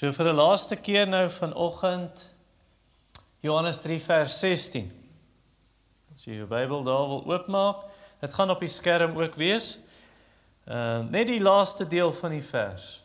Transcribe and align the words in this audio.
So 0.00 0.08
vir 0.16 0.30
'n 0.32 0.36
laaste 0.36 0.76
keer 0.80 1.06
nou 1.06 1.28
vanoggend 1.28 2.24
Johannes 3.44 3.80
3 3.84 3.98
vers 4.00 4.38
16. 4.40 4.86
As 6.14 6.24
jy 6.24 6.38
jou 6.38 6.46
Bybel 6.46 6.82
daar 6.82 7.04
wil 7.08 7.20
oopmaak, 7.28 7.82
dit 8.20 8.34
gaan 8.34 8.50
op 8.50 8.60
die 8.60 8.68
skerm 8.68 9.18
ook 9.20 9.34
wees. 9.34 9.82
Ehm 10.64 11.04
uh, 11.04 11.10
net 11.10 11.26
die 11.26 11.40
laaste 11.40 11.84
deel 11.86 12.12
van 12.12 12.30
die 12.30 12.42
vers. 12.42 13.04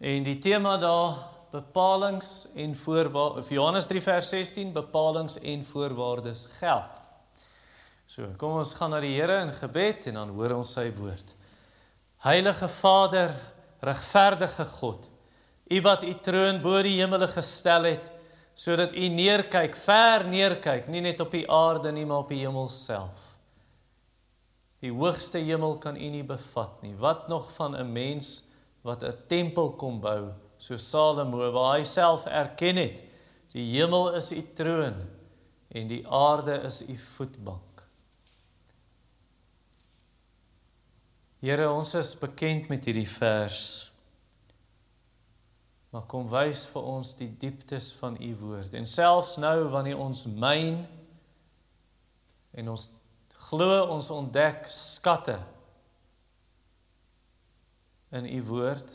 En 0.00 0.22
die 0.22 0.38
tema 0.38 0.78
daar 0.78 1.18
bepalings 1.50 2.48
en 2.54 2.76
voorwaardes 2.76 3.48
Johannes 3.48 3.86
3 3.86 4.00
vers 4.00 4.28
16 4.28 4.72
bepalings 4.72 5.38
en 5.40 5.64
voorwaardes 5.64 6.46
geld. 6.46 7.02
So, 8.06 8.24
kom 8.36 8.56
ons 8.56 8.74
gaan 8.74 8.90
na 8.90 9.00
die 9.00 9.20
Here 9.20 9.42
in 9.42 9.52
gebed 9.52 10.06
en 10.06 10.14
dan 10.14 10.28
hoor 10.28 10.54
ons 10.54 10.72
sy 10.72 10.92
woord. 10.96 11.36
Heilige 12.24 12.68
Vader, 12.68 13.34
regverdige 13.82 14.64
God, 14.78 15.08
U 15.72 15.80
wat 15.80 16.02
U 16.04 16.12
troon 16.20 16.60
bo 16.62 16.80
die 16.84 16.98
hemele 16.98 17.28
gestel 17.30 17.86
het, 17.88 18.08
sodat 18.54 18.92
U 18.92 19.08
neerkyk, 19.08 19.76
ver 19.78 20.26
neerkyk, 20.28 20.88
nie 20.92 21.00
net 21.04 21.20
op 21.24 21.32
die 21.32 21.46
aarde 21.50 21.92
nie, 21.94 22.04
maar 22.06 22.26
op 22.26 22.32
die 22.32 22.42
hemel 22.42 22.68
self. 22.68 23.30
Die 24.82 24.90
hoogste 24.92 25.38
hemel 25.38 25.78
kan 25.80 25.96
U 25.96 26.08
nie 26.10 26.24
bevat 26.26 26.82
nie. 26.82 26.94
Wat 26.98 27.28
nog 27.28 27.52
van 27.54 27.76
'n 27.76 27.92
mens 27.92 28.50
wat 28.82 29.02
'n 29.02 29.16
tempel 29.28 29.72
kom 29.72 30.00
bou, 30.00 30.32
so 30.58 30.76
Salomo 30.76 31.50
waar 31.52 31.78
hy 31.78 31.84
self 31.84 32.26
erken 32.26 32.76
het, 32.76 33.02
die 33.52 33.64
hemel 33.78 34.14
is 34.14 34.32
U 34.32 34.42
troon 34.54 34.94
en 35.70 35.86
die 35.86 36.08
aarde 36.08 36.60
is 36.62 36.82
U 36.88 36.96
voetbank. 36.96 37.71
Here, 41.42 41.64
ons 41.74 41.90
is 41.98 42.12
bekend 42.14 42.68
met 42.70 42.84
hierdie 42.86 43.08
vers. 43.10 43.62
Maar 45.90 46.04
kom 46.06 46.28
wys 46.30 46.68
vir 46.70 46.84
ons 46.86 47.10
die 47.18 47.32
dieptes 47.34 47.88
van 47.98 48.14
u 48.14 48.28
woord. 48.44 48.76
En 48.78 48.86
selfs 48.86 49.34
nou 49.42 49.56
wanneer 49.72 49.98
ons 49.98 50.22
myn 50.30 50.78
en 52.54 52.70
ons 52.70 52.86
glo 53.48 53.80
ons 53.90 54.12
ontdek 54.14 54.70
skatte 54.70 55.34
in 58.14 58.30
u 58.30 58.38
woord, 58.46 58.94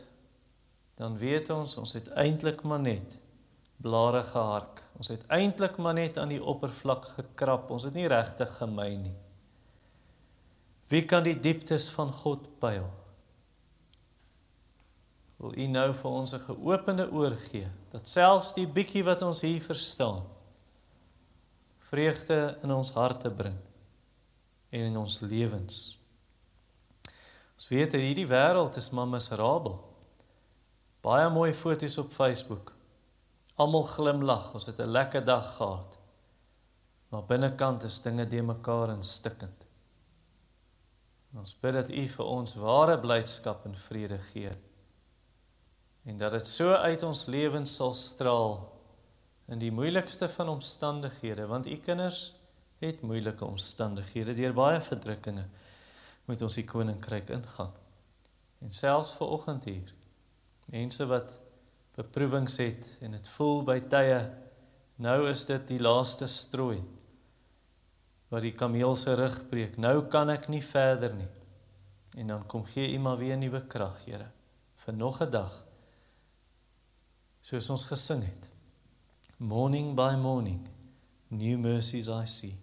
dan 0.96 1.20
weet 1.20 1.52
ons 1.52 1.76
ons 1.84 1.96
het 2.00 2.08
eintlik 2.16 2.64
maar 2.64 2.80
net 2.80 3.20
blare 3.84 4.24
gehark. 4.24 4.86
Ons 4.96 5.12
het 5.12 5.28
eintlik 5.28 5.76
maar 5.84 6.00
net 6.00 6.16
aan 6.18 6.32
die 6.32 6.40
oppervlak 6.40 7.12
gekrap. 7.20 7.68
Ons 7.76 7.92
het 7.92 7.98
nie 7.98 8.08
regtig 8.08 8.56
gemyn 8.64 9.10
nie. 9.10 9.18
Wie 10.88 11.04
kan 11.06 11.24
die 11.24 11.40
dieptes 11.40 11.90
van 11.90 12.12
God 12.12 12.48
pyl? 12.60 12.88
Wil 15.38 15.54
U 15.58 15.68
nou 15.68 15.94
vir 15.94 16.12
ons 16.12 16.34
'n 16.34 16.40
geopende 16.40 17.12
oor 17.12 17.36
gee 17.36 17.68
dat 17.92 18.08
selfs 18.10 18.54
die 18.54 18.68
bietjie 18.68 19.04
wat 19.04 19.22
ons 19.22 19.42
hier 19.42 19.62
verstaan 19.62 20.24
vreugde 21.90 22.58
in 22.64 22.72
ons 22.72 22.94
harte 22.94 23.30
bring 23.32 23.56
en 24.70 24.82
in 24.90 24.98
ons 24.98 25.20
lewens. 25.20 25.78
Ons 27.56 27.68
weet 27.72 27.92
dat 27.92 28.02
hierdie 28.02 28.28
wêreld 28.28 28.76
is 28.78 28.90
maar 28.90 29.08
miserabel. 29.08 29.78
Baie 31.02 31.30
mooi 31.30 31.54
foto's 31.54 31.98
op 31.98 32.12
Facebook. 32.12 32.74
Almal 33.56 33.88
glimlag, 33.88 34.54
ons 34.54 34.66
het 34.66 34.80
'n 34.80 34.92
lekker 34.92 35.24
dag 35.24 35.56
gehad. 35.56 35.98
Maar 37.10 37.24
binnekant 37.24 37.84
is 37.84 38.02
dinge 38.02 38.28
de 38.28 38.42
mekaar 38.42 38.90
en 38.90 39.04
stikkend. 39.04 39.67
Ons 41.36 41.54
bid 41.60 41.74
dat 41.74 41.92
U 41.92 42.06
vir 42.14 42.26
ons 42.26 42.56
ware 42.62 42.96
blydskap 43.00 43.66
en 43.68 43.76
vrede 43.76 44.18
gee. 44.32 44.54
En 46.08 46.18
dat 46.18 46.32
dit 46.32 46.48
so 46.48 46.72
uit 46.72 47.04
ons 47.04 47.26
lewens 47.28 47.76
sal 47.76 47.94
straal 47.94 48.60
in 49.52 49.60
die 49.60 49.72
moeilikste 49.72 50.30
van 50.30 50.50
omstandighede, 50.50 51.48
want 51.48 51.68
U 51.68 51.76
kinders 51.84 52.34
het 52.80 53.02
moeilike 53.02 53.46
omstandighede 53.46 54.36
deur 54.38 54.54
baie 54.54 54.82
verdrukkinge 54.82 55.48
moet 56.28 56.42
ons 56.44 56.58
die 56.60 56.66
koninkryk 56.68 57.30
ingaan. 57.34 57.72
En 58.62 58.72
selfs 58.72 59.16
ver 59.18 59.32
oggend 59.38 59.68
hier 59.70 59.94
mense 60.72 61.06
wat 61.08 61.38
beproewings 61.96 62.58
het 62.62 62.90
en 63.02 63.16
dit 63.16 63.30
voel 63.38 63.64
by 63.66 63.78
tye 63.90 64.20
nou 65.02 65.20
is 65.30 65.46
dit 65.48 65.68
die 65.72 65.80
laaste 65.82 66.28
strooi 66.30 66.82
wat 68.28 68.44
die 68.44 68.54
kameel 68.56 68.96
se 68.96 69.14
rug 69.16 69.40
breek. 69.50 69.78
Nou 69.78 70.08
kan 70.12 70.30
ek 70.30 70.48
nie 70.52 70.64
verder 70.64 71.14
nie. 71.16 71.30
En 72.18 72.28
dan 72.34 72.46
kom 72.46 72.66
gee 72.66 72.94
U 72.94 73.00
maar 73.00 73.18
weer 73.18 73.38
nuwe 73.38 73.62
krag, 73.68 74.06
Here, 74.06 74.32
vir 74.76 74.94
nog 74.94 75.22
'n 75.22 75.30
dag. 75.30 75.66
Soos 77.42 77.70
ons 77.70 77.86
gesing 77.86 78.24
het. 78.24 78.50
Morning 79.38 79.96
by 79.96 80.16
morning, 80.16 80.68
new 81.28 81.58
mercies 81.58 82.08
I 82.08 82.26
see. 82.26 82.60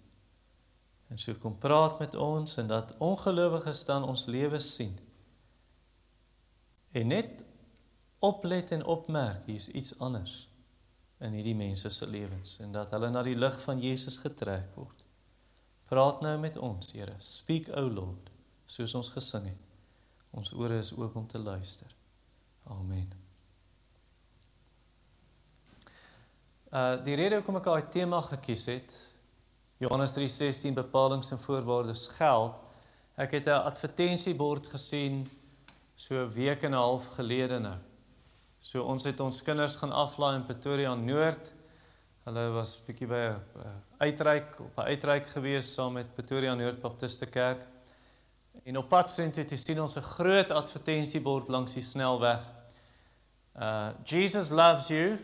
En 1.09 1.19
so 1.19 1.35
kom 1.35 1.59
praat 1.59 1.99
met 1.99 2.15
ons 2.15 2.57
en 2.57 2.67
dat 2.67 2.97
ongelowiges 2.99 3.85
dan 3.85 4.05
ons 4.05 4.25
lewe 4.27 4.59
sien. 4.59 4.99
En 6.91 7.07
net 7.07 7.45
oplet 8.19 8.71
en 8.71 8.85
opmerk, 8.85 9.47
hier's 9.47 9.69
iets 9.69 9.99
anders 9.99 10.49
in 11.19 11.33
hierdie 11.33 11.55
mense 11.55 11.89
se 11.89 12.07
lewens 12.07 12.59
en 12.59 12.73
dat 12.73 12.91
hulle 12.91 13.11
na 13.11 13.23
die 13.23 13.37
lig 13.39 13.61
van 13.61 13.81
Jesus 13.81 14.19
getrek 14.19 14.75
word. 14.75 15.04
Praat 15.95 16.25
nou 16.27 16.39
met 16.43 16.57
ons, 16.59 16.89
Here. 16.91 17.13
Speak, 17.23 17.69
O 17.79 17.83
Lord, 17.87 18.31
soos 18.67 18.97
ons 18.99 19.13
gesing 19.15 19.45
het. 19.47 19.61
Ons 20.35 20.51
ore 20.59 20.81
is 20.83 20.91
oop 20.97 21.15
om 21.15 21.27
te 21.31 21.39
luister. 21.39 21.93
Amen. 22.75 23.13
Uh 26.75 26.97
die 27.07 27.15
rede 27.15 27.39
hoekom 27.39 27.61
ek 27.61 27.69
daai 27.69 27.87
tema 27.95 28.19
gekies 28.27 28.67
het, 28.73 28.97
Johannes 29.79 30.17
3:16 30.19 30.75
bepalinge 30.75 31.31
en 31.31 31.43
voorwaardes 31.45 32.09
geld. 32.19 32.59
Ek 33.15 33.39
het 33.39 33.47
'n 33.47 33.63
advertensiebord 33.71 34.67
gesien 34.75 35.31
so 35.95 36.19
'n 36.25 36.33
week 36.35 36.67
en 36.67 36.75
'n 36.75 36.83
half 36.83 37.07
gelede 37.15 37.61
nou. 37.61 37.79
So 38.61 38.83
ons 38.83 39.05
het 39.05 39.21
ons 39.21 39.43
kinders 39.43 39.77
gaan 39.77 39.93
aflaai 39.93 40.35
in 40.35 40.47
Pretoria 40.47 40.95
Noord 40.95 41.54
Hulle 42.25 42.45
was 42.55 42.79
bietjie 42.87 43.05
by 43.05 43.19
'n 43.37 43.41
uitreik 44.01 44.61
op 44.61 44.79
'n 44.79 44.89
uitreik 44.89 45.27
gewees 45.29 45.75
saam 45.75 45.93
met 45.93 46.15
Pretoria 46.15 46.55
Noord 46.55 46.81
Baptiste 46.81 47.27
Kerk. 47.27 47.67
En 48.65 48.77
op 48.77 48.89
pad 48.89 49.11
sien 49.11 49.31
dit 49.31 49.61
sien 49.61 49.81
ons 49.81 49.97
'n 49.97 50.01
groot 50.01 50.51
advertensiebord 50.51 51.49
langs 51.49 51.75
die 51.75 51.83
snelweg. 51.83 52.41
Uh 53.57 53.89
Jesus 54.05 54.49
loves 54.49 54.89
you 54.89 55.19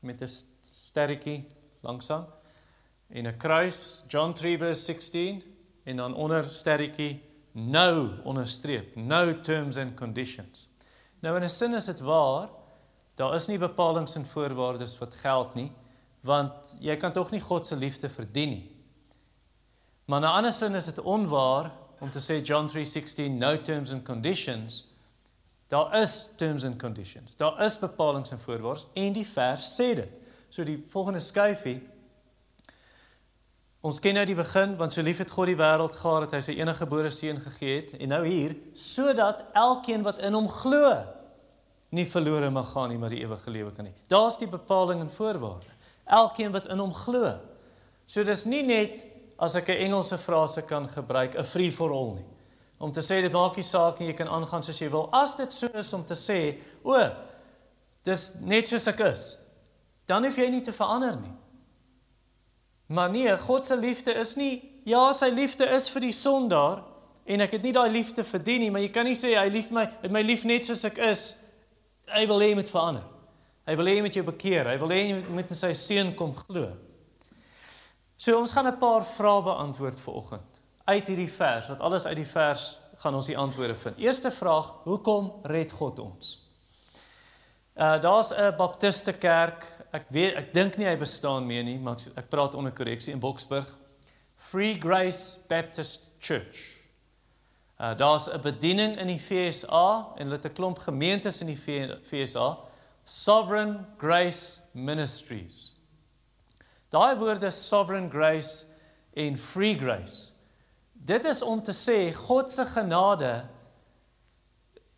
met 0.00 0.20
'n 0.20 0.28
sterretjie 0.60 1.46
langsaan 1.82 2.26
en 3.08 3.26
'n 3.26 3.36
kruis 3.36 4.02
John 4.08 4.32
3:16 4.32 5.42
en 5.84 5.96
dan 5.96 6.14
onder 6.14 6.44
sterretjie 6.44 7.22
no 7.52 8.10
onderstreep 8.24 8.96
no 8.96 9.40
terms 9.40 9.76
and 9.76 9.94
conditions. 9.94 10.68
Nou 11.20 11.36
in 11.36 11.42
'n 11.42 11.48
sin 11.48 11.74
is 11.74 11.84
dit 11.84 12.00
waar 12.00 12.48
daar 13.14 13.34
is 13.34 13.46
nie 13.46 13.58
bepalinge 13.58 14.14
en 14.14 14.26
voorwaardes 14.26 14.98
wat 14.98 15.14
geld 15.14 15.54
nie 15.54 15.72
want 16.20 16.74
jy 16.80 16.96
kan 16.96 17.12
tog 17.12 17.30
nie 17.30 17.40
God 17.40 17.66
se 17.66 17.76
liefde 17.76 18.10
verdien 18.10 18.48
nie. 18.48 18.64
Maar 20.08 20.20
na 20.20 20.32
ander 20.32 20.52
sin 20.52 20.74
is 20.74 20.84
dit 20.84 20.98
onwaar 20.98 21.70
om 22.00 22.10
te 22.10 22.20
sê 22.20 22.40
John 22.42 22.68
3:16 22.68 23.38
no 23.38 23.62
terms 23.62 23.92
and 23.92 24.04
conditions. 24.04 24.88
Daar 25.68 26.00
is 26.00 26.30
terms 26.36 26.64
and 26.64 26.78
conditions. 26.78 27.36
Daar 27.36 27.64
is 27.64 27.78
bepalinge 27.78 28.30
en 28.30 28.40
voorwaardes 28.40 28.86
en 28.94 29.12
die 29.12 29.26
vers 29.26 29.80
sê 29.80 29.94
dit. 29.94 30.10
So 30.48 30.64
die 30.64 30.84
volgende 30.88 31.20
skyfie 31.20 31.82
Ons 33.78 34.00
ken 34.02 34.16
nou 34.18 34.24
die 34.26 34.34
begin 34.34 34.74
want 34.78 34.92
so 34.92 35.04
lief 35.06 35.20
het 35.22 35.30
God 35.30 35.52
die 35.52 35.58
wêreld 35.58 35.94
gehad 35.94 36.26
dat 36.26 36.32
hy 36.34 36.40
sy 36.42 36.56
enige 36.58 36.82
gebore 36.82 37.12
seun 37.14 37.38
gegee 37.38 37.76
het 37.76 37.92
en 37.94 38.10
nou 38.10 38.24
hier 38.26 38.56
sodat 38.74 39.44
elkeen 39.54 40.02
wat 40.06 40.18
in 40.26 40.34
hom 40.34 40.48
glo 40.50 40.96
nie 41.94 42.06
verlore 42.10 42.50
mag 42.50 42.72
gaan 42.72 42.90
nie 42.90 42.98
maar 42.98 43.14
die 43.14 43.22
ewige 43.22 43.52
lewe 43.54 43.70
kan 43.76 43.86
hê. 43.86 43.94
Daar's 44.10 44.40
die 44.40 44.50
bepaling 44.50 45.04
en 45.04 45.12
voorwaarde 45.14 45.77
elkeen 46.08 46.52
wat 46.52 46.66
in 46.72 46.80
hom 46.82 46.94
glo. 46.94 47.36
So 48.06 48.24
dis 48.24 48.44
nie 48.48 48.62
net 48.62 49.04
as 49.38 49.56
ek 49.56 49.68
'n 49.68 49.84
Engelse 49.86 50.18
frase 50.18 50.62
kan 50.62 50.88
gebruik, 50.88 51.34
'n 51.36 51.44
free 51.44 51.70
for 51.70 51.90
all 51.90 52.14
nie. 52.14 52.26
Om 52.78 52.92
te 52.92 53.00
sê 53.00 53.20
dit 53.20 53.32
maak 53.32 53.56
nie 53.56 53.64
saak 53.64 53.98
nie, 53.98 54.08
jy 54.08 54.14
kan 54.14 54.28
aangaan 54.28 54.62
soos 54.62 54.78
jy 54.78 54.90
wil. 54.90 55.08
As 55.12 55.36
dit 55.36 55.52
so 55.52 55.66
is 55.74 55.92
om 55.92 56.04
te 56.04 56.14
sê, 56.14 56.58
o, 56.84 57.10
dis 58.02 58.34
net 58.40 58.66
soos 58.66 58.86
ek 58.86 59.00
is. 59.00 59.36
Dan 60.06 60.24
hoef 60.24 60.36
jy 60.36 60.48
nie 60.50 60.62
te 60.62 60.72
verander 60.72 61.16
nie. 61.20 61.34
Maar 62.86 63.10
nee, 63.10 63.38
God 63.38 63.66
se 63.66 63.76
liefde 63.76 64.14
is 64.14 64.36
nie 64.36 64.62
ja, 64.84 65.12
sy 65.12 65.28
liefde 65.28 65.66
is 65.74 65.90
vir 65.92 66.00
die 66.00 66.14
sondaar 66.16 66.82
en 67.28 67.44
ek 67.44 67.58
het 67.58 67.62
nie 67.62 67.74
daai 67.76 67.90
liefde 67.92 68.24
verdien 68.24 68.60
nie, 68.64 68.70
maar 68.70 68.80
jy 68.80 68.88
kan 68.88 69.04
nie 69.04 69.18
sê 69.18 69.34
hy 69.36 69.48
lief 69.52 69.70
my, 69.74 69.84
het 70.00 70.12
my 70.14 70.22
lief 70.24 70.46
net 70.48 70.64
soos 70.64 70.86
ek 70.88 70.98
is. 71.10 71.42
Hy 72.08 72.24
wil 72.30 72.40
hê 72.40 72.54
met 72.56 72.70
verander. 72.72 73.04
Hy 73.68 73.76
wil 73.76 73.90
hê 73.90 73.98
jy 73.98 74.04
moet 74.06 74.16
jou 74.16 74.24
bekeer. 74.24 74.70
Hy 74.72 74.78
wil 74.80 74.94
hê 74.94 75.00
jy 75.02 75.16
moet 75.28 75.50
in 75.52 75.58
sy 75.58 75.74
seun 75.76 76.14
kom 76.16 76.32
glo. 76.46 76.70
So 78.16 78.38
ons 78.38 78.52
gaan 78.52 78.66
'n 78.66 78.78
paar 78.80 79.04
vrae 79.04 79.42
beantwoord 79.42 80.00
vir 80.00 80.14
oggend 80.14 80.60
uit 80.88 81.06
hierdie 81.06 81.30
vers, 81.30 81.68
wat 81.68 81.80
alles 81.80 82.06
uit 82.06 82.16
die 82.16 82.26
vers 82.26 82.78
gaan 82.98 83.14
ons 83.14 83.26
die 83.26 83.36
antwoorde 83.38 83.74
vind. 83.74 83.98
Eerste 83.98 84.30
vraag: 84.30 84.72
Hoekom 84.84 85.32
red 85.42 85.72
God 85.72 85.98
ons? 85.98 86.38
Uh 87.76 88.00
daar's 88.00 88.32
'n 88.32 88.56
baptiste 88.56 89.12
kerk. 89.12 89.66
Ek 89.92 90.08
weet 90.08 90.34
ek 90.34 90.54
dink 90.54 90.76
nie 90.76 90.86
hy 90.86 90.96
bestaan 90.96 91.46
meer 91.46 91.62
nie, 91.62 91.78
maar 91.78 91.94
ek, 91.94 92.16
ek 92.16 92.28
praat 92.28 92.54
onder 92.54 92.72
korreksie 92.72 93.12
in 93.12 93.20
Boksburg. 93.20 93.76
Free 94.36 94.74
Grace 94.80 95.38
Baptist 95.48 96.00
Church. 96.18 96.80
Uh 97.80 97.96
daar's 97.96 98.28
'n 98.28 98.40
bediening 98.40 98.98
in 98.98 99.06
die 99.06 99.18
FSA 99.18 100.08
en 100.16 100.26
hulle 100.26 100.40
het 100.40 100.44
'n 100.44 100.52
klomp 100.52 100.78
gemeentes 100.78 101.40
in 101.40 101.46
die 101.46 101.60
FSA. 102.02 102.67
Sovereign 103.08 103.86
Grace 103.96 104.60
Ministries. 104.72 105.72
Daai 106.92 107.16
woorde 107.16 107.50
sovereign 107.50 108.10
grace 108.10 108.64
en 109.14 109.38
free 109.38 109.78
grace. 109.78 110.32
Dit 110.92 111.24
is 111.24 111.42
om 111.42 111.62
te 111.62 111.72
sê 111.72 112.12
God 112.12 112.52
se 112.52 112.66
genade 112.68 113.46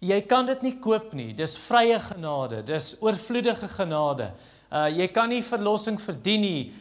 jy 0.02 0.18
kan 0.26 0.48
dit 0.48 0.64
nie 0.66 0.72
koop 0.82 1.12
nie. 1.14 1.28
Dis 1.38 1.54
vrye 1.68 2.00
genade, 2.02 2.64
dis 2.66 2.96
oorvloedige 2.98 3.68
genade. 3.76 4.32
Uh 4.74 4.88
jy 4.90 5.06
kan 5.14 5.30
nie 5.30 5.42
verlossing 5.46 6.00
verdien 6.02 6.42
nie. 6.42 6.72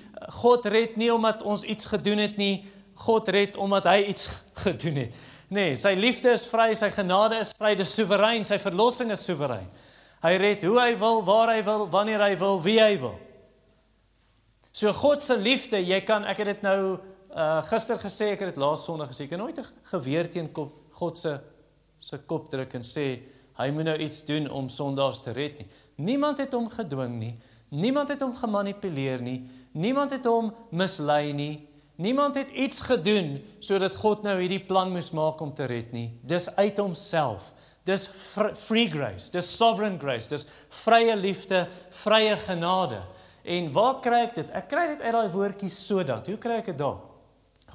God 0.42 0.66
red 0.66 0.98
nie 0.98 1.12
omdat 1.14 1.44
ons 1.46 1.62
iets 1.62 1.92
gedoen 1.92 2.24
het 2.26 2.42
nie. 2.42 2.64
God 3.06 3.30
red 3.30 3.54
omdat 3.58 3.86
hy 3.92 4.00
iets 4.16 4.32
gedoen 4.66 5.04
het. 5.04 5.22
Nee, 5.54 5.78
sy 5.78 5.94
liefde 5.94 6.34
is 6.34 6.48
vry, 6.50 6.72
sy 6.74 6.90
genade 6.94 7.38
is 7.38 7.54
vry, 7.58 7.76
dis 7.78 7.94
soewerein, 7.94 8.42
sy 8.46 8.58
verlossing 8.62 9.14
is 9.14 9.30
soewerein. 9.30 9.70
Hy 10.24 10.34
red 10.36 10.64
hoe 10.68 10.80
hy 10.80 10.94
wil, 11.00 11.22
waar 11.24 11.54
hy 11.54 11.62
wil, 11.64 11.86
wanneer 11.92 12.24
hy 12.26 12.34
wil, 12.40 12.60
wie 12.64 12.80
hy 12.82 12.98
wil. 13.00 13.16
So 14.72 14.92
God 14.94 15.24
se 15.24 15.38
liefde, 15.40 15.80
jy 15.80 16.02
kan 16.08 16.28
ek 16.28 16.44
het 16.44 16.54
dit 16.56 16.66
nou 16.68 16.82
uh 17.30 17.62
gister 17.70 18.00
gesê, 18.02 18.34
ek 18.34 18.42
het 18.42 18.56
dit 18.56 18.62
laas 18.62 18.84
Sondag 18.88 19.12
gesê, 19.12 19.28
ek 19.28 19.36
het 19.36 19.42
nooit 19.42 19.60
geweer 19.92 20.28
teen 20.32 20.50
kop, 20.52 20.74
God 20.98 21.18
se 21.20 21.38
se 22.00 22.18
kop 22.28 22.48
druk 22.52 22.74
en 22.80 22.86
sê 22.88 23.06
hy 23.60 23.70
moet 23.76 23.90
nou 23.90 23.96
iets 24.00 24.24
doen 24.28 24.48
om 24.56 24.70
sondaars 24.72 25.20
te 25.24 25.34
red 25.36 25.58
nie. 25.60 25.68
Niemand 26.00 26.40
het 26.40 26.54
hom 26.56 26.70
gedwing 26.72 27.18
nie. 27.20 27.34
Niemand 27.76 28.10
het 28.14 28.22
hom 28.24 28.32
gemanipuleer 28.40 29.20
nie. 29.22 29.42
Niemand 29.76 30.16
het 30.16 30.26
hom 30.26 30.54
mislei 30.72 31.34
nie. 31.36 31.68
Niemand 32.00 32.40
het 32.40 32.54
iets 32.56 32.80
gedoen 32.88 33.36
sodat 33.60 33.98
God 34.00 34.24
nou 34.24 34.38
hierdie 34.40 34.64
plan 34.64 34.94
moes 34.94 35.12
maak 35.12 35.42
om 35.44 35.52
te 35.54 35.68
red 35.68 35.92
nie. 35.92 36.08
Dis 36.24 36.48
uit 36.56 36.80
homself. 36.80 37.52
Dis 37.90 38.06
free 38.68 38.86
grace, 38.92 39.32
dis 39.34 39.50
sovereign 39.58 39.98
grace, 40.02 40.30
dis 40.30 40.46
vrye 40.84 41.16
liefde, 41.18 41.64
vrye 42.04 42.36
genade. 42.46 43.02
En 43.50 43.72
waar 43.74 43.98
kry 44.04 44.24
ek 44.28 44.36
dit? 44.38 44.50
Ek 44.54 44.70
kry 44.70 44.86
dit 44.92 45.02
uit 45.02 45.16
daai 45.16 45.32
woordjie 45.34 45.72
sodat. 45.74 46.28
Hoe 46.30 46.38
kry 46.42 46.60
ek 46.62 46.74
dit 46.74 46.80
daar? 46.80 47.00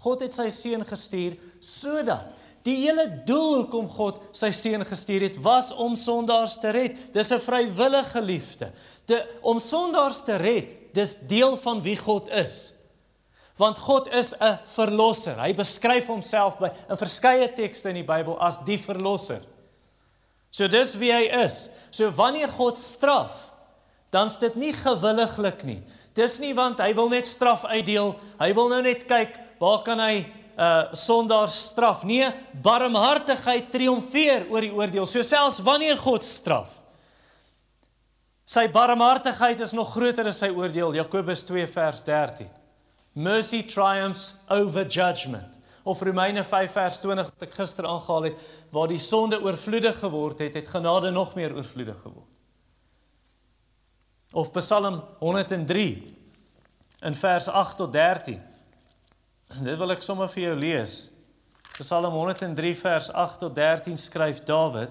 God 0.04 0.22
het 0.22 0.36
sy 0.36 0.50
seun 0.52 0.84
gestuur 0.86 1.38
sodat 1.64 2.34
die 2.64 2.76
hele 2.80 3.04
doel 3.28 3.58
hoekom 3.58 3.90
God 3.92 4.22
sy 4.36 4.48
seun 4.56 4.84
gestuur 4.88 5.26
het 5.26 5.36
was 5.44 5.68
om 5.76 5.98
sondaars 6.00 6.56
te 6.62 6.70
red. 6.72 6.96
Dis 7.12 7.32
'n 7.32 7.40
vrywillige 7.40 8.22
liefde. 8.22 8.72
De 9.06 9.20
om 9.42 9.58
sondaars 9.58 10.24
te 10.24 10.36
red, 10.36 10.94
dis 10.94 11.18
deel 11.28 11.56
van 11.56 11.82
wie 11.82 11.96
God 11.96 12.28
is. 12.28 12.74
Want 13.56 13.78
God 13.78 14.08
is 14.08 14.34
'n 14.40 14.58
verlosser. 14.64 15.36
Hy 15.40 15.54
beskryf 15.54 16.06
homself 16.06 16.58
by 16.58 16.70
in 16.88 16.96
verskeie 16.96 17.52
tekste 17.52 17.88
in 17.88 17.94
die 17.94 18.04
Bybel 18.04 18.40
as 18.40 18.64
die 18.64 18.78
verlosser. 18.78 19.40
So 20.54 20.68
dis 20.70 20.94
wie 21.00 21.10
hy 21.10 21.26
is. 21.42 21.66
So 21.90 22.12
wanneer 22.14 22.48
God 22.54 22.78
straf, 22.78 23.50
dan 24.14 24.30
is 24.30 24.38
dit 24.38 24.54
nie 24.54 24.70
gewilliglik 24.76 25.64
nie. 25.66 25.80
Dis 26.14 26.38
nie 26.38 26.52
want 26.54 26.78
hy 26.78 26.92
wil 26.94 27.10
net 27.10 27.26
straf 27.26 27.64
uitdeel. 27.66 28.12
Hy 28.38 28.50
wil 28.54 28.70
nou 28.70 28.78
net 28.86 29.02
kyk 29.10 29.34
waar 29.58 29.82
kan 29.86 30.02
hy 30.02 30.24
uh 30.54 30.92
sondaar 30.94 31.50
straf. 31.50 32.04
Nee, 32.06 32.28
barmhartigheid 32.62 33.72
triomfeer 33.74 34.46
oor 34.52 34.62
die 34.62 34.70
oordeel. 34.70 35.08
So 35.10 35.24
selfs 35.26 35.58
wanneer 35.66 35.98
God 35.98 36.22
straf, 36.22 36.76
sy 38.46 38.68
barmhartigheid 38.70 39.64
is 39.66 39.74
nog 39.74 39.90
groter 39.96 40.30
as 40.30 40.38
sy 40.44 40.52
oordeel. 40.54 40.94
Jakobus 40.94 41.42
2 41.48 41.66
vers 41.74 42.04
13. 42.06 42.46
Mercy 43.18 43.64
triumphs 43.66 44.36
over 44.46 44.86
judgment. 44.86 45.53
Of 45.84 46.00
Romeine 46.00 46.44
5 46.44 46.72
vers 46.72 46.98
20 47.02 47.28
wat 47.28 47.44
ek 47.44 47.56
gister 47.58 47.86
aangehaal 47.86 48.30
het, 48.30 48.44
waar 48.72 48.88
die 48.88 49.00
sonde 49.00 49.36
oorvloedig 49.44 49.98
geword 50.00 50.40
het, 50.40 50.56
het 50.56 50.68
genade 50.72 51.10
nog 51.12 51.34
meer 51.36 51.52
oorvloedig 51.52 51.98
geword. 52.00 52.30
Of 54.32 54.50
Psalm 54.56 55.02
103 55.20 56.16
in 57.04 57.14
vers 57.14 57.48
8 57.48 57.76
tot 57.76 57.92
13. 57.92 58.40
Dit 59.60 59.76
wil 59.78 59.92
ek 59.92 60.02
sommer 60.02 60.30
vir 60.32 60.48
jou 60.48 60.54
lees. 60.58 60.94
Psalm 61.76 62.16
103 62.16 62.72
vers 62.80 63.10
8 63.12 63.44
tot 63.44 63.54
13 63.54 64.00
skryf 64.00 64.40
Dawid: 64.48 64.90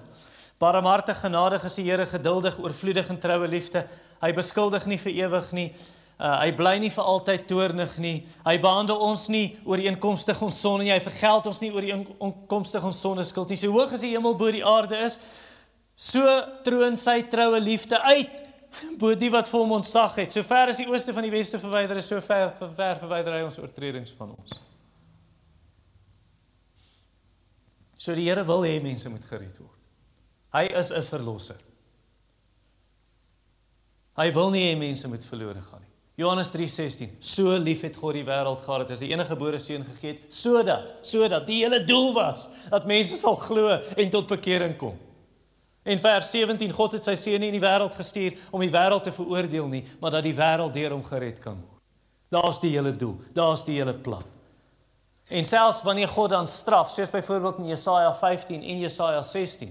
Barmhartig 0.62 1.18
genadig 1.20 1.64
is 1.66 1.74
die 1.74 1.84
Here, 1.90 2.06
geduldig, 2.06 2.58
oorvloedig 2.62 3.10
in 3.10 3.18
troue 3.20 3.48
liefde. 3.50 3.82
Hy 4.22 4.30
beskuldig 4.32 4.86
nie 4.86 5.00
vir 5.02 5.18
ewig 5.26 5.50
nie. 5.52 5.68
Uh, 6.24 6.38
hy 6.40 6.54
bly 6.56 6.78
nie 6.80 6.88
vir 6.88 7.04
altyd 7.04 7.42
toornig 7.50 7.98
nie. 8.00 8.14
Hy 8.46 8.54
behandel 8.62 9.02
ons 9.04 9.26
nie 9.28 9.58
ooreenkomstig 9.68 10.38
ons 10.46 10.56
sonde 10.56 10.86
nie. 10.86 10.94
Hy 10.94 11.02
vergeld 11.04 11.50
ons 11.50 11.60
nie 11.60 11.68
ooreenkomstig 11.74 12.86
ons 12.88 13.00
sonde 13.04 13.26
skuld 13.28 13.52
nie. 13.52 13.58
So 13.60 13.74
hoog 13.74 13.92
as 13.92 14.06
die 14.06 14.14
hemel 14.14 14.36
bo 14.40 14.48
die 14.54 14.64
aarde 14.64 15.02
is, 15.04 15.18
so 15.92 16.24
troon 16.64 16.96
sy 16.96 17.18
troue 17.28 17.60
liefde 17.60 18.00
uit 18.08 18.40
bo 18.98 19.12
die 19.18 19.28
wat 19.36 19.52
vir 19.52 19.60
hom 19.60 19.76
ontsag 19.76 20.16
het. 20.22 20.32
So 20.32 20.46
ver 20.48 20.72
as 20.72 20.80
die 20.80 20.88
ooste 20.88 21.12
van 21.12 21.28
die 21.28 21.34
weste 21.34 21.60
verwyder 21.60 22.00
is, 22.00 22.08
so 22.08 22.24
ver 22.24 22.54
ver 22.56 23.04
verwyder 23.04 23.36
hy 23.36 23.44
ons 23.44 23.60
oortredings 23.60 24.16
van 24.16 24.32
ons. 24.32 24.58
So 28.00 28.16
die 28.16 28.30
Here 28.30 28.48
wil 28.48 28.64
hê 28.64 28.78
mense 28.80 29.12
moet 29.12 29.28
gered 29.28 29.60
word. 29.60 29.80
Hy 30.56 30.68
is 30.72 30.90
'n 30.90 31.02
verlosser. 31.02 31.60
Hy 34.16 34.30
wil 34.32 34.50
nie 34.50 34.70
hê 34.72 34.78
mense 34.78 35.08
moet 35.08 35.24
verlore 35.24 35.60
gaan. 35.60 35.83
Johannes 36.14 36.50
3:16 36.50 37.16
So 37.18 37.56
lief 37.58 37.80
het 37.82 37.96
God 37.96 38.14
die 38.14 38.24
wêreld 38.24 38.62
gehad 38.62 38.84
dat 38.84 38.94
hy 38.94 38.96
sy 39.00 39.10
enige 39.10 39.34
gebore 39.34 39.58
seun 39.58 39.82
gegee 39.84 40.12
het 40.12 40.34
sodat 40.34 40.92
sodat 41.02 41.46
die 41.46 41.62
hele 41.64 41.82
doel 41.84 42.12
was 42.14 42.48
dat 42.70 42.86
mense 42.86 43.16
sal 43.18 43.34
glo 43.34 43.72
en 43.96 44.10
tot 44.10 44.30
bekering 44.30 44.76
kom. 44.78 44.94
En 45.84 45.98
vers 45.98 46.30
17 46.30 46.72
God 46.72 46.92
het 46.96 47.04
sy 47.04 47.16
seun 47.18 47.42
in 47.42 47.52
die 47.52 47.60
wêreld 47.60 47.94
gestuur 47.98 48.38
om 48.50 48.62
die 48.62 48.72
wêreld 48.72 49.04
te 49.04 49.12
veroordeel 49.12 49.66
nie, 49.68 49.82
maar 50.00 50.14
dat 50.14 50.24
die 50.24 50.36
wêreld 50.36 50.72
deur 50.72 50.94
hom 50.94 51.04
gered 51.04 51.42
kan 51.44 51.58
word. 51.58 51.82
Daar's 52.32 52.60
die 52.62 52.72
hele 52.72 52.94
doel, 52.96 53.18
daar's 53.34 53.66
die 53.66 53.76
hele 53.76 53.94
plan. 53.94 54.24
En 55.28 55.44
selfs 55.44 55.82
wanneer 55.82 56.08
God 56.08 56.30
dan 56.30 56.48
straf, 56.48 56.90
soos 56.90 57.10
byvoorbeeld 57.10 57.58
in 57.58 57.66
Jesaja 57.66 58.14
15 58.14 58.62
en 58.62 58.78
Jesaja 58.78 59.22
16. 59.22 59.70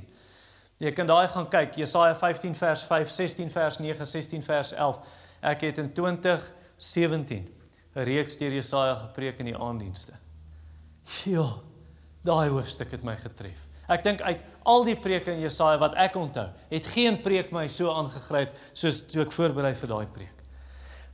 Jy 0.78 0.92
kan 0.92 1.08
daai 1.08 1.28
gaan 1.28 1.50
kyk, 1.50 1.76
Jesaja 1.76 2.16
15 2.16 2.56
vers 2.56 2.82
5, 2.88 3.10
16 3.10 3.52
vers 3.52 3.78
9, 3.80 4.06
16 4.06 4.44
vers 4.44 4.72
11. 4.74 5.00
Ek 5.44 5.66
het 5.68 5.82
in 5.82 5.92
2017 5.94 7.44
'n 7.94 8.06
reeks 8.08 8.38
deur 8.38 8.54
Jesaja 8.54 8.96
gepreek 8.96 9.40
in 9.40 9.52
die 9.52 9.58
aanddienste. 9.58 10.14
Ja, 11.26 11.60
daai 12.24 12.50
hoofstuk 12.50 12.92
het 12.92 13.04
my 13.04 13.16
getref. 13.20 13.68
Ek 13.92 14.04
dink 14.04 14.22
uit 14.22 14.44
al 14.64 14.86
die 14.88 14.96
preke 14.96 15.34
in 15.34 15.42
Jesaja 15.44 15.78
wat 15.82 15.98
ek 16.00 16.16
onthou, 16.16 16.48
het 16.70 16.88
geen 16.88 17.20
preek 17.22 17.52
my 17.52 17.68
so 17.68 17.92
aangegryp 17.92 18.56
soos 18.74 19.02
toe 19.12 19.26
ek 19.26 19.36
voorberei 19.36 19.74
vir 19.76 19.92
daai 19.92 20.08
preek. 20.08 20.44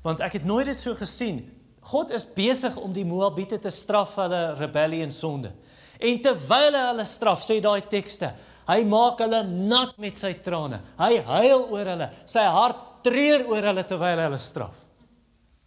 Want 0.05 0.21
ek 0.21 0.33
het 0.39 0.45
nooit 0.45 0.69
dit 0.69 0.79
so 0.79 0.95
gesien. 0.95 1.41
God 1.89 2.11
is 2.11 2.27
besig 2.35 2.75
om 2.77 2.93
die 2.93 3.05
Moabiete 3.07 3.57
te 3.59 3.71
straf 3.73 4.13
vir 4.15 4.27
hulle 4.27 4.55
rebellie 4.59 5.01
en 5.03 5.11
sonde. 5.11 5.51
En 5.99 6.21
terwyl 6.23 6.75
hy 6.77 6.83
hulle 6.91 7.05
straf, 7.07 7.41
sê 7.43 7.57
daai 7.63 7.81
tekste, 7.91 8.29
hy 8.69 8.83
maak 8.87 9.19
hulle 9.19 9.41
nat 9.43 9.97
met 9.99 10.19
sy 10.19 10.31
trane. 10.43 10.79
Hy 10.99 11.17
huil 11.27 11.65
oor 11.73 11.89
hulle. 11.91 12.07
Sy 12.29 12.45
hart 12.45 12.85
treur 13.05 13.45
oor 13.49 13.69
hulle 13.71 13.83
terwyl 13.87 14.23
hulle 14.25 14.39
straf. 14.41 14.85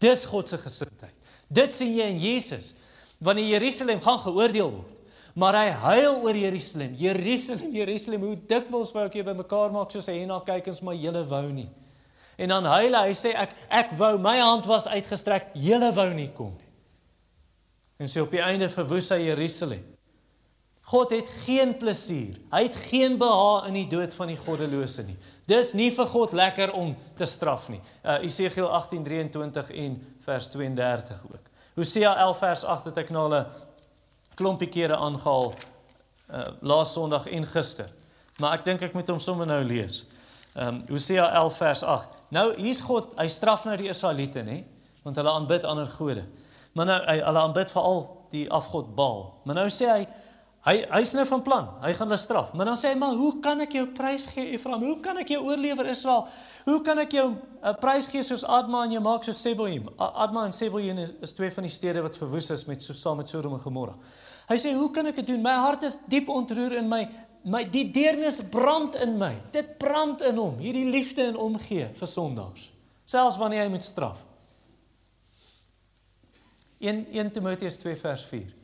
Dis 0.02 0.24
God 0.26 0.48
se 0.50 0.58
gesindheid. 0.58 1.14
Dit 1.52 1.74
sien 1.76 1.92
jy 1.94 2.08
in 2.10 2.20
Jesus 2.20 2.74
wanneer 3.22 3.58
Jerusalem 3.58 4.00
gaan 4.02 4.18
geoordeel 4.24 4.72
word. 4.72 4.88
Maar 5.38 5.56
hy 5.56 5.68
huil 5.86 6.16
oor 6.26 6.36
Jerusalem. 6.36 6.96
Jerusalem, 7.00 7.70
Jerusalem, 7.72 8.24
hoe 8.26 8.40
dikwels 8.48 8.90
wou 8.92 9.06
ek 9.06 9.14
jou 9.16 9.24
bymekaar 9.24 9.72
maak 9.72 9.94
soos 9.94 10.10
hy 10.10 10.26
na 10.28 10.42
kyk 10.44 10.68
en 10.68 10.80
my 10.84 10.96
hele 10.98 11.22
wou 11.28 11.46
nie. 11.54 11.68
En 12.36 12.52
dan 12.52 12.66
huil 12.68 12.96
hy, 12.96 13.06
hy 13.08 13.16
sê 13.16 13.32
ek 13.38 13.54
ek 13.72 13.94
wou 14.00 14.16
my 14.20 14.36
hand 14.40 14.68
was 14.68 14.88
uitgestrek, 14.90 15.52
hele 15.56 15.92
wou 15.96 16.08
nie 16.16 16.28
kom 16.36 16.52
nie. 16.56 16.68
En 18.02 18.10
so 18.10 18.26
op 18.26 18.34
die 18.34 18.42
einde 18.42 18.68
verwoes 18.72 19.08
hy 19.14 19.22
Jerusalem. 19.28 19.84
God 20.92 21.14
het 21.14 21.30
geen 21.46 21.76
plesier. 21.80 22.36
Hy 22.52 22.62
het 22.66 22.76
geen 22.90 23.16
behaag 23.16 23.70
in 23.70 23.78
die 23.80 23.86
dood 23.88 24.12
van 24.14 24.28
die 24.28 24.36
goddelose 24.36 25.06
nie. 25.08 25.16
Dis 25.48 25.72
nie 25.72 25.88
vir 25.94 26.08
God 26.12 26.34
lekker 26.36 26.74
om 26.76 26.92
te 27.16 27.24
straf 27.28 27.70
nie. 27.72 27.80
Uh 28.04 28.20
Esegiel 28.26 28.68
18:23 28.68 29.72
en 29.84 29.96
vers 30.26 30.48
32 30.52 31.22
ook. 31.30 31.48
Hosea 31.74 32.12
11 32.26 32.38
vers 32.38 32.64
8 32.64 32.90
het 32.90 33.00
ek 33.04 33.10
na 33.10 33.22
hulle 33.24 33.42
klompie 34.36 34.68
kere 34.68 34.96
aangehaal 34.96 35.54
uh 36.28 36.46
laas 36.60 36.92
Sondag 36.92 37.26
en 37.26 37.46
gister. 37.48 37.88
Maar 38.36 38.58
ek 38.58 38.64
dink 38.68 38.84
ek 38.84 38.92
moet 38.92 39.08
hom 39.08 39.20
sommer 39.20 39.48
nou 39.48 39.62
lees. 39.64 40.02
Um, 40.52 40.82
Hosea 40.90 41.30
11 41.40 41.56
vers 41.56 41.82
8. 41.82 42.16
Nou 42.28 42.46
hier's 42.58 42.80
God, 42.84 43.14
hy 43.16 43.28
straf 43.32 43.64
nou 43.64 43.76
die 43.80 43.88
Israeliete, 43.88 44.42
nê? 44.44 44.58
Want 45.02 45.16
hulle 45.16 45.32
aanbid 45.32 45.64
ander 45.64 45.88
gode. 45.88 46.26
Maar 46.76 46.88
nou 46.88 46.98
hy 47.06 47.16
hulle 47.20 47.44
aanbid 47.46 47.72
veral 47.72 48.02
die 48.32 48.44
afgod 48.52 48.92
Baal. 48.96 49.24
Maar 49.44 49.62
nou 49.62 49.66
sê 49.72 49.88
hy 49.88 50.04
Hy 50.62 50.76
hy's 50.92 51.10
nou 51.18 51.24
van 51.26 51.40
plan. 51.42 51.64
Hy 51.82 51.90
gaan 51.96 52.06
hulle 52.06 52.20
straf. 52.22 52.52
Maar 52.54 52.68
dan 52.70 52.76
sê 52.78 52.92
hy, 52.92 52.98
"Maar 52.98 53.16
hoe 53.18 53.40
kan 53.40 53.60
ek 53.60 53.72
jou 53.72 53.86
prys 53.86 54.26
gee, 54.26 54.52
Efraim? 54.52 54.82
Hoe 54.82 55.00
kan 55.00 55.16
ek 55.18 55.28
jou 55.28 55.42
oorlewer, 55.42 55.86
Israel? 55.86 56.28
Hoe 56.64 56.80
kan 56.82 56.98
ek 56.98 57.10
jou 57.10 57.30
'n 57.30 57.38
uh, 57.64 57.72
prys 57.72 58.06
gee 58.06 58.22
soos 58.22 58.44
Adma 58.44 58.84
en 58.84 58.92
jy 58.92 59.00
maak 59.00 59.24
so 59.24 59.32
Seboim? 59.32 59.88
Adma 59.98 60.44
en 60.44 60.52
Seboim 60.52 60.98
is, 60.98 61.10
is 61.20 61.32
twee 61.32 61.50
van 61.50 61.62
die 61.62 61.70
stede 61.70 62.02
wat 62.02 62.16
verwoes 62.16 62.50
is 62.50 62.64
met 62.66 62.82
so 62.82 62.92
saam 62.92 63.16
met 63.16 63.28
Sodom 63.28 63.52
en 63.52 63.60
Gomorra. 63.60 63.94
Hy 64.48 64.56
sê, 64.56 64.72
"Hoe 64.72 64.90
kan 64.90 65.06
ek 65.06 65.16
dit 65.16 65.26
doen? 65.26 65.42
My 65.42 65.54
hart 65.54 65.82
is 65.82 65.98
diep 66.08 66.28
ontroer 66.28 66.72
in 66.72 66.88
my 66.88 67.08
my 67.44 67.64
die 67.64 67.90
deernis 67.90 68.40
brand 68.40 68.94
in 68.94 69.18
my. 69.18 69.36
Dit 69.50 69.78
brand 69.78 70.22
in 70.22 70.36
hom, 70.36 70.58
hierdie 70.58 70.90
liefde 70.90 71.22
en 71.22 71.36
omgee 71.36 71.90
vir 71.92 72.06
sondaars, 72.06 72.70
selfs 73.04 73.36
wanneer 73.36 73.62
hy 73.62 73.68
moet 73.68 73.84
straf." 73.84 74.18
1 76.78 77.06
1 77.12 77.30
Timoteus 77.30 77.76
2 77.76 77.96
vers 77.96 78.24
4 78.24 78.61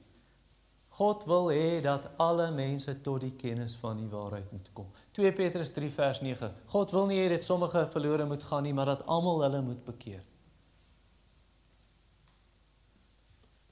God 0.98 1.24
wil 1.30 1.52
hê 1.54 1.78
dat 1.82 2.08
alle 2.18 2.48
mense 2.50 2.90
tot 3.06 3.22
die 3.22 3.34
kennis 3.38 3.76
van 3.78 4.00
die 4.00 4.08
waarheid 4.10 4.48
moet 4.50 4.70
kom. 4.74 4.88
2 5.14 5.30
Petrus 5.32 5.70
3 5.76 5.90
vers 5.94 6.20
9. 6.24 6.48
God 6.72 6.94
wil 6.94 7.06
nie 7.06 7.20
hê 7.20 7.28
dat 7.30 7.46
sommige 7.46 7.84
verlore 7.92 8.26
moet 8.26 8.42
gaan 8.42 8.66
nie, 8.66 8.74
maar 8.74 8.90
dat 8.90 9.04
almal 9.06 9.44
hulle 9.46 9.60
moet 9.62 9.84
bekeer. 9.86 10.24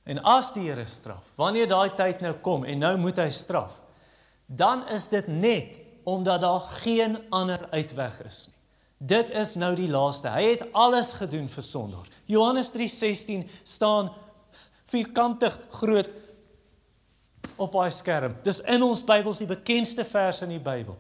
En 0.07 0.23
as 0.23 0.53
die 0.55 0.69
Here 0.69 0.85
straf, 0.87 1.27
wanneer 1.35 1.67
daai 1.67 1.91
tyd 1.99 2.23
nou 2.23 2.37
kom 2.47 2.63
en 2.65 2.79
nou 2.79 2.93
moet 3.03 3.19
hy 3.19 3.27
straf, 3.35 3.75
dan 4.47 4.85
is 4.95 5.09
dit 5.11 5.27
net 5.27 5.81
omdat 6.07 6.45
daar 6.47 6.63
geen 6.85 7.19
ander 7.35 7.67
uitweg 7.75 8.21
is 8.23 8.45
nie. 8.47 8.55
Dit 8.97 9.29
is 9.35 9.57
nou 9.61 9.75
die 9.77 9.91
laaste. 9.91 10.31
Hy 10.33 10.45
het 10.55 10.63
alles 10.73 11.11
gedoen 11.19 11.51
vir 11.53 11.65
sondaars. 11.67 12.13
Johannes 12.31 12.71
3:16 12.73 13.43
staan 13.63 14.09
vierkantig 14.89 15.59
groot 15.71 16.15
op 17.57 17.73
daai 17.73 17.91
skerm. 17.91 18.37
Dis 18.43 18.61
in 18.61 18.83
ons 18.83 19.05
Bybels 19.05 19.39
die 19.39 19.49
bekendste 19.51 20.05
vers 20.05 20.43
in 20.43 20.55
die 20.55 20.63
Bybel. 20.63 20.97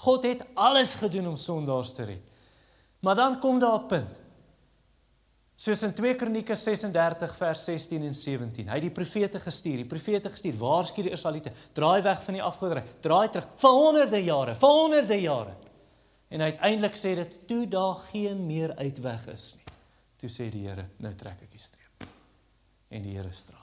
God 0.00 0.24
het 0.24 0.44
alles 0.54 0.94
gedoen 0.94 1.28
om 1.28 1.36
sondaars 1.36 1.92
te 1.92 2.08
red. 2.08 2.26
Maar 3.00 3.14
dan 3.14 3.38
kom 3.40 3.58
daar 3.58 3.78
'n 3.80 3.86
punt. 3.86 4.20
Soos 5.60 5.82
in 5.82 5.92
2 5.92 6.14
Kronieke 6.14 6.54
36 6.54 7.36
vers 7.36 7.64
16 7.64 8.02
en 8.02 8.14
17. 8.14 8.68
Hy 8.68 8.74
het 8.78 8.82
die 8.82 8.90
profete 8.90 9.40
gestuur, 9.40 9.76
die 9.76 9.84
profete 9.84 10.30
gestuur, 10.30 10.56
waarsku 10.56 11.02
die 11.02 11.12
Israeliete, 11.12 11.52
draai 11.72 12.00
weg 12.02 12.22
van 12.24 12.38
die 12.38 12.42
afgoderry, 12.42 12.82
draai 13.00 13.28
terug 13.28 13.48
vir 13.60 13.70
honderde 13.70 14.24
jare, 14.24 14.54
vir 14.56 14.68
honderde 14.68 15.20
jare. 15.20 15.54
En 16.30 16.40
uiteindelik 16.40 16.96
sê 16.96 17.14
dit 17.14 17.38
toe 17.46 17.68
daar 17.68 18.00
geen 18.08 18.46
meer 18.46 18.72
uitweg 18.76 19.26
is 19.34 19.54
nie. 19.58 19.74
Toe 20.16 20.30
sê 20.32 20.48
die 20.48 20.66
Here, 20.66 20.88
nou 20.96 21.12
trek 21.14 21.42
ek 21.42 21.50
die 21.52 21.60
streep. 21.60 22.08
En 22.88 23.02
die 23.02 23.18
Here 23.18 23.32
straf. 23.32 23.59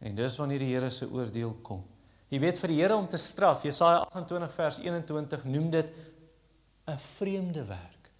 En 0.00 0.14
dis 0.16 0.36
wanneer 0.36 0.62
die 0.62 0.72
Here 0.72 0.90
se 0.90 1.08
oordeel 1.10 1.52
kom. 1.62 1.82
Jy 2.30 2.38
weet 2.40 2.60
vir 2.62 2.72
die 2.72 2.78
Here 2.80 2.96
om 2.96 3.08
te 3.10 3.18
straf, 3.20 3.64
Jesaja 3.66 4.06
28 4.08 4.54
vers 4.54 4.78
21 4.80 5.44
noem 5.44 5.70
dit 5.70 5.92
'n 6.86 6.98
vreemde 6.98 7.64
werk. 7.64 8.10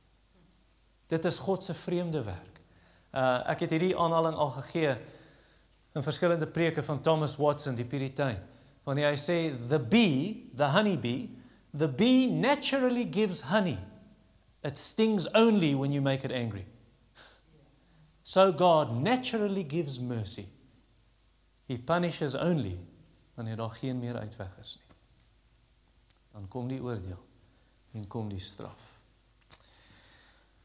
Dit 1.06 1.24
is 1.24 1.38
God 1.38 1.64
se 1.64 1.74
vreemde 1.74 2.22
werk. 2.22 2.60
Uh 3.14 3.50
ek 3.50 3.60
het 3.60 3.70
hierdie 3.70 3.96
aanhaling 3.96 4.36
al 4.36 4.50
gegee 4.50 4.96
in 5.94 6.02
verskillende 6.02 6.46
preke 6.46 6.82
van 6.82 7.00
Thomas 7.02 7.36
Watson 7.36 7.74
die 7.74 7.84
Puritan. 7.84 8.36
Wanneer 8.84 9.10
hy 9.10 9.16
sê 9.16 9.38
the 9.68 9.78
bee, 9.78 10.50
the 10.56 10.70
honey 10.70 10.98
bee, 10.98 11.36
the 11.76 11.88
bee 11.88 12.26
naturally 12.26 13.04
gives 13.04 13.40
honey. 13.40 13.78
It 14.62 14.78
stings 14.78 15.26
only 15.34 15.74
when 15.74 15.92
you 15.92 16.02
make 16.02 16.24
it 16.24 16.32
angry. 16.32 16.66
So 18.22 18.52
God 18.52 19.02
naturally 19.02 19.64
gives 19.64 19.98
mercy. 19.98 20.46
He 21.70 21.78
punishes 21.78 22.34
only 22.34 22.80
wanneer 23.34 23.56
daar 23.56 23.70
geen 23.70 23.98
meer 23.98 24.16
uitweg 24.18 24.56
is 24.58 24.72
nie. 24.80 24.96
Dan 26.32 26.48
kom 26.48 26.68
die 26.68 26.80
oordeel 26.82 27.20
en 27.92 28.06
kom 28.10 28.28
die 28.28 28.42
straf. 28.42 28.88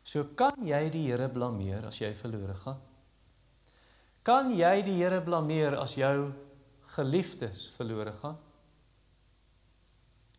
So 0.01 0.23
kan 0.37 0.65
jy 0.65 0.79
die 0.89 1.03
Here 1.05 1.27
blameer 1.29 1.85
as 1.85 1.99
jy 2.01 2.09
verlore 2.17 2.55
gaan? 2.57 2.79
Kan 4.25 4.49
jy 4.57 4.81
die 4.85 4.95
Here 4.97 5.19
blameer 5.21 5.77
as 5.77 5.93
jou 5.99 6.31
geliefdes 6.95 7.67
verlore 7.77 8.13
gaan? 8.23 8.39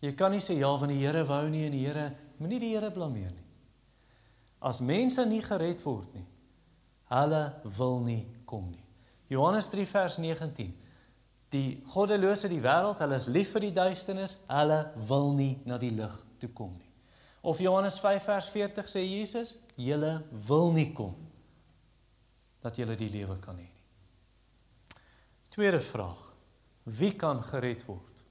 Jy 0.03 0.13
kan 0.19 0.35
nie 0.35 0.43
sê 0.43 0.57
ja 0.59 0.73
van 0.79 0.91
die 0.91 0.99
Here 1.05 1.23
wou 1.31 1.45
nie 1.51 1.63
en 1.69 1.77
die 1.77 1.85
Here 1.85 2.09
moenie 2.41 2.59
die 2.63 2.73
Here 2.75 2.91
blameer 2.91 3.31
nie. 3.31 3.47
As 4.67 4.83
mense 4.83 5.23
nie 5.31 5.45
gered 5.47 5.87
word 5.87 6.11
nie, 6.19 6.27
hulle 7.15 7.45
wil 7.79 8.03
nie 8.03 8.25
kom 8.51 8.67
nie. 8.73 8.86
Johannes 9.33 9.69
3 9.69 9.87
vers 9.87 10.17
19. 10.23 10.75
Die 11.55 11.83
goddelose 11.93 12.51
die 12.51 12.61
wêreld, 12.63 12.99
hulle 13.03 13.19
is 13.19 13.29
lief 13.31 13.53
vir 13.55 13.69
die 13.69 13.75
duisternis, 13.75 14.41
hulle 14.51 14.81
wil 15.09 15.33
nie 15.37 15.55
na 15.67 15.79
die 15.79 15.93
lig 15.95 16.15
toe 16.43 16.51
kom 16.55 16.75
nie. 16.75 16.91
Of 17.47 17.61
Johannes 17.63 18.01
5 18.03 18.25
vers 18.27 18.49
40 18.51 18.91
sê 18.91 19.05
Jesus, 19.07 19.55
julle 19.79 20.19
wil 20.49 20.73
nie 20.75 20.91
kom 20.97 21.15
dat 22.67 22.79
julle 22.81 22.97
die 22.99 23.13
lewe 23.13 23.37
kan 23.39 23.55
hê 23.61 23.63
nie. 23.63 23.77
Tweede 25.55 25.79
vraag. 25.81 26.19
Wie 26.83 27.15
kan 27.17 27.39
gered 27.43 27.85
word? 27.87 28.25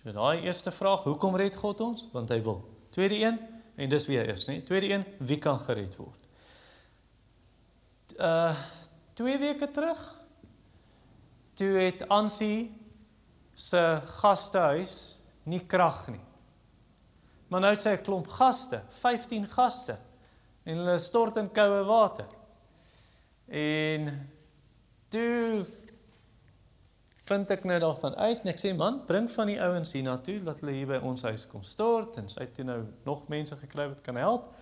So 0.00 0.14
daai 0.14 0.46
eerste 0.46 0.70
vraag, 0.70 1.02
hoekom 1.04 1.36
red 1.36 1.58
God 1.58 1.82
ons? 1.84 2.06
Want 2.14 2.30
hy 2.30 2.38
wil. 2.46 2.62
Tweede 2.94 3.18
een, 3.20 3.36
en 3.76 3.90
dis 3.90 4.06
weer 4.08 4.30
is, 4.32 4.46
nê? 4.48 4.60
Tweede 4.64 4.88
een, 4.94 5.04
wie 5.18 5.38
kan 5.42 5.58
gered 5.66 5.98
word? 5.98 6.22
Uh 8.16 8.54
2 9.16 9.38
weke 9.40 9.70
terug 9.72 10.00
toe 11.56 11.72
het 11.80 12.04
Ansie 12.12 12.74
se 13.56 13.80
gastehuis 14.20 15.16
nie 15.48 15.62
krag 15.64 16.02
nie. 16.12 16.20
Maar 17.48 17.62
nou 17.64 17.72
het 17.72 17.82
sy 17.82 17.94
'n 17.96 18.02
klomp 18.02 18.28
gaste, 18.28 18.82
15 18.88 19.46
gaste. 19.46 19.96
En 20.64 20.76
hulle 20.76 20.98
stort 20.98 21.36
in 21.36 21.52
koue 21.52 21.84
water. 21.84 22.26
En 23.48 24.30
toe 25.08 25.64
vind 27.24 27.50
ek 27.50 27.64
nou 27.64 27.78
daarvan 27.78 28.14
uit 28.14 28.40
en 28.40 28.48
ek 28.48 28.58
sê 28.58 28.76
man, 28.76 29.04
bring 29.06 29.30
van 29.30 29.46
die 29.46 29.60
ouens 29.62 29.92
hier 29.92 30.02
na 30.02 30.16
toe 30.16 30.42
dat 30.42 30.60
hulle 30.60 30.72
hier 30.72 30.86
by 30.86 30.98
ons 31.02 31.22
huis 31.22 31.46
kom 31.46 31.62
stort 31.62 32.16
en 32.16 32.28
sy 32.28 32.40
het 32.40 32.58
nou 32.66 32.84
nog 33.04 33.28
mense 33.28 33.56
gekry 33.56 33.88
wat 33.88 34.00
kan 34.00 34.16
help. 34.16 34.52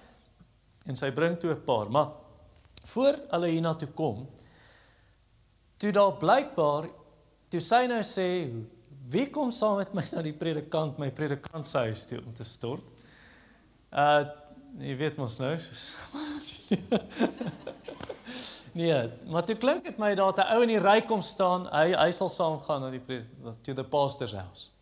En 0.86 0.96
sy 0.96 1.10
bring 1.10 1.38
toe 1.38 1.50
'n 1.52 1.64
paar, 1.64 1.90
maar 1.90 2.12
voor 2.84 3.16
hulle 3.30 3.48
hier 3.48 3.60
na 3.60 3.74
toe 3.74 3.88
kom, 3.88 4.28
toe 5.84 5.92
daar 5.92 6.16
blykbaar 6.16 6.88
toe 7.52 7.60
sy 7.60 7.84
nou 7.90 8.00
sê 8.06 8.28
wie 9.12 9.26
kom 9.30 9.52
saam 9.52 9.82
met 9.82 9.92
my 9.96 10.04
na 10.14 10.24
die 10.24 10.36
predikant 10.36 10.98
my 10.98 11.10
predikant 11.12 11.68
se 11.68 11.84
huis 11.84 12.06
toe 12.08 12.22
om 12.24 12.32
te 12.34 12.46
stort. 12.48 12.86
Uh 13.92 14.24
jy 14.82 14.96
weet 14.98 15.18
mos 15.20 15.36
nou. 15.38 15.52
nee, 18.80 18.96
maar 19.30 19.44
toe 19.46 19.54
klink 19.60 19.84
dit 19.86 20.00
my 20.02 20.16
daar 20.18 20.34
'n 20.34 20.56
ou 20.56 20.64
in 20.64 20.72
die 20.72 20.82
ry 20.82 20.98
kom 21.06 21.22
staan, 21.22 21.68
hy 21.70 21.92
hy 21.94 22.10
sal 22.10 22.32
saam 22.32 22.58
gaan 22.66 22.82
na 22.82 22.90
die 22.90 23.22
to 23.62 23.74
the 23.74 23.84
pastor's 23.84 24.34
house. 24.34 24.74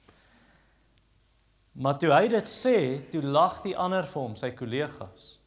Maar 1.72 1.98
toe 1.98 2.12
hy 2.12 2.28
dit 2.28 2.48
sê, 2.48 2.76
toe 3.10 3.22
lag 3.22 3.60
die 3.64 3.76
ander 3.76 4.04
vir 4.04 4.22
hom, 4.22 4.36
sy 4.36 4.52
kollegas. 4.56 5.38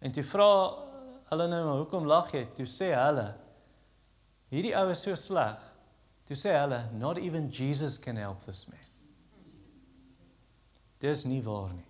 En 0.00 0.12
toe 0.12 0.24
vra 0.24 0.48
hulle 1.30 1.48
nou, 1.48 1.78
"Hoekom 1.78 2.06
lag 2.06 2.32
jy?" 2.32 2.46
Toe 2.56 2.66
sê 2.66 2.92
hulle, 2.92 3.34
Hierdie 4.52 4.74
ou 4.76 4.90
is 4.92 5.00
so 5.00 5.16
sleg. 5.16 5.60
Toe 6.28 6.36
sê 6.36 6.52
hulle, 6.54 6.82
not 7.00 7.18
even 7.18 7.48
Jesus 7.50 7.96
can 7.98 8.20
help 8.20 8.44
this 8.44 8.66
man. 8.68 8.84
Dis 11.00 11.24
nie 11.26 11.40
waar 11.42 11.72
nie. 11.72 11.88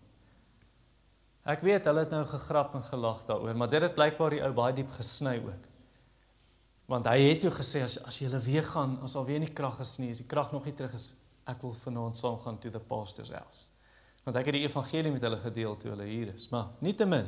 Ek 1.52 1.64
weet 1.66 1.88
hulle 1.90 2.04
het 2.04 2.14
nou 2.14 2.22
gegrap 2.30 2.76
en 2.78 2.84
gelag 2.86 3.24
daaroor, 3.26 3.58
maar 3.58 3.70
dit 3.72 3.82
het 3.82 3.96
blykbaar 3.96 4.36
die 4.36 4.44
ou 4.46 4.52
baie 4.54 4.76
diep 4.78 4.94
gesny 4.94 5.34
ook. 5.42 5.66
Want 6.90 7.10
hy 7.10 7.18
het 7.24 7.42
toe 7.42 7.50
gesê 7.54 7.82
as 7.82 7.98
as 8.06 8.20
jy 8.22 8.30
weer 8.46 8.64
gaan, 8.68 8.94
as 9.02 9.18
al 9.18 9.26
weer 9.26 9.42
nie 9.42 9.50
krag 9.50 9.80
is 9.82 9.96
nie, 9.98 10.12
as 10.14 10.22
die 10.22 10.30
krag 10.30 10.54
nog 10.54 10.68
nie 10.68 10.76
terug 10.78 10.94
is, 10.94 11.10
ek 11.50 11.66
wil 11.66 11.74
vanaand 11.82 12.20
saam 12.20 12.38
gaan 12.44 12.62
to 12.62 12.70
the 12.70 12.78
pastor's 12.78 13.34
house. 13.34 13.72
Want 14.22 14.38
ek 14.38 14.52
het 14.52 14.60
die 14.60 14.66
evangelie 14.68 15.10
met 15.10 15.26
hulle 15.26 15.42
gedeel 15.42 15.74
toe 15.82 15.96
hulle 15.96 16.06
hier 16.06 16.30
is, 16.30 16.46
maar 16.54 16.70
nietemin. 16.78 17.26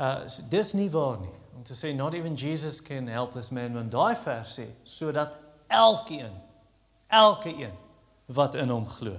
Uh 0.00 0.24
dis 0.50 0.72
nie 0.74 0.88
waar 0.90 1.20
nie 1.20 1.34
om 1.54 1.62
te 1.62 1.74
sê 1.74 1.94
not 1.94 2.14
even 2.14 2.36
Jesus 2.36 2.80
can 2.82 3.06
help 3.06 3.32
this 3.32 3.50
man 3.50 3.74
when 3.74 3.90
daai 3.90 4.14
vers 4.24 4.58
sê 4.58 4.66
sodat 4.84 5.38
elkeen 5.68 6.32
elke 7.08 7.52
een 7.54 7.72
wat 8.26 8.54
in 8.54 8.68
hom 8.68 8.86
glo. 8.86 9.18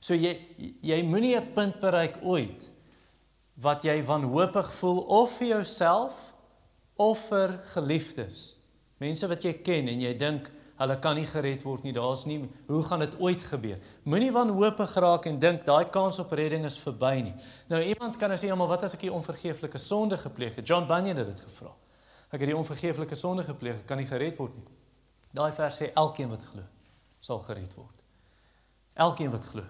So 0.00 0.14
jy 0.14 0.34
jy 0.82 1.02
moenie 1.06 1.36
'n 1.36 1.52
punt 1.54 1.80
bereik 1.80 2.18
ooit 2.22 2.68
wat 3.54 3.84
jy 3.84 4.02
wanhoopig 4.02 4.72
voel 4.72 4.98
of 4.98 5.38
vir 5.38 5.48
jouself 5.48 6.34
of 6.96 7.18
vir 7.28 7.58
geliefdes. 7.74 8.56
Mense 8.98 9.28
wat 9.28 9.44
jy 9.44 9.52
ken 9.52 9.88
en 9.88 10.00
jy 10.00 10.14
dink 10.18 10.50
hulle 10.82 10.98
kan 11.02 11.16
nie 11.16 11.26
gered 11.26 11.62
word 11.66 11.86
nie. 11.86 11.94
Daar's 11.96 12.24
nie 12.26 12.40
hoe 12.68 12.82
gaan 12.86 13.04
dit 13.04 13.14
ooit 13.20 13.42
gebeur? 13.46 13.78
Moenie 14.04 14.32
wanhoopig 14.34 14.94
raak 15.04 15.28
en 15.30 15.38
dink 15.42 15.64
daai 15.66 15.88
kans 15.94 16.18
op 16.22 16.32
redding 16.36 16.66
is 16.68 16.78
verby 16.82 17.14
nie. 17.28 17.34
Nou 17.70 17.80
iemand 17.82 18.18
kan 18.20 18.34
as 18.34 18.44
jy 18.44 18.50
almal 18.52 18.70
wat 18.70 18.84
as 18.84 18.94
ek 18.94 19.04
'n 19.08 19.16
onvergeeflike 19.20 19.78
sonde 19.78 20.18
gepleeg 20.18 20.56
het? 20.56 20.66
John 20.66 20.86
Bunyan 20.86 21.16
het 21.16 21.26
dit 21.26 21.40
gevra. 21.40 21.72
Ek 22.32 22.40
het 22.40 22.48
die 22.48 22.56
onvergeeflike 22.56 23.14
sonde 23.14 23.44
gepleeg, 23.44 23.84
kan 23.84 23.98
nie 23.98 24.06
gered 24.06 24.36
word 24.36 24.54
nie. 24.56 24.66
Daai 25.32 25.52
vers 25.52 25.80
sê 25.80 25.92
elkeen 25.94 26.28
wat 26.28 26.44
glo 26.44 26.62
sal 27.22 27.38
gered 27.38 27.74
word. 27.74 28.02
Elkeen 28.94 29.30
wat 29.30 29.44
glo. 29.46 29.64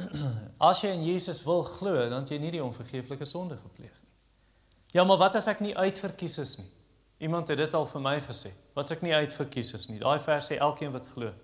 As 0.70 0.80
jy 0.80 0.94
in 0.94 1.04
Jesus 1.04 1.42
wil 1.44 1.62
glo, 1.68 2.08
dan 2.08 2.24
jy 2.24 2.38
nie 2.38 2.52
die 2.54 2.64
onvergeeflike 2.64 3.28
sonde 3.28 3.58
gepleeg 3.60 3.92
nie. 3.92 4.08
Ja, 4.96 5.04
maar 5.04 5.20
wat 5.20 5.36
as 5.38 5.46
ek 5.46 5.60
nie 5.62 5.76
uitverkies 5.76 6.38
is 6.42 6.56
nie? 6.58 6.66
Iemand 7.20 7.48
het 7.52 7.60
dit 7.60 7.74
al 7.76 7.84
vir 7.86 8.00
my 8.00 8.16
gesê. 8.24 8.50
Wat 8.72 8.90
ek 8.94 9.02
nie 9.04 9.12
uitverkies 9.12 9.74
is 9.76 9.88
nie? 9.90 9.98
Daai 10.00 10.20
vers 10.24 10.46
sê 10.48 10.56
elkeen 10.56 10.92
wat 10.94 11.08
glo. 11.12 11.34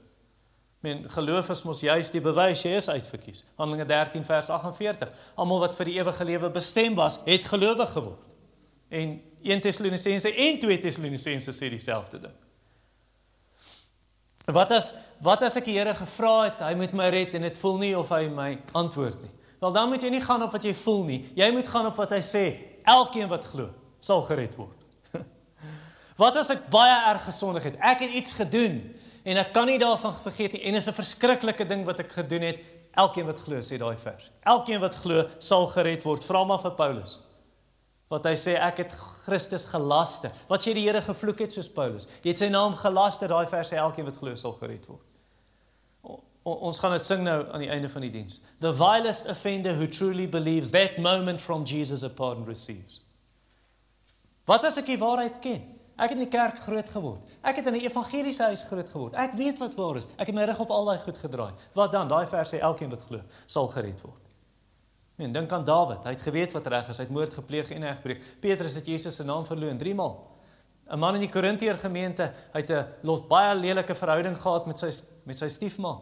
Men 0.84 1.02
geloof 1.10 1.50
is 1.52 1.62
mos 1.66 1.82
juist 1.84 2.14
die 2.14 2.22
bewys 2.24 2.62
jy 2.64 2.76
is 2.78 2.88
uitverkies. 2.88 3.42
Handelinge 3.58 3.84
13 3.90 4.24
vers 4.24 4.48
48. 4.54 5.12
Almal 5.36 5.60
wat 5.66 5.76
vir 5.76 5.90
die 5.90 5.98
ewige 5.98 6.24
lewe 6.24 6.50
bestem 6.54 6.96
was, 6.96 7.18
het 7.26 7.48
gelowig 7.50 7.92
geword. 7.92 8.34
En 8.88 9.18
1 9.42 9.64
Tessalonisense 9.66 10.32
en 10.32 10.60
2 10.62 10.78
Tessalonisense 10.84 11.52
sê 11.52 11.68
dieselfde 11.72 12.22
ding. 12.24 12.36
Wat 14.46 14.72
as 14.72 14.94
wat 15.20 15.42
as 15.42 15.58
ek 15.58 15.66
die 15.66 15.74
Here 15.74 15.92
gevra 15.98 16.34
het, 16.44 16.62
hy 16.62 16.72
moet 16.78 16.94
my 16.96 17.10
red 17.10 17.34
en 17.34 17.48
dit 17.48 17.58
voel 17.58 17.80
nie 17.82 17.92
of 17.98 18.12
hy 18.14 18.28
my 18.30 18.52
antwoord 18.78 19.20
nie. 19.24 19.32
Wel 19.60 19.74
dan 19.74 19.90
moet 19.90 20.04
jy 20.04 20.14
nie 20.14 20.22
gaan 20.22 20.44
op 20.46 20.54
wat 20.54 20.64
jy 20.64 20.74
voel 20.76 21.02
nie. 21.08 21.20
Jy 21.36 21.50
moet 21.52 21.68
gaan 21.68 21.88
op 21.90 21.98
wat 21.98 22.14
hy 22.14 22.22
sê. 22.22 22.46
Elkeen 22.86 23.28
wat 23.28 23.48
glo, 23.50 23.72
sal 23.98 24.22
gered 24.28 24.54
word. 24.56 24.85
Wat 26.16 26.36
as 26.40 26.50
ek 26.54 26.68
baie 26.72 26.96
erg 27.12 27.26
gesondig 27.28 27.68
het? 27.70 27.76
Ek 27.80 28.00
het 28.04 28.14
iets 28.16 28.32
gedoen 28.36 28.80
en 29.26 29.40
ek 29.42 29.52
kan 29.52 29.68
nie 29.68 29.78
daarvan 29.78 30.14
vergeet 30.24 30.56
nie 30.56 30.64
en 30.68 30.74
is 30.74 30.88
'n 30.88 30.96
verskriklike 30.96 31.66
ding 31.66 31.84
wat 31.84 32.00
ek 32.00 32.10
gedoen 32.10 32.42
het. 32.42 32.58
Elkeen 32.96 33.26
wat 33.26 33.38
glo, 33.38 33.60
sê 33.60 33.76
daai 33.76 33.96
vers. 33.96 34.30
Elkeen 34.42 34.80
wat 34.80 34.94
glo, 34.94 35.28
sal 35.38 35.66
gered 35.66 36.02
word. 36.02 36.24
Vra 36.24 36.44
maar 36.44 36.60
vir 36.60 36.70
Paulus. 36.70 37.18
Wat 38.08 38.24
hy 38.24 38.32
sê 38.32 38.54
ek 38.56 38.76
het 38.76 38.92
Christus 39.26 39.64
gelaster. 39.64 40.32
Wat 40.48 40.62
sê 40.62 40.72
die 40.72 40.86
Here 40.86 41.02
gevloek 41.02 41.38
het 41.38 41.52
soos 41.52 41.68
Paulus. 41.68 42.06
Jy 42.22 42.30
het 42.30 42.38
sy 42.38 42.48
naam 42.48 42.74
gelaster. 42.74 43.28
Daai 43.28 43.46
vers 43.46 43.72
sê 43.72 43.76
elkeen 43.76 44.04
wat 44.04 44.16
glo 44.16 44.34
sal 44.34 44.52
gered 44.52 44.86
word. 44.86 45.02
O, 46.46 46.52
ons 46.68 46.78
gaan 46.78 46.92
dit 46.94 47.02
sing 47.02 47.24
nou 47.26 47.40
aan 47.50 47.64
die 47.64 47.70
einde 47.74 47.88
van 47.90 48.04
die 48.06 48.10
diens. 48.14 48.38
The 48.62 48.70
vilest 48.72 49.26
offender 49.26 49.74
who 49.74 49.88
truly 49.90 50.28
believes 50.30 50.70
that 50.70 50.98
moment 50.98 51.42
from 51.42 51.64
Jesus 51.66 52.04
a 52.06 52.08
pardon 52.08 52.46
receives. 52.46 53.00
Wat 54.46 54.64
as 54.64 54.78
ek 54.78 54.86
die 54.86 55.00
waarheid 55.00 55.40
ken? 55.42 55.64
Ek 55.96 56.10
het 56.10 56.18
in 56.18 56.24
die 56.26 56.32
kerk 56.32 56.58
groot 56.60 56.90
geword. 56.92 57.20
Ek 57.40 57.56
het 57.56 57.66
in 57.66 57.74
'n 57.74 57.80
evangeliese 57.88 58.42
huis 58.42 58.62
groot 58.62 58.88
geword. 58.88 59.14
Ek 59.14 59.32
weet 59.32 59.58
wat 59.58 59.74
waar 59.74 59.96
is. 59.96 60.08
Ek 60.16 60.26
het 60.26 60.34
my 60.34 60.44
rug 60.44 60.58
op 60.60 60.70
al 60.70 60.84
daai 60.84 60.98
goed 60.98 61.18
gedraai. 61.18 61.52
Wat 61.72 61.92
dan? 61.92 62.08
Daai 62.08 62.26
vers 62.26 62.54
sê 62.54 62.60
elkeen 62.60 62.90
wat 62.90 63.02
glo 63.02 63.20
sal 63.46 63.68
gered 63.68 64.00
word. 64.00 64.20
En 65.16 65.32
dink 65.32 65.52
aan 65.52 65.64
Dawid. 65.64 66.04
Hy 66.04 66.10
het 66.10 66.22
geweet 66.22 66.52
wat 66.52 66.66
reg 66.66 66.88
is. 66.88 66.96
Hy 66.96 67.04
het 67.04 67.12
moord 67.12 67.34
gepleeg 67.34 67.70
en 67.70 67.82
egbreek. 67.82 68.22
Petrus 68.40 68.74
het 68.74 68.86
Jesus 68.86 69.16
se 69.16 69.24
naam 69.24 69.46
verloon 69.46 69.78
3 69.78 69.94
maal. 69.94 70.36
'n 70.90 70.98
Man 70.98 71.14
in 71.14 71.20
die 71.20 71.30
Korintiër 71.30 71.78
gemeente, 71.78 72.32
hy 72.52 72.60
het 72.60 72.70
'n 72.70 72.86
los 73.02 73.26
baie 73.26 73.54
lelike 73.54 73.94
verhouding 73.94 74.36
gehad 74.36 74.66
met 74.66 74.78
sy 74.78 74.90
met 75.24 75.38
sy 75.38 75.48
stiefma. 75.48 75.98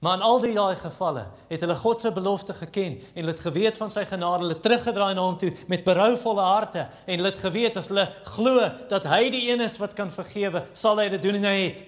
Maar 0.00 0.16
in 0.16 0.22
al 0.24 0.38
die 0.40 0.54
daai 0.56 0.76
gevalle 0.80 1.26
het 1.50 1.60
hulle 1.60 1.74
God 1.76 2.00
se 2.00 2.12
belofte 2.16 2.54
geken 2.56 2.94
en 2.96 3.18
hulle 3.20 3.34
het 3.34 3.40
geweet 3.44 3.76
van 3.76 3.90
sy 3.92 4.06
genade, 4.08 4.46
hulle 4.46 4.60
teruggedraai 4.64 5.12
na 5.14 5.26
hom 5.26 5.36
toe 5.40 5.50
met 5.68 5.84
berouvolle 5.84 6.44
harte 6.44 6.86
en 7.04 7.18
hulle 7.18 7.28
het 7.28 7.40
geweet 7.42 7.76
as 7.76 7.90
hulle 7.92 8.06
glo 8.30 8.62
dat 8.88 9.08
hy 9.10 9.26
die 9.34 9.42
een 9.50 9.60
is 9.60 9.76
wat 9.82 9.92
kan 9.98 10.12
vergewe, 10.12 10.64
sal 10.72 10.96
hy 11.02 11.10
dit 11.12 11.22
doen 11.22 11.36
en 11.42 11.44
hy 11.50 11.58
het. 11.58 11.82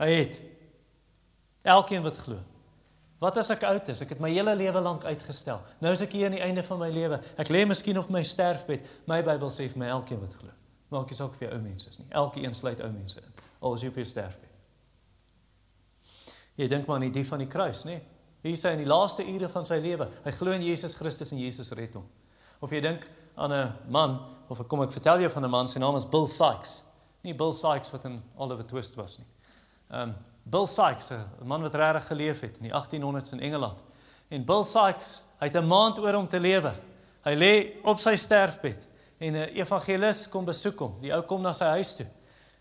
Hy 0.00 0.08
het. 0.14 0.38
Elkeen 1.76 2.06
wat 2.06 2.22
glo. 2.24 2.38
Wat 3.22 3.36
as 3.38 3.52
ek 3.54 3.66
oud 3.68 3.90
is? 3.92 4.00
Ek 4.02 4.14
het 4.16 4.22
my 4.24 4.30
hele 4.32 4.54
lewe 4.58 4.80
lank 4.82 5.04
uitgestel. 5.04 5.60
Nou 5.84 5.92
is 5.94 6.00
ek 6.02 6.16
hier 6.16 6.30
aan 6.30 6.38
die 6.38 6.42
einde 6.42 6.64
van 6.66 6.80
my 6.80 6.88
lewe. 6.90 7.20
Ek 7.38 7.52
lê 7.52 7.66
miskien 7.68 8.00
op 8.00 8.08
my 8.10 8.24
sterfbed. 8.26 8.88
My 9.06 9.20
Bybel 9.22 9.52
sê 9.52 9.68
vir 9.68 9.82
my 9.84 9.92
elkeen 9.92 10.24
wat 10.24 10.40
glo. 10.40 10.50
Maak 10.90 11.12
nie 11.12 11.20
saak 11.20 11.36
of 11.36 11.44
jy 11.44 11.52
ou 11.52 11.60
mens 11.60 11.86
is 11.92 12.00
nie. 12.00 12.08
Elkeen 12.18 12.56
sluit 12.56 12.80
ou 12.80 12.90
mense 12.90 13.20
in. 13.20 13.44
Al 13.60 13.76
is 13.76 13.84
jy 13.84 13.92
op 13.92 14.00
jou 14.00 14.08
sterfbed. 14.08 14.51
Jy 16.56 16.68
dink 16.68 16.86
maar 16.86 16.96
aan 16.96 17.08
die 17.08 17.14
dief 17.20 17.28
van 17.28 17.38
die 17.38 17.48
kruis, 17.48 17.84
nê? 17.84 18.00
Hier 18.42 18.56
sê 18.58 18.72
hy 18.72 18.76
in 18.76 18.82
die 18.82 18.90
laaste 18.90 19.22
ure 19.22 19.48
van 19.48 19.64
sy 19.64 19.78
lewe, 19.78 20.08
hy 20.24 20.32
glo 20.34 20.52
in 20.52 20.64
Jesus 20.66 20.96
Christus 20.98 21.30
en 21.32 21.38
Jesus 21.38 21.70
red 21.78 21.94
hom. 21.94 22.06
Of 22.60 22.72
jy 22.74 22.80
dink 22.80 23.06
aan 23.36 23.52
'n 23.52 23.72
man 23.88 24.18
of 24.48 24.60
ek 24.60 24.68
kom 24.68 24.82
ek 24.82 24.92
vertel 24.92 25.20
jou 25.20 25.30
van 25.30 25.44
'n 25.44 25.50
man, 25.50 25.68
sy 25.68 25.78
naam 25.78 25.96
is 25.96 26.04
Bill 26.04 26.26
Sykes. 26.26 26.82
Nie 27.22 27.34
Bill 27.34 27.52
Sykes 27.52 27.90
wat 27.92 28.04
in 28.04 28.22
Oliver 28.36 28.64
Twist 28.64 28.96
was 28.96 29.18
nie. 29.18 29.26
Ehm 29.90 30.08
um, 30.08 30.14
Bill 30.44 30.66
Sykes, 30.66 31.10
'n 31.10 31.46
man 31.46 31.62
wat 31.62 31.74
regtig 31.74 32.06
geleef 32.06 32.40
het 32.40 32.56
in 32.56 32.68
die 32.68 32.72
1800s 32.72 33.32
in 33.32 33.40
Engeland. 33.40 33.82
En 34.28 34.44
Bill 34.44 34.64
Sykes, 34.64 35.22
hy 35.38 35.46
het 35.46 35.56
'n 35.56 35.66
maand 35.66 35.98
oor 35.98 36.14
om 36.14 36.28
te 36.28 36.40
lewe. 36.40 36.74
Hy 37.24 37.34
lê 37.34 37.84
op 37.84 37.98
sy 37.98 38.16
sterfbed 38.16 38.86
en 39.18 39.34
'n 39.36 39.54
evangelis 39.54 40.28
kom 40.28 40.44
besoek 40.44 40.78
hom. 40.78 41.00
Die 41.00 41.12
ou 41.14 41.22
kom 41.22 41.42
na 41.42 41.52
sy 41.52 41.64
huis 41.64 41.94
toe. 41.94 42.06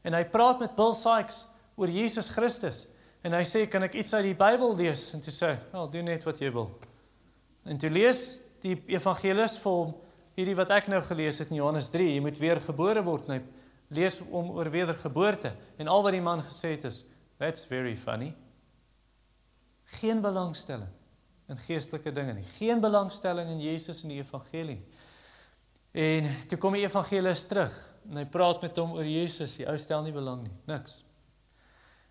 En 0.03 0.13
hy 0.13 0.23
praat 0.23 0.59
met 0.59 0.75
Bill 0.75 0.93
Sykes 0.93 1.47
oor 1.75 1.87
Jesus 1.87 2.29
Christus. 2.29 2.87
En 3.21 3.33
hy 3.33 3.43
sê, 3.43 3.67
"Kan 3.69 3.83
ek 3.83 3.93
iets 3.93 4.13
uit 4.13 4.23
die 4.23 4.35
Bybel 4.35 4.75
lees?" 4.75 5.13
En 5.13 5.21
toe 5.21 5.33
sê 5.33 5.47
hy, 5.47 5.57
"Wel, 5.71 5.89
doen 5.89 6.05
net 6.05 6.23
wat 6.23 6.39
jy 6.39 6.51
wil." 6.51 6.79
En 7.65 7.77
toe 7.77 7.89
lees 7.89 8.39
die 8.61 8.83
evangelis 8.87 9.57
vir 9.57 9.71
hom 9.71 9.95
hierdie 10.35 10.55
wat 10.55 10.69
ek 10.69 10.87
nou 10.87 11.01
gelees 11.01 11.39
het 11.39 11.49
in 11.49 11.55
Johannes 11.55 11.89
3, 11.89 12.13
jy 12.13 12.19
moet 12.19 12.37
weer 12.37 12.59
gebore 12.59 13.03
word. 13.03 13.27
Hy 13.27 13.41
lees 13.89 14.21
om 14.29 14.51
oor 14.51 14.69
wedergeboorte 14.69 15.53
en 15.77 15.87
al 15.87 16.03
wat 16.03 16.11
die 16.11 16.21
man 16.21 16.41
gesê 16.41 16.75
het 16.75 16.83
is, 16.83 17.05
That's 17.41 17.65
very 17.65 17.95
funny. 17.97 18.35
Geen 19.97 20.21
belangstelling 20.21 20.89
in 21.49 21.57
geestelike 21.57 22.11
dinge 22.13 22.35
nie. 22.37 22.43
Geen 22.43 22.79
belangstelling 22.79 23.49
in 23.49 23.63
Jesus 23.63 24.03
en 24.03 24.13
die 24.13 24.19
evangelie. 24.21 24.77
En 25.91 26.29
toe 26.47 26.59
kom 26.61 26.77
die 26.77 26.85
evangelis 26.85 27.47
terug 27.49 27.73
en 28.05 28.21
hy 28.21 28.27
praat 28.29 28.61
met 28.61 28.77
hom 28.77 28.93
oor 28.93 29.09
Jesus. 29.09 29.57
Die 29.57 29.65
ou 29.65 29.73
stel 29.81 30.05
nie 30.05 30.13
belang 30.13 30.45
nie, 30.45 30.53
niks. 30.69 31.01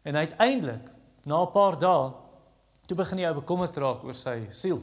En 0.02 0.18
uiteindelik, 0.18 0.90
na 1.24 1.42
'n 1.42 1.52
paar 1.52 1.78
dae, 1.78 2.12
toe 2.86 2.96
begin 2.96 3.18
hy 3.18 3.32
bekommerd 3.32 3.76
raak 3.76 4.04
oor 4.04 4.14
sy 4.14 4.46
siel. 4.50 4.82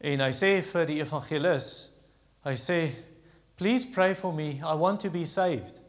En 0.00 0.20
hy 0.20 0.30
sê 0.30 0.62
vir 0.62 0.86
die 0.86 1.00
evangelis, 1.00 1.88
hy 2.44 2.54
sê, 2.54 2.92
"Please 3.56 3.86
pray 3.86 4.14
for 4.14 4.32
me. 4.32 4.60
I 4.60 4.74
want 4.74 5.00
to 5.00 5.10
be 5.10 5.24
saved." 5.24 5.80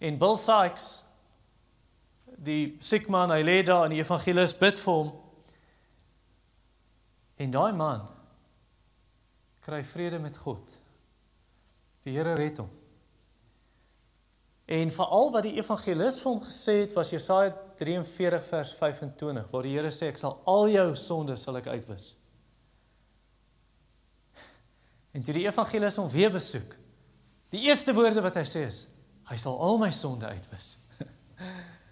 En 0.00 0.18
Bill 0.18 0.36
Sykes 0.36 1.02
die 2.36 2.76
siek 2.84 3.08
man, 3.08 3.30
hy 3.30 3.42
lê 3.42 3.62
daar 3.64 3.86
en 3.86 3.94
die 3.94 4.02
evangelis 4.02 4.54
bid 4.58 4.78
vir 4.78 4.92
hom. 4.92 5.12
En 7.40 7.52
daai 7.52 7.72
man 7.76 8.06
kry 9.66 9.82
vrede 9.84 10.20
met 10.22 10.36
God. 10.38 10.62
Die 12.06 12.14
Here 12.14 12.36
red 12.38 12.60
hom. 12.62 12.68
En 14.66 14.90
veral 14.94 15.32
wat 15.34 15.46
die 15.46 15.56
evangelis 15.58 16.20
vir 16.22 16.30
hom 16.30 16.42
gesê 16.44 16.76
het 16.84 16.94
was 16.94 17.10
Jesaja 17.10 17.54
43 17.78 18.46
vers 18.50 18.72
25 18.78 19.50
waar 19.50 19.66
die 19.66 19.74
Here 19.76 19.92
sê 19.94 20.10
ek 20.12 20.18
sal 20.20 20.38
al 20.48 20.68
jou 20.72 20.88
sondes 20.96 21.44
sal 21.46 21.58
ek 21.60 21.68
uitwis. 21.72 22.14
En 25.16 25.24
toe 25.24 25.34
die 25.34 25.46
evangelis 25.46 25.96
hom 25.96 26.10
weer 26.12 26.32
besoek, 26.32 26.74
die 27.54 27.62
eerste 27.68 27.94
woorde 27.96 28.20
wat 28.24 28.36
hy 28.36 28.44
sê 28.48 28.66
is 28.68 28.82
hy 29.26 29.36
sal 29.40 29.56
al 29.58 29.78
my 29.82 29.90
sonde 29.94 30.28
uitwis. 30.28 30.76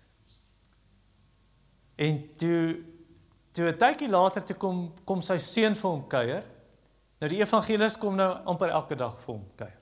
En 1.94 2.16
toe 2.35 2.83
toe 3.55 3.68
'n 3.70 3.79
tydjie 3.79 4.09
later 4.11 4.42
toe 4.42 4.57
kom 4.59 4.79
kom 5.07 5.20
sy 5.23 5.37
seun 5.38 5.77
vir 5.79 5.90
hom 5.90 6.03
kuier. 6.11 6.44
Nou 7.23 7.29
die 7.31 7.38
evangelis 7.38 7.97
kom 7.97 8.16
nou 8.18 8.33
amper 8.51 8.75
elke 8.75 8.97
dag 8.99 9.14
vir 9.20 9.35
hom 9.35 9.44
kuier. 9.55 9.79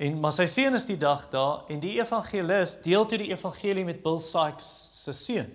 En 0.00 0.20
maar 0.20 0.32
sy 0.32 0.46
seun 0.46 0.74
is 0.74 0.86
die 0.86 0.96
dag 0.96 1.26
daar 1.28 1.66
en 1.68 1.80
die 1.80 1.98
evangelis 1.98 2.78
deel 2.80 3.06
toe 3.06 3.18
die 3.18 3.32
evangelie 3.34 3.84
met 3.84 4.02
Bill 4.02 4.18
Sykes 4.18 4.68
se 5.00 5.12
seun. 5.16 5.50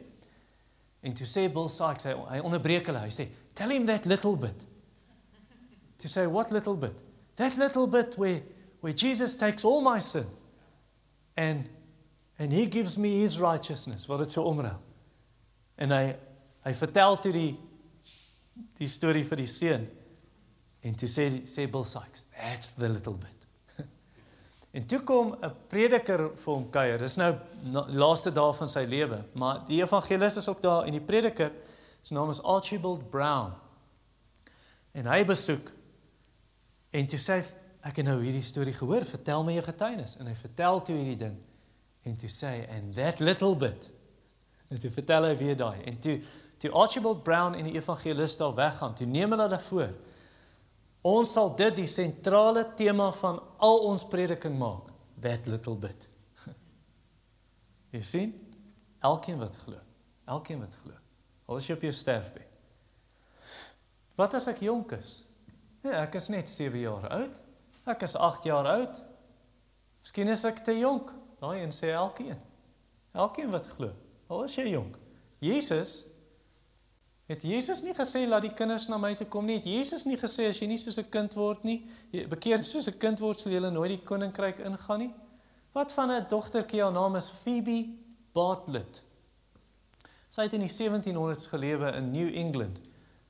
En 1.05 1.13
toe 1.13 1.27
sê 1.29 1.45
Bill 1.53 1.69
Sykes 1.69 2.08
hy, 2.08 2.15
hy 2.31 2.39
onderbreek 2.41 2.89
hulle. 2.89 3.03
Hy 3.03 3.13
sê, 3.13 3.27
"Tell 3.53 3.71
him 3.71 3.86
that 3.86 4.05
little 4.05 4.36
bit." 4.36 4.65
To 5.99 6.10
say 6.10 6.25
what 6.27 6.51
little 6.51 6.75
bit? 6.75 6.95
That 7.36 7.58
little 7.58 7.88
bit 7.88 8.17
where 8.17 8.41
where 8.81 8.93
Jesus 8.93 9.36
takes 9.36 9.65
all 9.65 9.81
my 9.81 9.99
sin 9.99 10.27
and 11.38 11.69
and 12.38 12.51
he 12.51 12.65
gives 12.65 12.97
me 12.97 13.21
his 13.21 13.39
righteousness. 13.39 14.08
Wat 14.08 14.19
dit 14.19 14.31
so 14.31 14.43
omruil. 14.43 14.81
En 15.77 15.91
hy 15.91 16.15
hy 16.65 16.73
vertel 16.73 17.19
toe 17.21 17.31
die 17.31 17.60
die 18.79 18.88
storie 18.88 19.23
vir 19.23 19.38
die 19.38 19.47
seun. 19.51 19.88
En 20.84 20.95
toe 20.95 21.10
sê 21.10 21.29
sê 21.45 21.67
Bill 21.71 21.84
Sykes, 21.84 22.27
that's 22.36 22.71
the 22.71 22.89
little 22.89 23.13
bit. 23.13 23.34
En 24.75 24.85
toe 24.85 24.99
kom 25.07 25.35
'n 25.41 25.53
prediker 25.71 26.29
vir 26.35 26.53
hom 26.53 26.69
kuier. 26.69 26.97
Dis 26.99 27.15
nou 27.15 27.35
laaste 27.88 28.31
dae 28.31 28.53
van 28.53 28.69
sy 28.69 28.83
lewe, 28.83 29.23
maar 29.33 29.63
die 29.65 29.81
evangelis 29.81 30.38
is 30.38 30.49
ook 30.49 30.61
daar 30.61 30.85
en 30.85 30.91
die 30.91 31.01
prediker 31.01 31.51
se 32.01 32.13
naam 32.13 32.29
is 32.29 32.43
Archibald 32.43 33.09
Brown. 33.09 33.53
En 34.91 35.05
hy 35.05 35.25
besoek 35.25 35.71
en 36.91 37.07
toe 37.07 37.19
sê 37.19 37.43
ek 37.81 37.95
het 37.95 38.05
nou 38.05 38.21
hierdie 38.21 38.43
storie 38.43 38.73
gehoor, 38.73 39.05
vertel 39.05 39.43
my 39.43 39.53
jou 39.53 39.63
getuienis 39.63 40.17
en 40.17 40.27
hy 40.27 40.35
vertel 40.35 40.81
toe 40.81 40.95
hierdie 40.95 41.17
ding. 41.17 41.38
En 42.03 42.15
toe 42.17 42.29
sê 42.29 42.69
and 42.69 42.95
that 42.95 43.19
little 43.19 43.55
bit 43.55 43.95
En 44.67 44.79
toe 44.79 44.91
vertel 44.91 45.23
hy 45.29 45.38
weer 45.38 45.57
daai. 45.57 45.83
En 45.83 45.99
toe 45.99 46.19
toe 46.57 46.71
Archibald 46.71 47.23
Brown 47.23 47.53
en 47.53 47.63
die 47.67 47.75
evangelis 47.75 48.38
daar 48.38 48.53
weggaan, 48.55 48.95
toe 48.95 49.07
neem 49.07 49.29
hulle 49.29 49.47
daarvoor. 49.47 49.89
Ons 51.05 51.35
sal 51.37 51.51
dit 51.57 51.75
die 51.83 51.89
sentrale 51.89 52.63
tema 52.77 53.11
van 53.19 53.37
al 53.61 53.83
ons 53.91 54.05
prediking 54.09 54.57
maak. 54.57 54.91
that 55.21 55.47
little 55.47 55.75
bit. 55.75 56.07
Jy 57.93 58.01
sien? 58.01 58.33
Elkeen 59.05 59.39
wat 59.39 59.57
glo. 59.57 59.79
Elkeen 60.25 60.59
wat 60.59 60.73
glo. 60.83 60.93
Al 61.45 61.61
is 61.61 61.67
jy 61.69 61.75
op 61.77 61.83
jou 61.85 61.93
sterfbed. 61.93 62.49
Wat 64.17 64.33
as 64.33 64.47
ek 64.49 64.63
jonk 64.65 64.95
is? 64.97 65.11
Ja, 65.85 65.99
ek 66.01 66.17
is 66.17 66.31
net 66.33 66.49
7 66.49 66.79
jaar 66.81 67.05
oud. 67.13 67.35
Ek 67.85 68.05
is 68.07 68.15
8 68.17 68.47
jaar 68.49 68.65
oud. 68.71 68.97
Miskien 70.01 70.31
is 70.33 70.45
ek 70.49 70.63
te 70.65 70.73
jonk. 70.79 71.11
Daai 71.41 71.59
een 71.61 71.75
sê 71.75 71.91
elkeen. 71.93 72.39
Elkeen 73.13 73.51
wat 73.53 73.69
glo. 73.75 73.91
Al 74.31 74.47
is 74.47 74.57
jy 74.57 74.71
jonk. 74.71 74.97
Jesus 75.43 75.99
Het 77.25 77.41
Jesus 77.41 77.81
nie 77.81 77.93
gesê 77.97 78.27
laat 78.27 78.43
die 78.45 78.53
kinders 78.53 78.85
na 78.88 78.99
my 79.01 79.15
toe 79.17 79.25
kom 79.27 79.47
nie? 79.49 79.57
Het 79.57 79.65
Jesus 79.65 80.03
nie 80.05 80.17
gesê 80.17 80.45
as 80.51 80.59
jy 80.61 80.67
nie 80.69 80.77
soos 80.77 80.99
'n 80.99 81.09
kind 81.09 81.33
word 81.33 81.63
nie, 81.63 81.88
bekeer 82.11 82.63
soos 82.63 82.88
'n 82.88 82.99
kind 82.99 83.19
word, 83.19 83.39
sal 83.39 83.51
jy 83.51 83.59
nooit 83.59 83.89
die 83.89 84.05
koninkryk 84.05 84.59
ingaan 84.59 84.99
nie? 84.99 85.13
Wat 85.73 85.91
van 85.91 86.11
'n 86.11 86.25
dogtertjie, 86.29 86.81
haar 86.81 86.91
naam 86.91 87.15
is 87.15 87.29
Phoebe 87.29 87.89
Bartlett. 88.33 89.03
Sy 90.29 90.41
het 90.41 90.53
in 90.53 90.59
die 90.61 90.69
1700s 90.69 91.47
gelewe 91.47 91.91
in 91.91 92.11
New 92.11 92.35
England, 92.35 92.79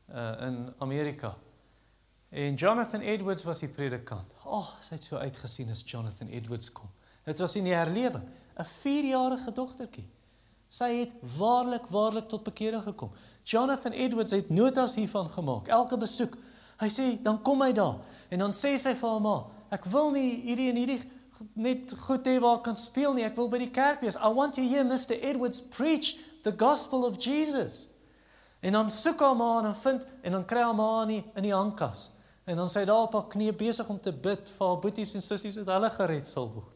uh 0.09 0.41
in 0.41 0.73
Amerika. 0.79 1.37
En 2.29 2.55
Jonathan 2.55 3.01
Edwards 3.01 3.43
was 3.43 3.59
die 3.59 3.69
predikant. 3.69 4.33
Ag, 4.43 4.45
oh, 4.45 4.81
sy 4.81 4.95
het 4.95 5.03
so 5.03 5.17
uitgesien 5.17 5.69
as 5.71 5.83
Jonathan 5.85 6.27
Edwards 6.27 6.71
kom. 6.71 6.89
Dit 7.23 7.39
was 7.39 7.55
in 7.55 7.63
die 7.63 7.73
herlewing, 7.73 8.23
'n 8.57 8.65
4-jarige 8.65 9.51
dogtertjie. 9.53 10.07
Sy 10.75 10.89
het 10.91 11.11
waarlik 11.37 11.87
waarlik 11.93 12.27
tot 12.27 12.43
bekering 12.43 12.83
gekom. 12.83 13.11
Jonathan 13.43 13.91
Edwards 13.91 14.33
het 14.35 14.49
notas 14.49 14.95
hiervan 14.95 15.29
gemaak. 15.29 15.67
Elke 15.71 15.97
besoek, 15.97 16.35
hy 16.81 16.89
sê 16.91 17.05
dan 17.23 17.39
kom 17.41 17.61
hy 17.63 17.71
daar 17.71 18.01
en 18.29 18.41
dan 18.43 18.55
sê 18.55 18.73
sy 18.81 18.91
vir 18.97 19.07
haar 19.09 19.21
ma, 19.23 19.35
ek 19.71 19.85
wil 19.93 20.11
nie 20.11 20.41
hierdie 20.43 20.67
en 20.73 20.81
hierdie 20.81 20.99
net 21.55 21.93
goed 22.07 22.27
hê 22.27 22.35
waar 22.43 22.59
kan 22.65 22.75
speel 22.79 23.15
nie. 23.15 23.23
Ek 23.23 23.37
wil 23.39 23.47
by 23.51 23.61
die 23.61 23.71
kerk 23.71 24.03
wees. 24.03 24.19
I 24.19 24.31
want 24.35 24.55
to 24.59 24.63
hear 24.63 24.83
Mr 24.87 25.15
Edwards 25.15 25.61
preach 25.61 26.15
the 26.43 26.51
gospel 26.51 27.07
of 27.07 27.19
Jesus. 27.23 27.87
En 28.59 28.75
dan 28.75 28.91
soek 28.91 29.19
haar 29.23 29.35
ma 29.35 29.49
en 29.61 29.69
dan 29.69 29.79
vind 29.79 30.05
en 30.23 30.39
dan 30.39 30.45
kry 30.47 30.63
haar 30.63 30.75
ma 30.75 30.91
in 31.05 31.15
die, 31.15 31.23
in 31.35 31.47
die 31.47 31.55
hangkas. 31.55 32.09
En 32.45 32.59
dan 32.59 32.69
sy 32.69 32.83
daar 32.85 33.07
op 33.07 33.15
haar 33.15 33.27
knie 33.31 33.53
besig 33.55 33.87
om 33.89 33.99
te 34.01 34.11
bid 34.11 34.51
vir 34.57 34.67
haar 34.67 34.79
boeties 34.83 35.15
en 35.15 35.23
sissies 35.23 35.59
dat 35.61 35.71
hulle 35.77 35.91
gered 35.95 36.27
sal 36.27 36.51
word. 36.51 36.74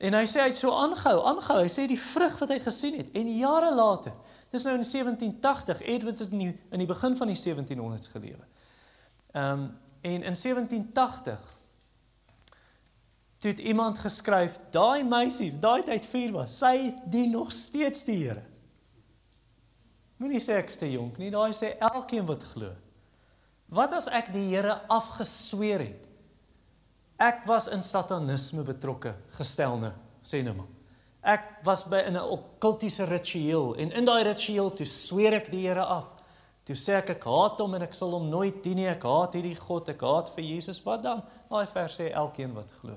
En 0.00 0.16
hy 0.16 0.24
sê 0.24 0.40
hy 0.40 0.48
het 0.48 0.56
so 0.56 0.72
aangehou, 0.72 1.20
aangehou. 1.28 1.60
Hy 1.60 1.70
sê 1.72 1.84
die 1.90 2.00
vrug 2.00 2.38
wat 2.40 2.54
hy 2.54 2.58
gesien 2.64 2.96
het 2.96 3.10
en 3.16 3.30
jare 3.36 3.68
later. 3.74 4.14
Dis 4.50 4.64
nou 4.64 4.78
in 4.78 4.86
1780. 4.86 5.82
Edwards 5.92 6.24
het 6.24 6.32
in 6.32 6.44
die, 6.46 6.52
in 6.72 6.82
die 6.82 6.88
begin 6.88 7.16
van 7.18 7.28
die 7.28 7.36
1700s 7.36 8.12
gelewe. 8.14 8.44
Ehm 9.36 9.68
um, 9.68 9.70
en 10.00 10.22
in 10.24 10.36
1780 10.36 11.40
toe 13.38 13.50
het 13.50 13.58
iemand 13.60 13.98
geskryf, 13.98 14.58
daai 14.72 15.04
meisie, 15.04 15.58
daai 15.58 15.82
tyd 15.84 16.06
4 16.06 16.32
was, 16.32 16.54
sy 16.58 16.94
dien 17.04 17.30
nog 17.30 17.52
steeds 17.52 18.04
die 18.08 18.16
Here. 18.16 18.42
Moenie 20.20 20.40
sê 20.40 20.56
ek 20.60 20.72
is 20.72 20.76
te 20.80 20.88
jonk 20.88 21.16
nie, 21.20 21.30
daai 21.32 21.52
sê 21.56 21.74
elkeen 21.92 22.24
wat 22.28 22.44
glo. 22.52 22.72
Wat 23.72 23.92
as 23.96 24.08
ek 24.12 24.32
die 24.32 24.46
Here 24.50 24.80
afgesweer 24.92 25.84
het? 25.84 26.09
Ek 27.20 27.44
was 27.44 27.68
in 27.68 27.82
satanisme 27.84 28.64
betrokke, 28.64 29.12
gestel 29.36 29.76
nou, 29.78 29.92
sê 30.24 30.40
nou 30.44 30.54
maar. 30.56 30.70
Ek 31.20 31.50
was 31.66 31.84
by 31.84 32.00
in 32.08 32.16
'n 32.16 32.30
okkultiese 32.36 33.04
ritueel 33.04 33.74
en 33.76 33.92
in 33.92 34.04
daai 34.04 34.24
ritueel 34.24 34.70
toe 34.72 34.86
sweer 34.86 35.34
ek 35.34 35.50
die 35.50 35.66
Here 35.66 35.84
af. 35.84 36.14
Toe 36.64 36.74
sê 36.74 36.96
ek 36.96 37.10
ek 37.10 37.24
haat 37.24 37.60
hom 37.60 37.74
en 37.74 37.82
ek 37.82 37.94
sal 37.94 38.10
hom 38.10 38.28
nooit 38.30 38.62
dien 38.62 38.76
nie. 38.76 38.88
Ek 38.88 39.02
haat 39.02 39.34
hierdie 39.34 39.56
God, 39.56 39.88
ek 39.88 40.00
haat 40.00 40.30
vir 40.30 40.44
Jesus. 40.44 40.82
Wat 40.84 41.02
dan? 41.02 41.22
Daai 41.50 41.66
vers 41.66 42.00
sê 42.00 42.10
elkeen 42.12 42.54
wat 42.54 42.70
glo. 42.80 42.96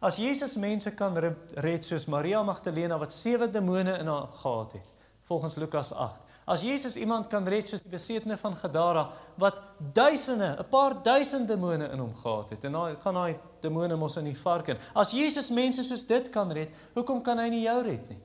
As 0.00 0.16
Jesus 0.16 0.56
mense 0.56 0.90
kan 0.90 1.16
red 1.16 1.84
soos 1.84 2.06
Maria 2.06 2.42
Magdalena 2.42 2.98
wat 2.98 3.12
sewe 3.12 3.48
demone 3.48 3.98
in 3.98 4.06
haar 4.06 4.26
gehad 4.26 4.72
het, 4.72 4.88
volgens 5.22 5.56
Lukas 5.56 5.92
8. 5.92 6.20
As 6.46 6.62
Jesus 6.62 6.96
iemand 6.96 7.26
kan 7.32 7.46
red 7.48 7.68
soos 7.68 7.80
die 7.80 7.90
besetene 7.90 8.36
van 8.36 8.56
Gadara 8.56 9.10
wat 9.40 9.62
duisende, 9.78 10.56
'n 10.58 10.68
paar 10.68 11.02
duisend 11.02 11.48
demone 11.48 11.88
in 11.88 11.98
hom 11.98 12.14
gehad 12.14 12.50
het 12.50 12.64
en 12.64 12.72
dan 12.72 12.96
gaan 13.00 13.14
daai 13.14 13.36
demone 13.60 13.96
mos 13.96 14.16
in 14.16 14.24
die 14.24 14.38
vark 14.38 14.68
in. 14.68 14.78
As 14.94 15.10
Jesus 15.10 15.50
mense 15.50 15.82
soos 15.84 16.06
dit 16.06 16.30
kan 16.30 16.52
red, 16.52 16.68
hoekom 16.94 17.22
kan 17.22 17.38
hy 17.38 17.48
nie 17.48 17.62
jou 17.62 17.82
red 17.82 18.08
nie? 18.08 18.20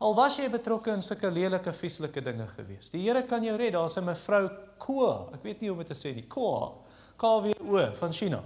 Al 0.00 0.14
was 0.14 0.38
jy 0.38 0.48
betrokke 0.48 0.90
in 0.90 1.02
sulke 1.02 1.30
lelike 1.30 1.72
vieslike 1.72 2.22
dinge 2.24 2.46
gewees. 2.56 2.88
Die 2.88 3.02
Here 3.02 3.22
kan 3.22 3.44
jou 3.44 3.56
red. 3.56 3.72
Daar's 3.72 3.96
'n 3.96 4.04
mevrou 4.04 4.50
Ko, 4.78 5.28
ek 5.34 5.42
weet 5.42 5.60
nie 5.60 5.68
hoe 5.68 5.76
om 5.76 5.84
dit 5.84 5.86
te 5.86 6.08
sê 6.08 6.14
nie. 6.14 6.26
Ko, 6.26 6.84
KWO 7.16 7.94
van 7.94 8.12
China. 8.12 8.42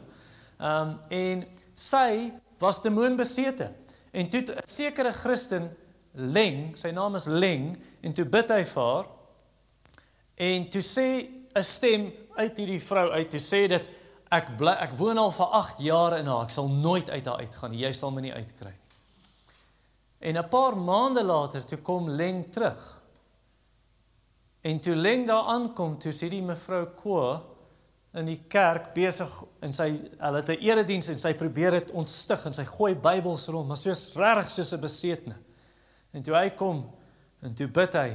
Ehm 0.58 0.88
um, 0.88 0.98
en 1.10 1.46
sy 1.74 2.32
was 2.58 2.82
demoonbesete. 2.82 3.70
En 4.12 4.28
toe 4.28 4.40
'n 4.40 4.58
sekere 4.66 5.12
Christen 5.12 5.70
Leng, 6.12 6.76
sy 6.76 6.90
naam 6.90 7.14
is 7.14 7.26
Leng 7.26 7.76
en 8.04 8.12
toe 8.12 8.24
bid 8.28 8.52
hy 8.52 8.62
vir 8.68 8.82
haar. 8.82 9.10
En 10.36 10.68
toe 10.70 10.82
sê 10.82 11.08
'n 11.56 11.62
stem 11.62 12.12
uit 12.36 12.56
hierdie 12.56 12.80
vrou 12.82 13.10
uit 13.10 13.30
toe 13.30 13.40
sê 13.40 13.66
dit 13.68 13.90
ek 14.30 14.56
bly 14.58 14.76
ek 14.82 14.92
woon 14.98 15.18
al 15.18 15.30
vir 15.30 15.46
8 15.46 15.78
jaar 15.78 16.18
in 16.18 16.26
haar. 16.26 16.44
Ek 16.44 16.50
sal 16.50 16.68
nooit 16.68 17.10
uit 17.10 17.26
haar 17.26 17.40
uitgaan 17.40 17.74
jy 17.74 17.92
sal 17.92 18.10
my 18.10 18.20
nie 18.20 18.34
uitkry. 18.34 18.72
Nie 18.72 18.84
en 20.24 20.36
'n 20.36 20.48
paar 20.48 20.76
maande 20.76 21.24
later 21.24 21.64
toe 21.64 21.78
kom 21.78 22.08
Leng 22.08 22.52
terug. 22.52 23.02
En 24.60 24.80
toe 24.80 24.94
Leng 24.96 25.26
daar 25.26 25.44
aankom 25.44 25.98
toe 25.98 26.12
sê 26.12 26.28
die 26.28 26.42
mevrou 26.42 26.86
Ko 26.86 27.42
in 28.14 28.24
die 28.24 28.40
kerk 28.48 28.94
besig 28.94 29.30
en 29.60 29.72
sy 29.72 30.00
hulle 30.18 30.36
het 30.36 30.48
'n 30.48 30.62
erediens 30.62 31.08
en 31.08 31.18
sy 31.18 31.34
probeer 31.34 31.70
dit 31.70 31.90
ontstig 31.90 32.46
en 32.46 32.52
sy 32.52 32.64
gooi 32.64 32.94
Bybels 32.94 33.48
rond 33.48 33.68
maar 33.68 33.76
soos 33.76 34.14
regtig 34.14 34.50
soos 34.50 34.72
'n 34.72 34.80
besetene. 34.80 35.36
En 36.12 36.22
toe 36.22 36.34
hy 36.34 36.50
kom 36.50 36.90
en 37.44 37.54
toe 37.56 37.68
bid 37.68 37.96
hy 37.98 38.08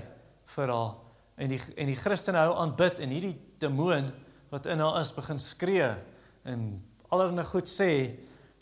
vir 0.55 0.73
haar. 0.73 0.95
En 1.39 1.51
die 1.53 1.59
en 1.77 1.91
die 1.91 1.97
Christene 1.99 2.41
hou 2.43 2.55
aan 2.59 2.73
bid 2.77 2.99
en 3.03 3.13
hierdie 3.13 3.35
demoon 3.61 4.09
wat 4.49 4.65
in 4.71 4.81
haar 4.83 4.99
is 5.01 5.13
begin 5.15 5.39
skree 5.39 5.91
en 6.49 6.65
allerlei 7.13 7.45
goed 7.47 7.69
sê 7.69 7.91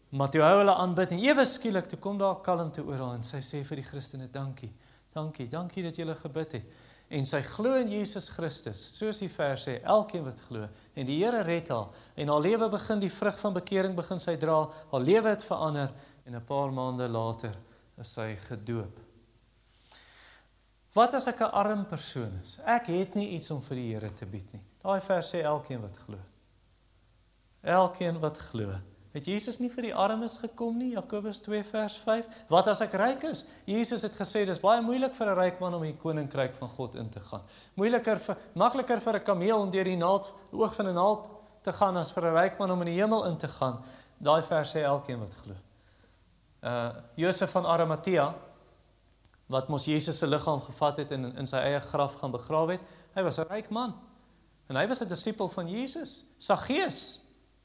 maar 0.10 0.30
toe 0.32 0.44
hou 0.44 0.60
hulle 0.60 0.76
aan 0.76 0.94
bid 0.96 1.16
en 1.16 1.24
ewe 1.24 1.46
skielik 1.48 1.88
toe 1.92 2.00
kom 2.00 2.20
daar 2.20 2.42
kalmte 2.44 2.84
oor 2.84 3.00
haar 3.00 3.16
en 3.18 3.26
sy 3.28 3.42
sê 3.44 3.64
vir 3.68 3.82
die 3.82 3.88
Christene 3.88 4.28
dankie 4.32 4.72
dankie 5.16 5.48
dankie 5.50 5.86
dat 5.88 5.98
julle 5.98 6.16
gebid 6.20 6.60
het. 6.60 6.78
En 7.08 7.24
sy 7.24 7.40
glo 7.40 7.78
in 7.80 7.88
Jesus 7.88 8.28
Christus 8.36 8.82
soos 8.98 9.24
die 9.24 9.32
vers 9.32 9.64
sê 9.70 9.78
elkeen 9.80 10.26
wat 10.28 10.44
glo. 10.50 10.68
En 10.94 11.08
die 11.08 11.22
Here 11.22 11.46
red 11.48 11.72
haar. 11.72 11.88
En 12.20 12.28
haar 12.28 12.44
lewe 12.44 12.68
begin 12.70 13.00
die 13.00 13.12
vrug 13.12 13.40
van 13.40 13.56
bekering 13.56 13.96
begin 13.96 14.20
sy 14.20 14.36
dra. 14.36 14.66
Haar 14.92 15.08
lewe 15.08 15.32
het 15.32 15.48
verander 15.48 15.96
en 16.28 16.36
'n 16.36 16.46
paar 16.46 16.72
maande 16.72 17.08
later 17.08 17.56
is 17.98 18.12
sy 18.14 18.36
gedoop 18.36 19.07
Wat 20.98 21.14
as 21.14 21.28
ek 21.28 21.42
'n 21.42 21.52
arm 21.54 21.86
persoon 21.86 22.40
is? 22.42 22.58
Ek 22.66 22.88
het 22.88 23.14
nie 23.14 23.30
iets 23.38 23.52
om 23.52 23.62
vir 23.62 23.76
die 23.76 23.94
Here 23.94 24.14
te 24.14 24.26
bied 24.26 24.54
nie. 24.54 24.64
Daai 24.82 25.02
vers 25.02 25.34
sê 25.34 25.44
elkeen 25.44 25.82
wat 25.82 25.98
glo. 25.98 26.18
Elkeen 27.62 28.20
wat 28.20 28.38
glo. 28.38 28.74
Het 29.14 29.26
Jesus 29.26 29.60
nie 29.60 29.70
vir 29.70 29.84
die 29.84 29.96
armes 29.96 30.38
gekom 30.38 30.78
nie? 30.78 30.92
Jakobus 30.94 31.40
2 31.42 31.64
vers 31.64 31.98
5. 31.98 32.26
Wat 32.50 32.68
as 32.68 32.82
ek 32.82 32.94
ryk 32.94 33.24
is? 33.24 33.46
Jesus 33.66 34.02
het 34.02 34.16
gesê 34.16 34.46
dis 34.46 34.60
baie 34.60 34.82
moeilik 34.82 35.14
vir 35.16 35.28
'n 35.28 35.38
ryk 35.38 35.60
man 35.60 35.74
om 35.74 35.84
in 35.84 35.94
die 35.94 36.02
koninkryk 36.02 36.56
van 36.56 36.70
God 36.70 36.96
in 36.96 37.10
te 37.10 37.20
gaan. 37.20 37.42
Moeiliker 37.76 38.20
vir 38.20 38.38
makliker 38.54 39.02
vir 39.02 39.16
'n 39.16 39.24
kameel 39.24 39.60
om 39.60 39.70
deur 39.70 39.84
die 39.84 39.98
naald 39.98 40.34
oog 40.52 40.76
van 40.76 40.88
'n 40.88 40.94
naald 40.94 41.30
te 41.62 41.74
gaan 41.74 41.98
as 41.98 42.12
vir 42.12 42.24
'n 42.26 42.34
ryk 42.34 42.60
man 42.60 42.72
om 42.72 42.82
in 42.82 42.88
die 42.88 43.02
hemel 43.02 43.26
in 43.26 43.38
te 43.38 43.48
gaan. 43.48 43.84
Daai 44.18 44.42
vers 44.42 44.76
sê 44.76 44.84
elkeen 44.84 45.20
wat 45.20 45.34
glo. 45.34 45.56
Uh 46.64 46.90
Josef 47.16 47.52
van 47.52 47.66
Arimatea 47.66 48.34
wat 49.48 49.68
mos 49.72 49.86
Jesus 49.86 50.18
se 50.18 50.28
liggaam 50.28 50.62
gevat 50.62 50.98
het 50.98 51.12
en 51.16 51.32
in 51.36 51.48
sy 51.48 51.58
eie 51.58 51.80
graf 51.80 52.18
gaan 52.20 52.32
begrawe 52.32 52.76
het. 52.76 52.82
Hy 53.16 53.24
was 53.24 53.40
'n 53.40 53.48
ryk 53.50 53.70
man. 53.70 53.96
En 54.68 54.76
hy 54.76 54.88
was 54.88 55.02
'n 55.02 55.08
disipel 55.08 55.50
van 55.50 55.70
Jesus. 55.70 56.26
Saggeus 56.38 57.22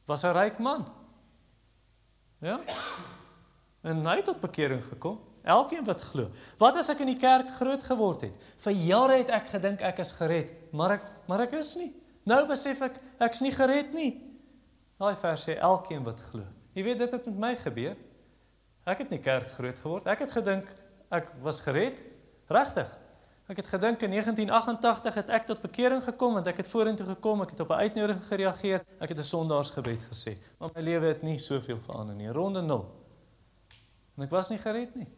was 0.07 0.23
'n 0.23 0.33
ryk 0.33 0.59
man. 0.59 0.87
Ja? 2.39 2.61
En 3.83 4.07
hy 4.07 4.17
het 4.17 4.25
tot 4.25 4.41
bekering 4.41 4.85
gekom. 4.85 5.21
Elkeen 5.43 5.85
wat 5.85 6.01
glo. 6.01 6.31
Wat 6.59 6.77
as 6.77 6.89
ek 6.89 7.01
in 7.03 7.07
die 7.07 7.19
kerk 7.19 7.49
groot 7.51 7.83
geword 7.83 8.21
het? 8.21 8.35
Vir 8.63 8.73
jare 8.73 9.17
het 9.19 9.31
ek 9.35 9.49
gedink 9.57 9.81
ek 9.81 9.99
is 9.99 10.13
gered, 10.15 10.53
maar 10.73 10.91
ek 10.91 11.03
maar 11.27 11.41
ek 11.41 11.53
is 11.59 11.75
nie. 11.77 11.91
Nou 12.23 12.47
besef 12.47 12.81
ek 12.81 13.01
ek's 13.19 13.41
nie 13.41 13.51
gered 13.51 13.93
nie. 13.93 14.13
Daai 14.99 15.17
vers 15.17 15.49
sê 15.49 15.59
elkeen 15.59 16.05
wat 16.05 16.21
glo. 16.31 16.47
Jy 16.75 16.85
weet 16.87 16.99
dit 16.99 17.11
het 17.11 17.27
met 17.27 17.39
my 17.39 17.57
gebeur. 17.57 17.97
Ek 18.87 18.99
het 19.03 19.11
in 19.11 19.19
die 19.19 19.25
kerk 19.25 19.51
groot 19.51 19.79
geword. 19.79 20.07
Ek 20.07 20.23
het 20.23 20.31
gedink 20.31 20.71
Ek 21.13 21.29
was 21.45 21.61
gered. 21.61 22.01
Regtig. 22.49 22.89
Ek 23.51 23.59
het 23.61 23.69
gedink 23.69 24.01
in 24.07 24.15
1988 24.15 25.17
het 25.19 25.31
ek 25.35 25.47
tot 25.51 25.61
bekering 25.61 26.01
gekom 26.05 26.39
want 26.39 26.47
ek 26.49 26.63
het 26.63 26.69
vorentoe 26.71 27.07
gekom, 27.07 27.43
ek 27.45 27.51
het 27.53 27.61
op 27.61 27.73
'n 27.75 27.85
uitnodiging 27.85 28.25
gereageer, 28.25 28.81
ek 28.99 29.09
het 29.09 29.19
'n 29.19 29.31
sondaarsgebed 29.35 30.09
gesê. 30.09 30.39
Maar 30.59 30.71
my 30.75 30.81
lewe 30.81 31.07
het 31.07 31.23
nie 31.23 31.39
soveel 31.39 31.79
verander 31.85 32.15
nie. 32.15 32.29
Ronde 32.29 32.63
0. 32.63 32.87
En 34.17 34.23
ek 34.23 34.31
was 34.31 34.49
nie 34.49 34.59
gered 34.59 34.95
nie. 34.95 35.09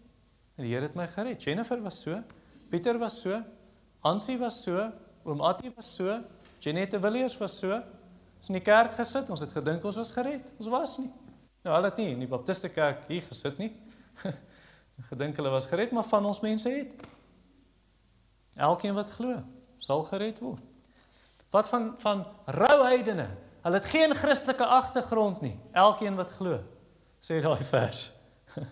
Die 0.56 0.72
Here 0.72 0.82
het 0.82 0.94
my 0.94 1.06
gered. 1.06 1.42
Jennifer 1.42 1.82
was 1.82 2.02
so, 2.02 2.22
Pieter 2.70 2.98
was 2.98 3.20
so, 3.20 3.42
Ansie 4.00 4.38
was 4.38 4.62
so, 4.62 4.92
oom 5.24 5.40
Attie 5.40 5.72
was 5.76 5.94
so, 5.94 6.20
Janette 6.60 7.00
Villiers 7.00 7.38
was 7.38 7.58
so. 7.58 7.82
Ons 8.38 8.48
in 8.48 8.54
die 8.54 8.62
kerk 8.62 8.94
gesit, 8.94 9.30
ons 9.30 9.40
het 9.40 9.52
gedink 9.52 9.84
ons 9.84 9.96
was 9.96 10.10
gered. 10.10 10.52
Ons 10.58 10.68
was 10.68 10.98
nie. 10.98 11.12
Nou, 11.62 11.74
hulle 11.74 11.88
het 11.88 11.96
nie 11.96 12.10
in 12.12 12.18
die 12.18 12.28
Baptiste 12.28 12.68
kerk 12.68 13.06
hier 13.08 13.22
gesit 13.22 13.58
nie. 13.58 13.72
Gedink 15.02 15.36
hulle 15.36 15.50
was 15.50 15.66
gered, 15.66 15.90
maar 15.90 16.04
van 16.04 16.24
ons 16.24 16.40
mense 16.40 16.70
het. 16.70 16.92
Elkeen 18.54 18.94
wat 18.94 19.10
glo, 19.10 19.42
sal 19.76 20.02
gered 20.02 20.38
word. 20.38 20.62
Wat 21.50 21.68
van 21.68 21.94
van 21.98 22.26
rou 22.44 22.84
heidene? 22.86 23.28
Hulle 23.62 23.80
het 23.80 23.86
geen 23.86 24.14
Christelike 24.14 24.66
agtergrond 24.66 25.40
nie. 25.40 25.56
Elkeen 25.72 26.14
wat 26.14 26.30
glo, 26.30 26.60
sê 27.20 27.40
daai 27.42 27.64
vers. 27.64 28.12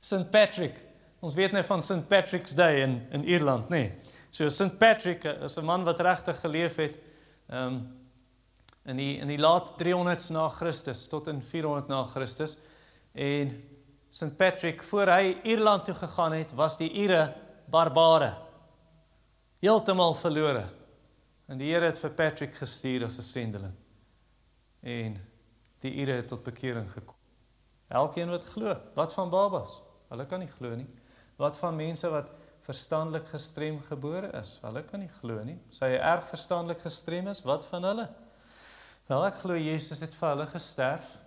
St 0.00 0.30
Patrick. 0.30 0.82
Ons 1.20 1.34
weet 1.34 1.52
net 1.52 1.66
van 1.66 1.82
St 1.82 2.08
Patrick's 2.08 2.54
Day 2.54 2.82
in 2.82 3.00
in 3.10 3.24
Ierland, 3.24 3.68
nê. 3.68 3.76
Nee. 3.88 4.16
So 4.30 4.48
St 4.48 4.78
Patrick 4.78 5.24
is 5.24 5.56
'n 5.56 5.64
man 5.64 5.84
wat 5.84 6.00
regtig 6.00 6.40
geleef 6.40 6.76
het. 6.76 6.98
Ehm 7.48 7.66
um, 7.66 7.96
in 8.86 8.96
die 8.96 9.18
in 9.18 9.26
die 9.26 9.38
laat 9.38 9.72
300s 9.82 10.30
na 10.30 10.48
Christus 10.48 11.06
tot 11.08 11.26
in 11.26 11.42
400 11.42 11.88
na 11.88 12.04
Christus 12.04 12.56
en 13.12 13.50
St 14.16 14.36
Patrick 14.36 14.82
voor 14.82 15.10
hy 15.12 15.34
Ierland 15.44 15.84
toe 15.84 15.94
gegaan 15.94 16.32
het, 16.32 16.54
was 16.56 16.78
die 16.80 16.88
Ire 16.88 17.34
barbare. 17.68 18.30
Heeltemal 19.60 20.14
verlore. 20.16 20.62
En 21.46 21.60
die 21.60 21.68
Here 21.68 21.90
het 21.90 22.00
vir 22.00 22.14
Patrick 22.16 22.54
gestuur 22.56 23.04
as 23.04 23.18
'n 23.18 23.22
sendeling. 23.22 23.74
En 24.80 25.20
die 25.84 25.92
Ire 25.92 26.12
het 26.12 26.28
tot 26.28 26.42
bekering 26.42 26.88
gekom. 26.92 27.14
Elkeen 27.88 28.30
wat 28.30 28.44
glo, 28.44 28.80
wat 28.94 29.12
van 29.12 29.30
babas? 29.30 29.82
Hulle 30.08 30.26
kan 30.26 30.40
nie 30.40 30.48
glo 30.48 30.74
nie. 30.74 30.88
Wat 31.36 31.58
van 31.58 31.76
mense 31.76 32.08
wat 32.08 32.30
verstandelik 32.62 33.28
gestrem 33.28 33.82
gebore 33.82 34.32
is? 34.32 34.58
Hulle 34.62 34.82
kan 34.84 35.00
nie 35.00 35.12
glo 35.20 35.44
nie. 35.44 35.60
Sy 35.70 35.84
erg 35.84 36.24
verstandelik 36.28 36.80
gestrem 36.80 37.28
is, 37.28 37.42
wat 37.42 37.66
van 37.66 37.82
hulle? 37.82 38.08
Wel 39.06 39.26
ek 39.26 39.34
glo 39.34 39.54
Jesus 39.54 40.00
het 40.00 40.14
vir 40.14 40.28
hulle 40.28 40.46
gesterf 40.46 41.18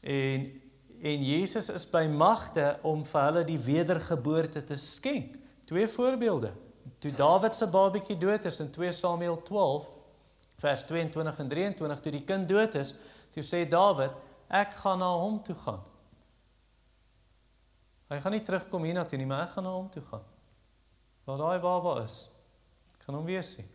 en 0.00 0.67
en 1.02 1.24
Jesus 1.24 1.68
is 1.70 1.84
by 1.90 2.06
magte 2.10 2.78
om 2.86 3.04
vir 3.06 3.26
hulle 3.28 3.44
die 3.46 3.58
wedergeboorte 3.58 4.64
te 4.64 4.76
skenk. 4.76 5.36
Twee 5.68 5.88
voorbeelde. 5.88 6.52
Toe 6.98 7.12
Dawid 7.14 7.54
se 7.54 7.68
babatjie 7.70 8.16
dood 8.18 8.44
is 8.48 8.60
in 8.60 8.70
2 8.74 8.92
Samuel 8.92 9.42
12 9.42 9.86
vers 10.58 10.84
22 10.84 11.38
en 11.38 11.48
23 11.48 12.00
toe 12.00 12.12
die 12.12 12.24
kind 12.26 12.48
dood 12.50 12.74
is, 12.74 12.96
toe 13.34 13.44
sê 13.46 13.62
Dawid, 13.68 14.16
ek 14.50 14.74
gaan 14.80 14.98
na 14.98 15.12
hom 15.14 15.38
toe 15.46 15.54
gaan. 15.62 15.84
Hy 18.08 18.18
gaan 18.24 18.34
nie 18.34 18.42
terugkom 18.42 18.86
hiernatoe 18.88 19.20
nie, 19.20 19.28
maar 19.28 19.44
ek 19.46 19.54
gaan 19.54 19.68
na 19.68 19.74
hom 19.76 19.88
toe 19.92 20.02
gaan. 20.08 20.24
Waar 21.28 21.42
daai 21.42 21.60
baba 21.62 21.98
is, 22.02 22.22
kan 23.04 23.14
hom 23.14 23.28
weer 23.28 23.44
sien. 23.44 23.68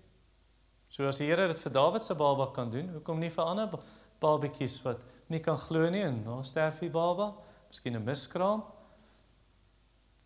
So 0.93 1.07
as 1.09 1.21
die 1.21 1.29
Here 1.29 1.47
dit 1.49 1.61
vir 1.61 1.73
Dawid 1.73 2.03
se 2.05 2.17
baba 2.17 2.49
kan 2.53 2.69
doen, 2.73 2.89
hoekom 2.97 3.21
nie 3.21 3.31
vir 3.33 3.45
ander 3.45 3.79
babatjies 4.21 4.79
wat 4.83 5.05
nie 5.33 5.41
kan 5.43 5.57
glo 5.57 5.89
nie 5.89 6.03
en 6.05 6.21
na 6.25 6.39
sterf 6.45 6.79
die 6.83 6.91
baba, 6.93 7.33
miskien 7.69 7.95
'n 7.95 8.03
miskraam. 8.03 8.63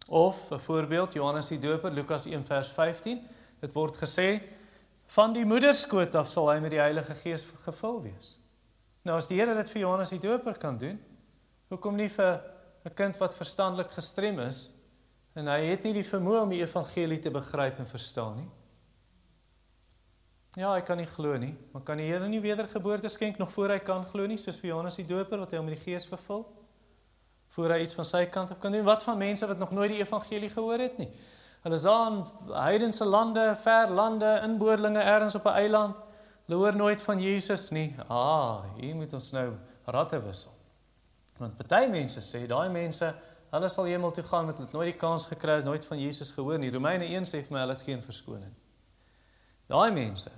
Of 0.08 0.52
'n 0.52 0.60
voorbeeld 0.60 1.13
Johannes 1.13 1.50
die 1.50 1.60
Doper 1.60 1.91
Lukas 1.91 2.26
1 2.26 2.43
vers 2.43 2.70
15, 2.72 3.28
dit 3.62 3.74
word 3.74 3.98
gesê 3.98 4.41
van 5.08 5.34
die 5.34 5.46
moederskoot 5.46 6.15
af 6.15 6.30
sal 6.30 6.50
hy 6.52 6.60
met 6.60 6.72
die 6.72 6.80
Heilige 6.80 7.15
Gees 7.15 7.46
gevul 7.63 8.02
wees. 8.02 8.38
Nou 9.04 9.17
as 9.17 9.28
die 9.28 9.39
Here 9.39 9.56
dit 9.56 9.70
vir 9.70 9.82
Johannes 9.82 10.10
die 10.10 10.20
Doper 10.20 10.58
kan 10.58 10.78
doen, 10.78 11.00
hoekom 11.70 11.96
nie 11.96 12.10
vir 12.10 12.41
'n 12.86 12.93
kind 12.93 13.17
wat 13.17 13.36
verstandelik 13.36 13.91
gestrem 13.91 14.39
is 14.39 14.72
en 15.36 15.48
hy 15.48 15.70
het 15.70 15.84
nie 15.84 15.93
die 15.93 16.10
vermoë 16.12 16.41
om 16.41 16.50
die 16.50 16.62
evangelie 16.62 17.20
te 17.20 17.30
begryp 17.30 17.80
en 17.80 17.88
verstaan 17.88 18.36
nie? 18.36 18.50
Ja, 20.58 20.72
hy 20.74 20.82
kan 20.82 20.98
nie 20.98 21.06
glo 21.06 21.36
nie, 21.38 21.52
maar 21.70 21.84
kan 21.86 22.00
die 22.02 22.08
Here 22.08 22.26
nie 22.26 22.39
wedergeboorte 22.41 23.12
skenk 23.13 23.38
nog 23.38 23.52
voor 23.54 23.76
hy 23.76 23.82
kan 23.86 24.02
glo 24.10 24.26
nie, 24.26 24.39
soos 24.41 24.58
vir 24.58 24.72
Johannes 24.72 24.96
die 24.98 25.06
Doper 25.06 25.38
wat 25.43 25.52
hy 25.54 25.60
met 25.62 25.76
die 25.76 25.84
Gees 25.84 26.08
vervul? 26.10 26.48
Voor 27.54 27.76
hy 27.76 27.84
iets 27.84 27.93
van 27.93 28.08
sy 28.10 28.24
kant 28.34 28.56
af 28.56 28.58
kan 28.63 28.74
doen. 28.74 28.82
Wat 28.88 29.06
van 29.06 29.20
mense 29.22 29.46
wat 29.46 29.62
nog 29.62 29.76
nooit 29.78 29.93
die 29.93 30.00
evangelie 30.02 30.50
gehoor 30.50 30.82
het 30.82 30.98
nie? 30.98 31.12
Hulle 31.62 31.78
is 31.78 31.86
aan 31.86 32.24
heidense 32.56 33.06
lande, 33.06 33.43
ver 33.62 33.93
lande, 33.93 34.32
inboorlinge 34.48 35.04
ergens 35.04 35.38
op 35.38 35.46
'n 35.46 35.60
eiland. 35.62 36.02
Hulle 36.48 36.58
hoor 36.58 36.76
nooit 36.76 37.02
van 37.02 37.22
Jesus 37.22 37.70
nie. 37.70 37.93
Ah, 38.08 38.65
hier 38.80 38.96
moet 38.96 39.13
ons 39.13 39.32
nou 39.32 39.54
ratte 39.86 40.24
wissel. 40.24 40.52
Want 41.38 41.67
baie 41.67 41.89
mense 41.89 42.20
sê 42.22 42.48
daai 42.48 42.70
mense, 42.70 43.13
hulle 43.52 43.70
sal 43.70 43.86
hemel 43.86 44.12
toe 44.12 44.24
gaan 44.24 44.46
met 44.46 44.58
hulle 44.58 44.70
nooit 44.72 44.91
die 44.91 45.00
kans 45.00 45.26
gekry 45.26 45.56
het, 45.56 45.65
nooit 45.65 45.86
van 45.86 46.00
Jesus 46.00 46.32
gehoor 46.32 46.58
nie. 46.58 46.72
Romeine 46.72 47.06
1 47.06 47.26
sê 47.26 47.46
vir 47.46 47.54
my 47.54 47.60
hulle 47.60 47.74
het 47.74 47.82
geen 47.82 48.02
verskoning. 48.02 48.54
Daai 49.67 49.91
mense 49.91 50.32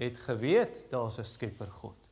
het 0.00 0.18
geweet 0.18 0.86
daar's 0.90 1.18
'n 1.18 1.24
Skepper 1.24 1.70
God. 1.70 2.08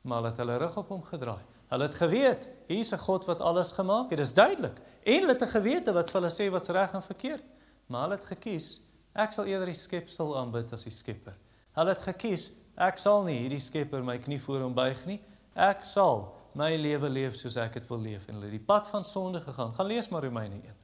Maar 0.00 0.16
hulle 0.16 0.28
het 0.28 0.36
hulle 0.36 0.56
rug 0.56 0.76
op 0.76 0.88
hom 0.88 1.02
gedraai. 1.02 1.44
Hulle 1.68 1.82
het 1.82 1.94
geweet 1.94 2.48
hier's 2.66 2.92
'n 2.92 2.98
God 2.98 3.24
wat 3.24 3.40
alles 3.40 3.72
gemaak 3.72 4.10
het. 4.10 4.18
Dit 4.18 4.26
is 4.26 4.34
duidelik. 4.34 4.80
En 5.02 5.20
hulle 5.20 5.32
het 5.32 5.42
'n 5.42 5.46
gewete 5.56 5.92
wat 5.92 6.10
vir 6.10 6.20
hulle 6.20 6.32
sê 6.32 6.50
wat's 6.50 6.68
reg 6.68 6.92
en 6.92 7.02
verkeerd. 7.02 7.44
Maar 7.86 8.00
hulle 8.00 8.14
het 8.14 8.24
gekies 8.24 8.80
ek 9.12 9.32
sal 9.32 9.44
eerder 9.44 9.66
die 9.66 9.74
skepsel 9.74 10.38
aanbid 10.38 10.72
as 10.72 10.82
die 10.82 10.90
Skepper. 10.90 11.36
Hulle 11.72 11.88
het 11.88 12.02
gekies 12.02 12.52
ek 12.76 12.98
sal 12.98 13.22
nie 13.22 13.38
hierdie 13.38 13.60
Skepper 13.60 14.02
my 14.02 14.18
knie 14.18 14.40
voor 14.40 14.60
hom 14.60 14.74
buig 14.74 15.06
nie. 15.06 15.20
Ek 15.54 15.84
sal 15.84 16.34
my 16.54 16.76
lewe 16.76 17.08
leef 17.08 17.36
soos 17.36 17.56
ek 17.56 17.72
dit 17.72 17.86
wil 17.88 18.00
leef 18.00 18.28
en 18.28 18.34
hulle 18.34 18.44
het 18.44 18.58
die 18.58 18.66
pad 18.66 18.86
van 18.86 19.04
sonde 19.04 19.40
gegaan. 19.40 19.74
Gaan 19.74 19.86
lees 19.86 20.08
maar 20.08 20.24
Romeine 20.24 20.54
1. 20.54 20.74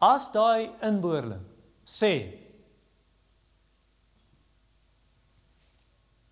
As 0.00 0.32
daai 0.32 0.70
inboorling 0.80 1.42
sê 1.84 2.47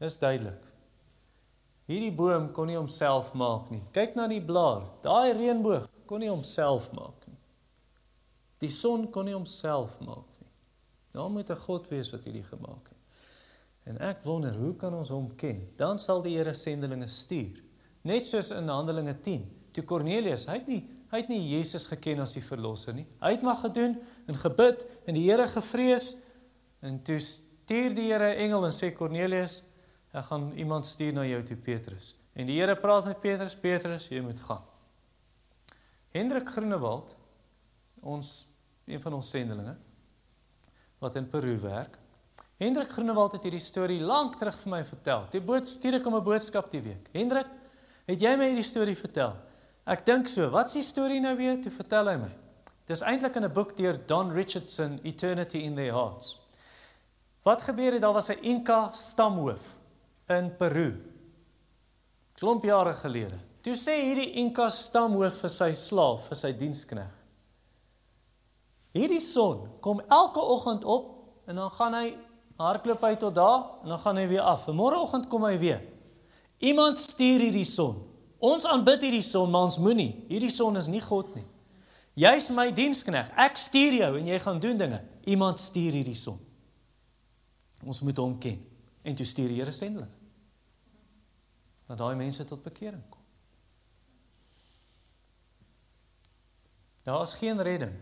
Dis 0.03 0.19
duidelik. 0.19 0.63
Hierdie 1.87 2.13
boom 2.15 2.51
kon 2.53 2.67
nie 2.67 2.77
homself 2.77 3.33
maak 3.39 3.71
nie. 3.71 3.83
Kyk 3.95 4.17
na 4.19 4.27
die 4.31 4.43
blaar. 4.43 4.83
Daai 5.05 5.37
reënboog 5.39 5.87
kon 6.11 6.23
nie 6.23 6.31
homself 6.31 6.91
maak 6.97 7.27
nie. 7.29 7.39
Die 8.63 8.73
son 8.73 9.07
kon 9.15 9.29
nie 9.29 9.37
homself 9.37 9.95
maak 10.03 10.27
nie. 10.43 10.51
Daar 11.15 11.31
moet 11.31 11.51
'n 11.51 11.65
God 11.67 11.89
wees 11.89 12.11
wat 12.13 12.25
hierdie 12.25 12.45
gemaak 12.45 12.89
het. 12.89 12.97
En 13.87 13.99
ek 13.99 14.25
wonder, 14.25 14.53
hoe 14.55 14.75
kan 14.75 14.95
ons 14.95 15.09
hom 15.09 15.31
ken? 15.37 15.69
Dan 15.77 15.99
sal 15.99 16.23
die 16.23 16.37
Here 16.37 16.55
sendelinge 16.55 17.07
stuur. 17.07 17.63
Net 18.03 18.27
soos 18.27 18.51
in 18.51 18.69
Handelinge 18.69 19.15
10, 19.21 19.45
toe 19.73 19.85
Kornelius, 19.85 20.47
hy 20.47 20.59
het 20.59 20.67
nie 20.67 20.83
hy 21.13 21.21
het 21.23 21.29
nie 21.31 21.43
Jesus 21.55 21.87
geken 21.87 22.25
as 22.25 22.35
die 22.35 22.43
verlosser 22.43 22.95
nie. 22.97 23.07
Hy 23.23 23.31
het 23.37 23.43
maar 23.47 23.61
gedoen 23.61 23.95
en 24.27 24.35
gebid 24.35 24.83
en 25.07 25.15
die 25.15 25.31
Here 25.31 25.47
gevrees 25.49 26.17
en 26.83 26.99
toe 27.07 27.21
stuur 27.23 27.95
die 27.95 28.09
Here 28.11 28.35
engel 28.35 28.67
en 28.67 28.75
sê 28.75 28.91
Kornelius, 28.95 29.63
ek 30.17 30.31
gaan 30.31 30.53
iemand 30.57 30.87
stuur 30.89 31.13
na 31.13 31.27
jou 31.29 31.43
toe 31.45 31.57
Petrus. 31.61 32.15
En 32.37 32.49
die 32.49 32.57
Here 32.57 32.77
praat 32.81 33.05
met 33.05 33.21
Petrus, 33.21 33.57
Petrus, 33.61 34.09
jy 34.09 34.23
moet 34.25 34.41
gaan. 34.41 34.65
Hendrik 36.17 36.49
Groenewald, 36.49 37.13
ons 38.01 38.31
een 38.89 39.03
van 39.03 39.19
ons 39.19 39.31
sendelinge 39.31 39.75
wat 41.03 41.19
in 41.21 41.29
Peru 41.29 41.59
werk. 41.61 41.99
Hendrik 42.57 42.95
Groenewald 42.95 43.37
het 43.37 43.45
hierdie 43.45 43.61
storie 43.61 44.01
lank 44.01 44.39
terug 44.41 44.57
vir 44.63 44.73
my 44.73 44.81
vertel. 44.89 45.27
Die 45.35 45.43
boot 45.45 45.69
stuur 45.69 45.99
ek 45.99 46.07
om 46.09 46.17
'n 46.17 46.25
boodskap 46.25 46.71
die 46.71 46.81
week. 46.81 47.11
Hendrik, 47.13 47.47
het 48.07 48.21
jy 48.21 48.37
my 48.37 48.49
hierdie 48.49 48.65
storie 48.65 48.97
vertel? 48.97 49.37
Ek 49.85 50.07
dink 50.07 50.29
so. 50.29 50.49
Wat 50.51 50.67
is 50.67 50.73
die 50.73 50.83
storie 50.83 51.21
nou 51.21 51.37
weer? 51.37 51.61
Toe 51.61 51.71
vertel 51.71 52.09
hy 52.09 52.17
my. 52.17 52.33
Dis 52.87 53.03
eintlik 53.03 53.37
in 53.37 53.45
'n 53.45 53.53
boek 53.53 53.77
deur 53.77 53.99
Don 54.07 54.33
Richardson, 54.33 55.01
Eternity 55.03 55.59
in 55.59 55.75
Their 55.75 55.93
Hearts. 55.93 56.39
Wat 57.43 57.63
gebeur 57.63 57.93
het? 57.93 58.01
Daar 58.01 58.15
was 58.15 58.31
'n 58.31 58.43
Inca 58.43 58.93
stamhoof 58.93 59.76
in 60.29 60.51
Peru. 60.59 60.93
Klomp 62.37 62.65
jare 62.65 62.95
gelede. 62.95 63.39
Toe 63.62 63.75
sê 63.79 63.97
hierdie 64.03 64.37
Inca 64.43 64.69
stamhoof 64.71 65.41
vir 65.43 65.53
sy 65.53 65.73
slaaf, 65.79 66.29
vir 66.31 66.39
sy 66.39 66.53
dienskneg. 66.59 67.12
Hierdie 68.97 69.21
son 69.21 69.67
kom 69.85 70.01
elke 70.09 70.41
oggend 70.41 70.85
op 70.85 71.49
en 71.49 71.59
dan 71.61 71.73
gaan 71.75 71.97
hy 71.97 72.07
hardloop 72.57 73.03
hy 73.05 73.17
tot 73.21 73.35
daar 73.37 73.83
en 73.83 73.93
dan 73.93 74.01
gaan 74.01 74.21
hy 74.21 74.27
weer 74.31 74.45
af. 74.47 74.69
En 74.71 74.79
môreoggend 74.79 75.29
kom 75.33 75.45
hy 75.45 75.57
weer. 75.61 75.83
Iemand 76.65 77.01
stuur 77.01 77.49
hierdie 77.49 77.67
son. 77.69 77.99
Ons 78.41 78.65
aanbid 78.69 79.05
hierdie 79.05 79.25
son, 79.25 79.51
maar 79.51 79.69
ons 79.69 79.79
moenie. 79.81 80.12
Hierdie 80.31 80.53
son 80.53 80.77
is 80.81 80.89
nie 80.89 81.03
God 81.05 81.35
nie. 81.37 81.45
Jy's 82.17 82.49
my 82.57 82.71
dienskneg. 82.73 83.29
Ek 83.37 83.59
stuur 83.61 83.99
jou 83.99 84.12
en 84.17 84.31
jy 84.31 84.39
gaan 84.41 84.61
doen 84.61 84.79
dinge. 84.81 85.03
Iemand 85.29 85.61
stuur 85.61 85.99
hierdie 85.99 86.17
son. 86.17 86.39
Ons 87.85 88.01
moet 88.01 88.17
hom 88.23 88.39
ken 88.41 88.62
en 89.07 89.15
toe 89.15 89.27
stuur 89.29 89.53
die 89.53 89.61
Here 89.61 89.75
sendelinge. 89.77 90.16
Dat 91.87 91.99
daai 91.99 92.16
mense 92.18 92.44
tot 92.44 92.62
bekering 92.62 93.03
kom. 93.09 93.22
Daar 97.07 97.22
is 97.22 97.35
geen 97.38 97.62
redding 97.62 97.94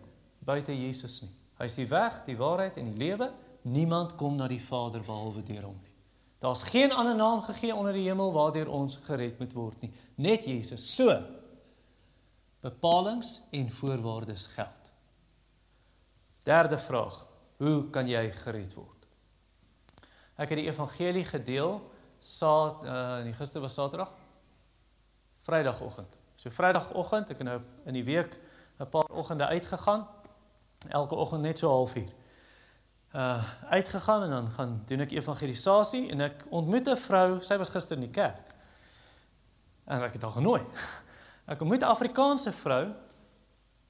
buite 0.44 0.72
Jesus 0.72 1.20
nie. 1.20 1.32
Hy 1.58 1.68
is 1.68 1.76
die 1.78 1.88
weg, 1.88 2.22
die 2.26 2.36
waarheid 2.36 2.78
en 2.80 2.88
die 2.90 2.98
lewe. 2.98 3.30
Niemand 3.68 4.16
kom 4.20 4.36
na 4.36 4.48
die 4.50 4.62
Vader 4.62 5.04
behalwe 5.04 5.42
deur 5.46 5.68
hom 5.68 5.76
nie. 5.80 5.92
Daar's 6.44 6.64
geen 6.68 6.92
ander 6.92 7.16
naam 7.16 7.40
gegee 7.42 7.74
onder 7.74 7.94
die 7.96 8.04
hemel 8.04 8.32
waardeur 8.32 8.68
ons 8.68 8.98
gered 9.06 9.38
moet 9.40 9.54
word 9.56 9.80
nie, 9.80 9.92
net 10.20 10.44
Jesus. 10.44 10.84
So 10.96 11.14
bepalings 12.64 13.38
en 13.52 13.70
voorwaardes 13.72 14.46
geld. 14.52 14.90
Derde 16.44 16.78
vraag: 16.78 17.16
Hoe 17.56 17.90
kan 17.90 18.08
jy 18.08 18.26
gered 18.42 18.74
word? 18.76 19.08
Ek 20.36 20.50
het 20.52 20.60
die 20.60 20.68
evangelie 20.68 21.24
gedeel 21.24 21.78
saad 22.24 22.84
uh, 22.84 23.18
in 23.18 23.24
die 23.28 23.36
gister 23.36 23.60
was 23.60 23.74
Saterdag. 23.74 24.12
Vrydagoggend. 25.44 26.16
So 26.40 26.50
Vrydagoggend, 26.50 27.30
ek 27.34 27.42
het 27.42 27.46
nou 27.46 27.58
in 27.84 27.98
die 27.98 28.04
week 28.04 28.38
'n 28.80 28.88
paar 28.88 29.10
oggende 29.12 29.46
uitgegaan. 29.46 30.06
Elke 30.88 31.14
oggend 31.14 31.42
net 31.42 31.58
so 31.58 31.68
'n 31.68 31.72
halfuur. 31.72 32.10
Uh 33.12 33.44
uitgegaan 33.70 34.22
en 34.22 34.30
dan 34.30 34.50
gaan 34.50 34.82
doen 34.86 35.00
ek 35.00 35.10
evangelisasie 35.10 36.08
en 36.10 36.20
ek 36.20 36.44
ontmoet 36.50 36.88
'n 36.88 36.96
vrou, 36.96 37.40
sy 37.40 37.56
was 37.56 37.68
gister 37.68 37.96
in 37.96 38.02
die 38.02 38.10
kerk. 38.10 38.54
En 39.84 40.02
ek 40.02 40.12
het 40.12 40.22
haar 40.22 40.32
genooi. 40.32 40.62
Ek 41.52 41.60
ontmoet 41.60 41.80
'n 41.80 41.92
Afrikaanse 41.92 42.52
vrou 42.52 42.94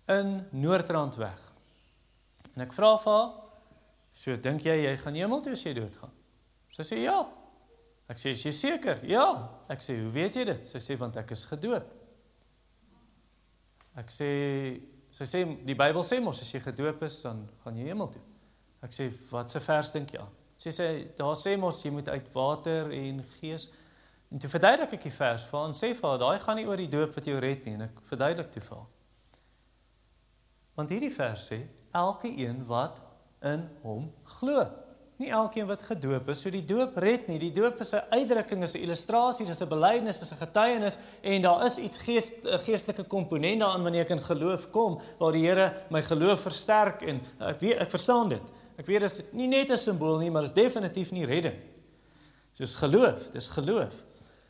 in 0.07 0.49
Noordrand 0.51 1.15
weg. 1.15 1.53
En 2.55 2.63
ek 2.63 2.73
vra 2.73 2.99
vir 2.99 3.13
haar, 3.13 3.31
"So 4.13 4.37
dink 4.37 4.61
jy 4.61 4.75
jy 4.75 4.97
gaan 4.97 5.15
hemel 5.15 5.41
toe 5.41 5.53
as 5.53 5.63
jy 5.63 5.73
doodgaan?" 5.73 6.11
Sy 6.69 6.83
sê, 6.83 6.99
"Ja." 6.99 7.44
Ek 8.09 8.19
sê, 8.19 8.31
"Is 8.31 8.43
jy 8.43 8.51
seker?" 8.51 9.05
"Ja." 9.05 9.51
Ek 9.69 9.81
sê, 9.81 10.03
"Hoe 10.03 10.13
weet 10.13 10.35
jy 10.35 10.45
dit?" 10.45 10.67
Sy 10.67 10.79
sê, 10.79 10.99
"Want 10.99 11.17
ek 11.17 11.31
is 11.31 11.45
gedoop." 11.45 11.85
Ek 13.97 14.11
sê, 14.11 14.81
sy 15.11 15.25
sê 15.25 15.65
die 15.65 15.75
Bybel 15.75 16.03
sê 16.03 16.21
mos 16.21 16.43
as 16.43 16.53
jy 16.53 16.61
gedoop 16.61 17.03
is, 17.03 17.23
dan 17.23 17.49
gaan 17.63 17.77
jy 17.77 17.85
hemel 17.85 18.09
toe. 18.09 18.23
Ek 18.83 18.91
sê, 18.91 19.11
"Wat 19.31 19.51
se 19.51 19.61
vers 19.61 19.91
dink 19.93 20.11
jy 20.11 20.21
aan?" 20.21 20.33
Sy 20.57 20.71
sê, 20.71 21.17
"Daar 21.17 21.35
sê 21.35 21.59
mos 21.59 21.83
jy 21.83 21.91
moet 21.91 22.09
uit 22.09 22.33
water 22.33 22.91
en 22.93 23.25
gees." 23.41 23.71
En 24.31 24.39
toe 24.39 24.51
verduidelik 24.51 24.93
ek 24.93 25.03
die 25.03 25.11
vers 25.11 25.45
vir 25.45 25.59
haar 25.59 25.69
en 25.69 25.75
sê 25.75 25.95
vir 25.95 26.09
haar, 26.09 26.19
"Daai 26.19 26.39
gaan 26.41 26.57
nie 26.57 26.67
oor 26.67 26.77
die 26.77 26.89
doop 26.89 27.15
wat 27.15 27.25
jou 27.25 27.39
red 27.39 27.65
nie." 27.65 27.75
En 27.75 27.83
ek 27.83 28.01
verduidelik 28.03 28.51
toe 28.51 28.63
vir 28.63 28.77
haar. 28.77 28.87
Want 30.75 30.91
hierdie 30.91 31.13
vers 31.13 31.51
sê 31.51 31.69
elke 31.93 32.29
een 32.29 32.67
wat 32.67 33.01
in 33.43 33.71
hom 33.83 34.13
glo. 34.25 34.84
Nie 35.17 35.31
elkeen 35.31 35.69
wat 35.71 35.83
gedoop 35.87 36.29
is, 36.33 36.41
so 36.43 36.51
die 36.51 36.65
doop 36.67 36.97
red 36.99 37.29
nie. 37.31 37.37
Die 37.39 37.53
doop 37.55 37.79
is 37.81 37.95
'n 37.95 38.03
uitdrukking, 38.11 38.63
is 38.65 38.75
'n 38.75 38.83
illustrasie, 38.83 39.47
dis 39.47 39.63
'n 39.63 39.69
belydenis, 39.69 40.19
dis 40.19 40.33
'n 40.33 40.37
getuienis 40.37 40.99
en 41.23 41.43
daar 41.43 41.65
is 41.65 41.79
iets 41.79 41.99
gees 41.99 42.33
'n 42.43 42.59
geestelike 42.59 43.05
komponent 43.05 43.61
daarin 43.61 43.83
wanneer 43.83 44.03
ek 44.03 44.11
in 44.11 44.23
geloof 44.23 44.71
kom 44.71 45.01
waar 45.19 45.33
die 45.33 45.47
Here 45.47 45.73
my 45.91 46.03
geloof 46.03 46.41
versterk 46.41 47.03
en 47.03 47.21
ek 47.41 47.61
weet 47.61 47.79
ek 47.79 47.91
verstaan 47.91 48.29
dit. 48.29 48.43
Ek 48.77 48.87
weet 48.87 49.01
dit 49.01 49.11
is 49.11 49.23
nie 49.33 49.47
net 49.47 49.71
'n 49.71 49.77
simbool 49.77 50.19
nie, 50.19 50.31
maar 50.31 50.43
dit 50.43 50.51
is 50.51 50.63
definitief 50.63 51.13
nie 51.13 51.27
redding. 51.27 51.55
Soos 52.53 52.75
geloof, 52.75 53.31
dis 53.31 53.49
geloof. 53.49 53.95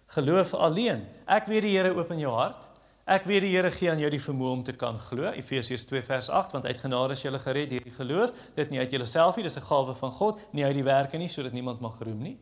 Geloof 0.06 0.54
alleen. 0.54 1.06
Ek 1.26 1.46
weet 1.46 1.62
die 1.62 1.76
Here 1.76 1.94
open 1.94 2.18
jou 2.18 2.32
hart. 2.32 2.70
Ek 3.04 3.26
weet 3.28 3.42
die 3.44 3.50
Here 3.52 3.68
gee 3.68 3.90
aan 3.92 4.00
jou 4.00 4.08
die 4.08 4.22
vermoë 4.22 4.52
om 4.54 4.62
te 4.64 4.72
kan 4.80 4.96
glo. 4.96 5.28
Efesiërs 5.36 5.84
2 5.90 6.00
vers 6.06 6.30
8 6.32 6.54
want 6.56 6.64
uit 6.64 6.80
genade 6.80 7.12
is 7.12 7.22
jy 7.22 7.32
gered 7.36 7.68
deur 7.70 7.84
die 7.84 7.92
geloof. 7.92 8.32
Dit 8.56 8.70
nie 8.70 8.80
uit 8.80 8.90
jouself 8.90 9.36
nie, 9.36 9.44
dis 9.44 9.56
'n 9.56 9.68
gawe 9.68 9.94
van 9.94 10.12
God, 10.12 10.40
nie 10.52 10.64
uit 10.64 10.74
die 10.74 10.84
werke 10.84 11.18
nie 11.18 11.28
sodat 11.28 11.52
niemand 11.52 11.80
mag 11.80 12.00
roem 12.00 12.22
nie. 12.22 12.38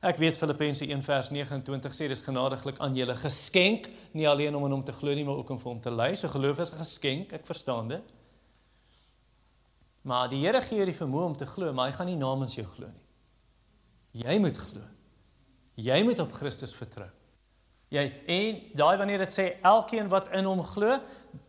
Ek 0.00 0.16
weet 0.16 0.36
Filippense 0.36 0.86
1 0.86 1.02
vers 1.02 1.30
29 1.30 1.92
sê 1.92 2.06
dis 2.08 2.22
genadiglik 2.22 2.78
aan 2.78 2.94
julle 2.94 3.16
geskenk, 3.16 3.88
nie 4.12 4.28
alleen 4.28 4.54
om 4.54 4.64
in 4.64 4.72
hom 4.72 4.84
te 4.84 4.92
glo 4.92 5.14
nie, 5.14 5.24
maar 5.24 5.36
ook 5.36 5.50
om 5.50 5.58
vir 5.58 5.72
hom 5.72 5.80
te 5.80 5.90
ly. 5.90 6.14
So 6.14 6.28
geloof 6.28 6.58
is 6.60 6.72
'n 6.72 6.78
geskenk, 6.78 7.32
ek 7.32 7.46
verstaan 7.46 7.88
dit. 7.88 8.02
Maar 10.02 10.28
die 10.28 10.38
Here 10.38 10.62
gee 10.62 10.76
jou 10.76 10.86
die 10.86 10.94
vermoë 10.94 11.24
om 11.24 11.36
te 11.36 11.46
glo, 11.46 11.72
maar 11.72 11.90
hy 11.90 11.96
gaan 11.96 12.06
nie 12.06 12.16
namens 12.16 12.54
jou 12.54 12.66
glo 12.66 12.86
nie. 12.86 14.22
Jy 14.22 14.38
moet 14.38 14.56
glo. 14.56 14.82
Jy 15.74 16.02
moet 16.04 16.18
op 16.20 16.32
Christus 16.32 16.74
vertrou. 16.74 17.08
Jy 17.88 18.12
en 18.26 18.62
daai 18.74 18.96
wanneer 18.98 19.18
dit 19.18 19.32
sê 19.32 19.46
elkeen 19.62 20.08
wat 20.08 20.28
in 20.34 20.44
hom 20.44 20.62
glo, 20.66 20.98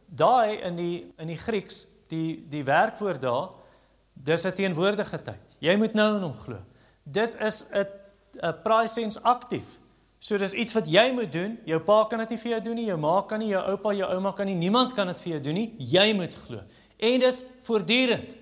daai 0.05 0.61
in 0.61 0.75
die 0.75 1.13
in 1.17 1.27
die 1.27 1.37
Grieks, 1.37 1.85
die 2.11 2.45
die 2.49 2.63
werkwoord 2.63 3.21
daar, 3.21 3.49
dis 4.13 4.45
'n 4.45 4.53
teenwoordige 4.53 5.21
tyd. 5.21 5.57
Jy 5.59 5.75
moet 5.75 5.93
nou 5.93 6.15
in 6.15 6.21
hom 6.21 6.37
glo. 6.37 6.59
Dit 7.03 7.35
is 7.41 7.67
'n 7.71 7.85
'n 8.41 8.55
presens 8.63 9.21
aktief. 9.21 9.79
So 10.19 10.37
dis 10.37 10.53
iets 10.53 10.73
wat 10.73 10.87
jy 10.89 11.11
moet 11.13 11.31
doen. 11.31 11.59
Jou 11.65 11.79
pa 11.79 12.05
kan 12.09 12.19
dit 12.19 12.29
nie 12.29 12.37
vir 12.37 12.51
jou 12.51 12.61
doen 12.61 12.75
nie, 12.75 12.85
jou 12.85 12.97
ma 12.97 13.21
kan 13.21 13.39
nie, 13.39 13.47
jou 13.47 13.61
oupa, 13.69 13.93
jou 13.93 14.09
ouma 14.13 14.33
kan 14.33 14.45
nie, 14.45 14.55
niemand 14.55 14.93
kan 14.93 15.07
dit 15.07 15.19
vir 15.19 15.31
jou 15.31 15.41
doen 15.41 15.53
nie. 15.53 15.75
Jy 15.77 16.13
moet 16.13 16.33
glo. 16.33 16.61
En 16.97 17.19
dis 17.19 17.45
voortdurend. 17.61 18.35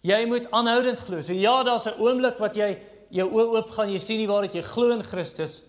Jy 0.00 0.26
moet 0.26 0.50
aanhoudend 0.50 1.00
glo. 1.00 1.20
So 1.20 1.32
ja, 1.32 1.62
daar's 1.62 1.86
'n 1.86 1.98
oomblik 1.98 2.38
wat 2.38 2.54
jy 2.56 2.78
jou 3.10 3.30
oë 3.30 3.56
oop 3.56 3.70
gaan, 3.70 3.90
jy 3.90 3.98
sien 3.98 4.18
nie 4.18 4.26
waar 4.26 4.42
dit 4.42 4.52
jy 4.54 4.62
glo 4.62 4.90
in 4.90 5.02
Christus, 5.02 5.64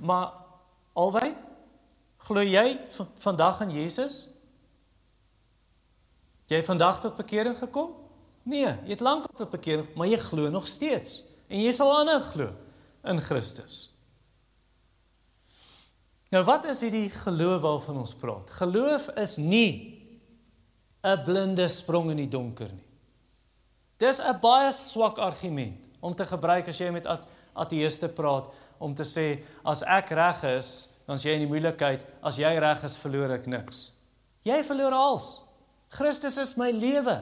maar 0.00 0.32
Alwyn, 0.98 1.36
glo 2.26 2.42
jy 2.42 2.78
vandag 3.22 3.60
in 3.66 3.70
Jesus? 3.70 4.28
Jy 6.50 6.62
vandag 6.66 7.00
tot 7.00 7.16
bekering 7.16 7.56
gekom? 7.58 7.94
Nee, 8.42 8.66
jy 8.66 8.96
het 8.96 9.04
lank 9.04 9.28
tot 9.36 9.52
bekering, 9.52 9.86
maar 9.94 10.10
jy 10.10 10.18
glo 10.18 10.50
nog 10.50 10.66
steeds 10.66 11.22
en 11.50 11.62
jy 11.62 11.72
sal 11.74 11.92
aanhou 11.94 12.20
glo 12.32 12.50
in 13.10 13.20
Christus. 13.22 13.90
Nou 16.30 16.42
wat 16.46 16.66
is 16.70 16.82
hierdie 16.84 17.08
geloof 17.10 17.62
waarvan 17.64 17.98
ons 18.02 18.14
praat? 18.14 18.50
Geloof 18.60 19.08
is 19.18 19.36
nie 19.36 19.98
'n 21.02 21.22
blinde 21.24 21.68
sprong 21.68 22.10
in 22.10 22.16
die 22.16 22.28
donker 22.28 22.68
nie. 22.68 22.86
Dis 23.98 24.20
'n 24.20 24.40
baie 24.40 24.72
swak 24.72 25.18
argument 25.18 25.86
om 26.00 26.14
te 26.14 26.26
gebruik 26.26 26.68
as 26.68 26.78
jy 26.78 26.90
met 26.90 27.06
ateëste 27.54 28.08
praat 28.08 28.48
om 28.80 28.94
te 28.96 29.04
sê 29.04 29.44
as 29.68 29.84
ek 29.84 30.14
reg 30.16 30.42
is, 30.56 30.88
dan 31.06 31.18
is 31.20 31.26
jy 31.26 31.36
in 31.36 31.44
die 31.44 31.50
moeilikheid, 31.50 32.04
as 32.24 32.38
jy 32.40 32.50
reg 32.62 32.84
is, 32.86 32.96
verloor 33.02 33.36
ek 33.36 33.48
niks. 33.50 33.90
Jy 34.46 34.62
verloor 34.64 34.96
alles. 34.96 35.28
Christus 35.92 36.38
is 36.40 36.56
my 36.56 36.70
lewe. 36.72 37.18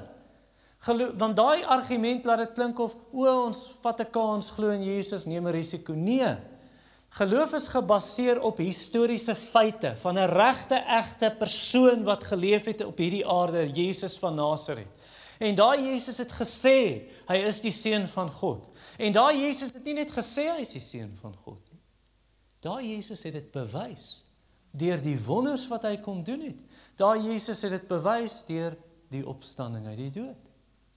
Want 1.19 1.35
daai 1.35 1.65
argument 1.67 2.29
laat 2.29 2.45
dit 2.45 2.55
klink 2.55 2.79
of 2.79 2.95
o 3.11 3.27
ons 3.27 3.65
vat 3.83 4.01
'n 4.01 4.13
kans 4.13 4.51
glo 4.55 4.71
in 4.71 4.85
Jesus, 4.85 5.27
neem 5.27 5.47
'n 5.47 5.53
risiko. 5.53 5.95
Nee. 5.95 6.37
Geloof 7.11 7.55
is 7.55 7.69
gebaseer 7.69 8.41
op 8.41 8.59
historiese 8.59 9.35
feite 9.35 9.97
van 9.97 10.19
'n 10.19 10.29
regte 10.29 10.77
egte 10.77 11.35
persoon 11.39 12.05
wat 12.05 12.25
geleef 12.25 12.65
het 12.65 12.85
op 12.85 12.99
hierdie 12.99 13.27
aarde, 13.27 13.71
Jesus 13.73 14.19
van 14.19 14.35
Nasaret. 14.35 14.87
En 15.39 15.55
daai 15.55 15.91
Jesus 15.91 16.19
het 16.19 16.33
gesê, 16.35 16.79
hy 17.29 17.37
is 17.47 17.61
die 17.63 17.75
seun 17.75 18.09
van 18.11 18.31
God. 18.41 18.67
En 18.99 19.15
daai 19.15 19.39
Jesus 19.45 19.73
het 19.75 19.85
nie 19.87 19.95
net 20.01 20.11
gesê 20.11 20.49
hy 20.51 20.63
is 20.65 20.75
die 20.75 20.83
seun 20.83 21.13
van 21.21 21.37
God 21.45 21.63
nie. 21.71 21.83
Daai 22.65 22.95
Jesus 22.95 23.23
het 23.23 23.37
dit 23.39 23.53
bewys 23.55 24.09
deur 24.79 25.01
die 25.03 25.17
wonders 25.25 25.67
wat 25.71 25.87
hy 25.89 25.97
kom 26.03 26.25
doen 26.27 26.43
het. 26.51 26.59
Daai 26.99 27.31
Jesus 27.31 27.63
het 27.63 27.77
dit 27.77 27.87
bewys 27.91 28.43
deur 28.49 28.77
die 29.13 29.23
opstanding 29.27 29.87
uit 29.87 30.01
die 30.01 30.15
dood. 30.21 30.49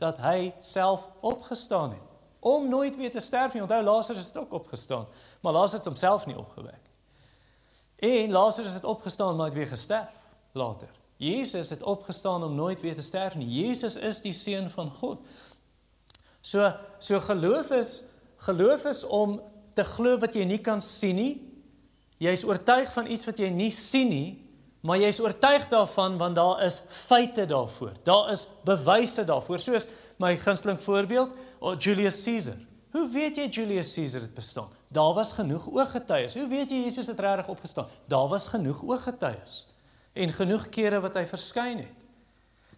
Dat 0.01 0.17
hy 0.25 0.51
self 0.65 1.05
opgestaan 1.21 1.93
het 1.93 2.07
om 2.41 2.65
nooit 2.69 2.95
weer 2.97 3.11
te 3.13 3.21
sterf 3.21 3.53
nie. 3.53 3.61
Onthou 3.61 3.83
Lazarus 3.85 4.25
het 4.25 4.37
ook 4.37 4.53
opgestaan, 4.53 5.05
maar 5.41 5.53
Lazarus 5.53 5.85
het 5.85 5.85
homself 5.85 6.25
nie 6.25 6.37
opgewek 6.37 6.81
nie. 6.81 8.23
En 8.23 8.31
Lazarus 8.31 8.73
het 8.73 8.83
opgestaan 8.83 9.35
maar 9.35 9.45
het 9.45 9.53
weer 9.53 9.67
gesterf 9.67 10.09
later. 10.51 11.00
Jesus 11.21 11.69
het 11.69 11.83
opgestaan 11.83 12.43
om 12.43 12.55
nooit 12.55 12.81
weer 12.81 12.95
te 12.95 13.05
sterf 13.05 13.35
nie. 13.37 13.45
Jesus 13.45 13.95
is 13.95 14.23
die 14.25 14.33
seun 14.33 14.69
van 14.73 14.89
God. 14.89 15.21
So 16.41 16.71
so 16.97 17.19
geloof 17.21 17.69
is 17.77 17.91
geloof 18.41 18.87
is 18.89 19.03
om 19.05 19.37
te 19.77 19.85
glo 19.85 20.17
wat 20.17 20.33
jy 20.33 20.47
nie 20.49 20.61
kan 20.65 20.81
sien 20.81 21.19
nie. 21.21 21.33
Jy's 22.21 22.41
oortuig 22.45 22.89
van 22.93 23.05
iets 23.05 23.29
wat 23.29 23.37
jy 23.37 23.51
nie 23.53 23.69
sien 23.73 24.09
nie, 24.09 24.29
maar 24.81 24.97
jy's 24.97 25.21
oortuig 25.21 25.67
daarvan 25.69 26.17
want 26.17 26.39
daar 26.41 26.63
is 26.65 26.81
feite 26.89 27.45
daarvoor. 27.45 27.93
Daar 28.03 28.31
is 28.33 28.47
bewyse 28.65 29.25
daarvoor. 29.25 29.61
Soos 29.61 29.89
my 30.17 30.33
gunsteling 30.41 30.81
voorbeeld, 30.81 31.37
Julius 31.77 32.23
Caesar. 32.25 32.57
Hoe 32.91 33.05
weet 33.13 33.37
jy 33.37 33.45
Julius 33.49 33.93
Caesar 33.93 34.25
het 34.25 34.33
bestaan? 34.33 34.73
Daar 34.89 35.13
was 35.13 35.37
genoeg 35.37 35.69
ooggetuies. 35.69 36.33
Hoe 36.33 36.47
weet 36.49 36.73
jy 36.73 36.81
Jesus 36.89 37.07
het 37.07 37.19
regtig 37.21 37.53
opgestaan? 37.53 37.87
Daar 38.09 38.27
was 38.27 38.49
genoeg 38.49 38.81
ooggetuies 38.83 39.70
en 40.13 40.35
genoeg 40.35 40.67
kere 40.73 40.99
wat 41.03 41.17
hy 41.19 41.25
verskyn 41.29 41.83
het. 41.85 42.05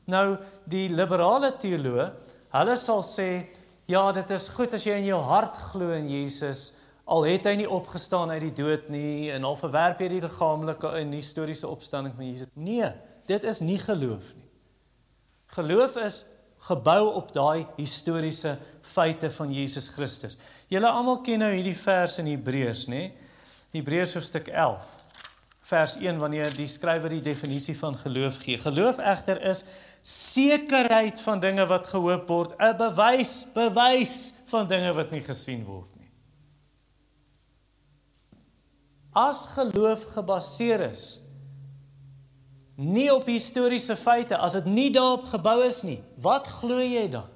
Nou 0.10 0.38
die 0.70 0.90
liberale 0.92 1.54
teoloë, 1.60 2.10
hulle 2.54 2.78
sal 2.78 3.02
sê 3.06 3.30
ja, 3.90 4.04
dit 4.16 4.32
is 4.36 4.50
goed 4.54 4.76
as 4.76 4.86
jy 4.88 5.00
in 5.02 5.10
jou 5.12 5.20
hart 5.28 5.58
glo 5.72 5.94
in 5.96 6.10
Jesus 6.12 6.72
al 7.04 7.26
het 7.28 7.48
hy 7.48 7.58
nie 7.60 7.70
opgestaan 7.70 8.32
uit 8.32 8.46
die 8.46 8.56
dood 8.64 8.88
nie 8.94 9.32
en 9.34 9.44
al 9.48 9.58
verwerp 9.60 10.00
jy 10.02 10.14
die 10.16 10.22
liggaamlike 10.24 10.94
en 11.02 11.16
historiese 11.16 11.68
opstanding 11.68 12.16
van 12.16 12.30
Jesus. 12.30 12.52
Nee, 12.56 12.92
dit 13.28 13.44
is 13.44 13.60
nie 13.64 13.80
geloof 13.82 14.32
nie. 14.38 14.48
Geloof 15.54 15.98
is 16.00 16.24
gebou 16.64 17.12
op 17.20 17.34
daai 17.36 17.68
historiese 17.76 18.56
feite 18.94 19.30
van 19.36 19.52
Jesus 19.52 19.90
Christus. 19.92 20.38
Julle 20.72 20.88
almal 20.88 21.20
ken 21.26 21.44
nou 21.44 21.52
hierdie 21.52 21.76
vers 21.76 22.16
in 22.24 22.30
Hebreërs, 22.32 22.86
nê? 22.88 23.10
Hebreërs 23.76 24.16
hoofstuk 24.16 24.48
11 24.48 24.88
vers 25.64 25.96
1 25.96 26.20
wanneer 26.20 26.52
die 26.56 26.68
skrywer 26.68 27.14
die 27.14 27.24
definisie 27.24 27.76
van 27.80 27.96
geloof 27.96 28.42
gee. 28.44 28.58
Geloof 28.60 29.00
egter 29.00 29.40
is 29.48 29.64
sekerheid 30.04 31.22
van 31.24 31.40
dinge 31.40 31.66
wat 31.70 31.88
gehoop 31.88 32.28
word, 32.28 32.56
'n 32.60 32.78
bewys, 32.78 33.48
bewys 33.54 34.34
van 34.52 34.68
dinge 34.68 34.94
wat 34.94 35.12
nie 35.12 35.24
gesien 35.24 35.64
word 35.66 35.90
nie. 35.96 36.12
As 39.14 39.46
geloof 39.46 40.06
gebaseer 40.14 40.90
is 40.90 41.20
nie 42.76 43.14
op 43.14 43.26
historiese 43.26 43.96
feite, 43.96 44.38
as 44.38 44.54
dit 44.54 44.66
nie 44.66 44.90
daarop 44.92 45.24
gebou 45.24 45.64
is 45.66 45.84
nie, 45.84 46.02
wat 46.18 46.48
glo 46.48 46.80
jy 46.82 47.08
dan? 47.10 47.30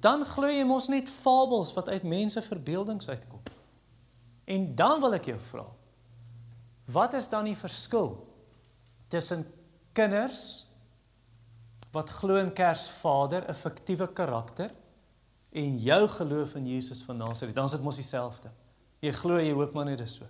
Dan 0.00 0.24
glo 0.24 0.46
jy 0.46 0.64
mos 0.64 0.88
net 0.88 1.08
fabels 1.08 1.72
wat 1.72 1.88
uit 1.88 2.02
mense 2.02 2.42
verbeeldings 2.42 3.08
uitkom. 3.08 3.40
En 4.44 4.74
dan 4.74 5.00
wil 5.00 5.14
ek 5.14 5.30
jou 5.30 5.38
vra, 5.38 5.64
Wat 6.92 7.14
is 7.14 7.28
dan 7.28 7.44
die 7.44 7.56
verskil 7.56 8.14
tussen 9.08 9.46
kinders 9.92 10.66
wat 11.92 12.10
glo 12.10 12.38
in 12.40 12.52
Kersvader, 12.52 13.44
'n 13.48 13.54
fiktiewe 13.54 14.08
karakter 14.12 14.70
en 15.52 15.78
jou 15.78 16.08
geloof 16.08 16.54
in 16.54 16.66
Jesus 16.66 17.02
van 17.02 17.16
Nasaret, 17.16 17.54
dan 17.54 17.64
is 17.64 17.70
dit 17.70 17.82
mos 17.82 17.96
dieselfde. 17.96 18.50
Jy 19.00 19.12
glo 19.12 19.36
jy 19.36 19.52
hoop 19.52 19.74
maar 19.74 19.84
net 19.84 19.98
dis 19.98 20.14
so. 20.14 20.24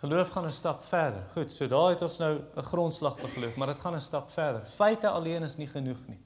Geloof 0.00 0.28
gaan 0.28 0.46
'n 0.46 0.52
stap 0.52 0.84
verder. 0.84 1.24
Goed, 1.32 1.52
so 1.52 1.66
daar 1.66 1.90
het 1.90 2.02
ons 2.02 2.18
nou 2.18 2.40
'n 2.56 2.62
grondslag 2.62 3.18
vir 3.18 3.28
geloof, 3.28 3.56
maar 3.56 3.66
dit 3.66 3.80
gaan 3.80 3.94
'n 3.94 4.00
stap 4.00 4.30
verder. 4.30 4.64
Feite 4.64 5.08
alleen 5.08 5.42
is 5.42 5.56
nie 5.56 5.66
genoeg 5.68 6.06
nie. 6.06 6.20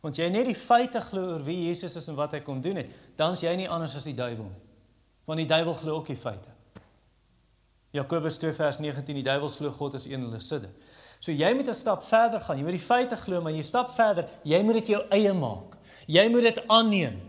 Want 0.00 0.16
jy 0.16 0.28
net 0.28 0.44
die 0.44 0.54
feite 0.54 1.00
glo 1.00 1.32
oor 1.32 1.44
wie 1.44 1.66
Jesus 1.66 1.96
is 1.96 2.08
en 2.08 2.14
wat 2.14 2.32
hy 2.32 2.40
kom 2.40 2.60
doen 2.60 2.76
het, 2.76 2.90
dan 3.16 3.32
is 3.32 3.40
jy 3.40 3.54
nie 3.56 3.68
anders 3.68 3.96
as 3.96 4.04
die 4.04 4.14
duiwel 4.14 4.44
nie. 4.44 4.62
Want 5.24 5.38
die 5.38 5.46
duiwel 5.46 5.74
glo 5.74 5.94
ook 5.94 6.06
die 6.06 6.16
feite. 6.16 6.55
Jakobus 7.96 8.38
2 8.42 8.52
vers 8.56 8.78
19 8.82 9.16
die 9.18 9.24
duiwel 9.24 9.48
glo 9.48 9.72
God 9.72 9.96
is 9.98 10.06
een 10.08 10.26
hulle 10.26 10.40
sidde. 10.40 10.68
So 11.18 11.32
jy 11.32 11.54
moet 11.54 11.68
'n 11.68 11.74
stap 11.74 12.04
verder 12.04 12.40
gaan. 12.40 12.56
Jy 12.56 12.62
moet 12.62 12.78
die 12.78 12.88
feite 12.92 13.16
glo, 13.16 13.40
maar 13.40 13.52
jy 13.52 13.62
stap 13.62 13.90
verder. 13.90 14.28
Jy 14.44 14.62
moet 14.62 14.74
dit 14.74 14.86
jou 14.86 15.02
eie 15.10 15.32
maak. 15.32 15.76
Jy 16.06 16.28
moet 16.28 16.42
dit 16.42 16.68
aanneem. 16.68 17.20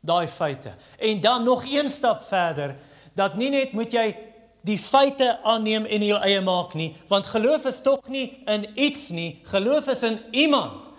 Daai 0.00 0.28
feite. 0.28 0.72
En 0.98 1.20
dan 1.20 1.44
nog 1.44 1.64
een 1.64 1.88
stap 1.88 2.22
verder 2.22 2.76
dat 3.14 3.36
nie 3.36 3.50
net 3.50 3.72
moet 3.72 3.92
jy 3.92 4.16
die 4.62 4.78
feite 4.78 5.38
aanneem 5.42 5.86
en 5.86 6.04
jou 6.04 6.18
eie 6.22 6.40
maak 6.40 6.74
nie, 6.74 6.92
want 7.08 7.26
geloof 7.26 7.64
is 7.70 7.80
tog 7.82 8.08
nie 8.08 8.42
in 8.46 8.66
iets 8.74 9.08
nie, 9.14 9.40
geloof 9.42 9.88
is 9.88 10.02
in 10.02 10.18
iemand. 10.30 10.90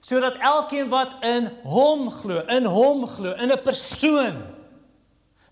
Sodat 0.00 0.36
elkeen 0.42 0.88
wat 0.90 1.14
in 1.20 1.50
hom 1.62 2.08
glo, 2.10 2.42
in 2.50 2.64
hom 2.64 3.06
glo, 3.06 3.32
in 3.32 3.52
'n 3.52 3.62
persoon. 3.62 4.42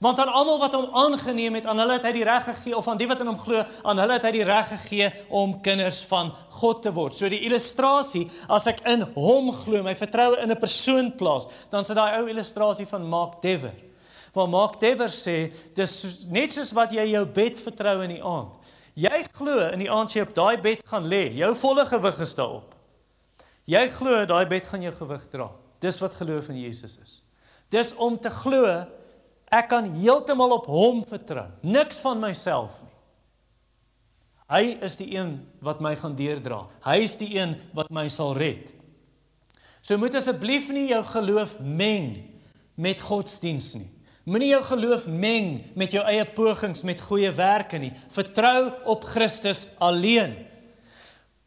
Want 0.01 0.19
aan 0.19 0.31
almal 0.33 0.59
wat 0.59 0.73
hom 0.73 0.95
aangeneem 0.97 1.59
het, 1.59 1.67
aan 1.69 1.79
hulle 1.83 1.99
het 1.99 2.07
hy 2.09 2.11
die 2.17 2.25
reg 2.25 2.47
gegee 2.47 2.73
of 2.73 2.87
aan 2.89 2.97
die 2.97 3.07
wat 3.11 3.21
in 3.21 3.29
hom 3.29 3.37
glo, 3.37 3.61
aan 3.85 3.99
hulle 4.01 4.15
het 4.17 4.25
hy 4.25 4.31
die 4.33 4.45
reg 4.49 4.71
gegee 4.71 5.11
om 5.29 5.59
kinders 5.61 5.99
van 6.09 6.31
God 6.57 6.79
te 6.87 6.93
word. 6.97 7.13
So 7.13 7.29
die 7.29 7.43
illustrasie, 7.45 8.23
as 8.49 8.65
ek 8.71 8.81
in 8.89 9.05
hom 9.13 9.51
glo, 9.53 9.83
my 9.85 9.93
vertroue 9.93 10.39
in 10.41 10.49
'n 10.49 10.57
persoon 10.57 11.11
plaas, 11.13 11.45
dan 11.69 11.85
sit 11.85 12.01
daai 12.01 12.17
ou 12.17 12.31
illustrasie 12.33 12.87
van 12.89 13.05
Mark 13.05 13.43
Dever. 13.43 13.75
Waar 14.33 14.49
Mark 14.49 14.81
Dever 14.81 15.09
sê, 15.13 15.53
dis 15.75 16.25
net 16.31 16.53
soos 16.53 16.73
wat 16.73 16.93
jy 16.93 17.05
jou 17.13 17.27
bed 17.27 17.61
vertrou 17.61 18.01
in 18.01 18.17
die 18.17 18.25
aand. 18.25 18.57
Jy 18.97 19.25
glo 19.37 19.69
in 19.69 19.79
die 19.81 19.91
aand 19.91 20.13
jy 20.13 20.23
op 20.23 20.35
daai 20.35 20.57
bed 20.57 20.81
gaan 20.89 21.05
lê, 21.05 21.29
jou 21.37 21.55
volle 21.55 21.85
gewig 21.85 22.21
is 22.21 22.35
daarop. 22.35 22.75
Jy 23.67 23.89
glo 23.89 24.25
daai 24.25 24.47
bed 24.47 24.65
gaan 24.67 24.81
jou 24.81 24.93
gewig 24.93 25.29
dra. 25.29 25.51
Dis 25.79 26.01
wat 26.01 26.15
geloof 26.15 26.49
in 26.49 26.57
Jesus 26.57 26.97
is. 26.97 27.23
Dis 27.69 27.95
om 27.97 28.19
te 28.19 28.31
glo 28.31 28.87
ek 29.51 29.69
kan 29.73 29.89
heeltemal 29.99 30.57
op 30.61 30.69
hom 30.71 31.03
vertrou. 31.07 31.49
Niks 31.67 32.01
van 32.05 32.23
myself 32.23 32.79
nie. 32.85 32.91
Hy 34.51 34.65
is 34.83 34.97
die 34.99 35.13
een 35.15 35.37
wat 35.63 35.79
my 35.83 35.93
gaan 35.99 36.17
deurdra. 36.19 36.65
Hy 36.83 36.97
is 37.05 37.15
die 37.21 37.37
een 37.37 37.55
wat 37.77 37.91
my 37.95 38.09
sal 38.11 38.33
red. 38.35 38.73
So 39.81 39.99
moet 39.99 40.17
asseblief 40.19 40.73
nie 40.75 40.89
jou 40.91 41.03
geloof 41.07 41.55
meng 41.63 42.17
met 42.75 43.03
godsdiens 43.03 43.73
nie. 43.79 43.87
Moenie 44.27 44.51
jou 44.51 44.63
geloof 44.67 45.07
meng 45.07 45.61
met 45.79 45.95
jou 45.95 46.03
eie 46.07 46.27
pogings 46.35 46.83
met 46.87 47.01
goeie 47.03 47.31
werke 47.35 47.79
nie. 47.81 47.93
Vertrou 48.13 48.71
op 48.91 49.07
Christus 49.07 49.69
alleen. 49.79 50.35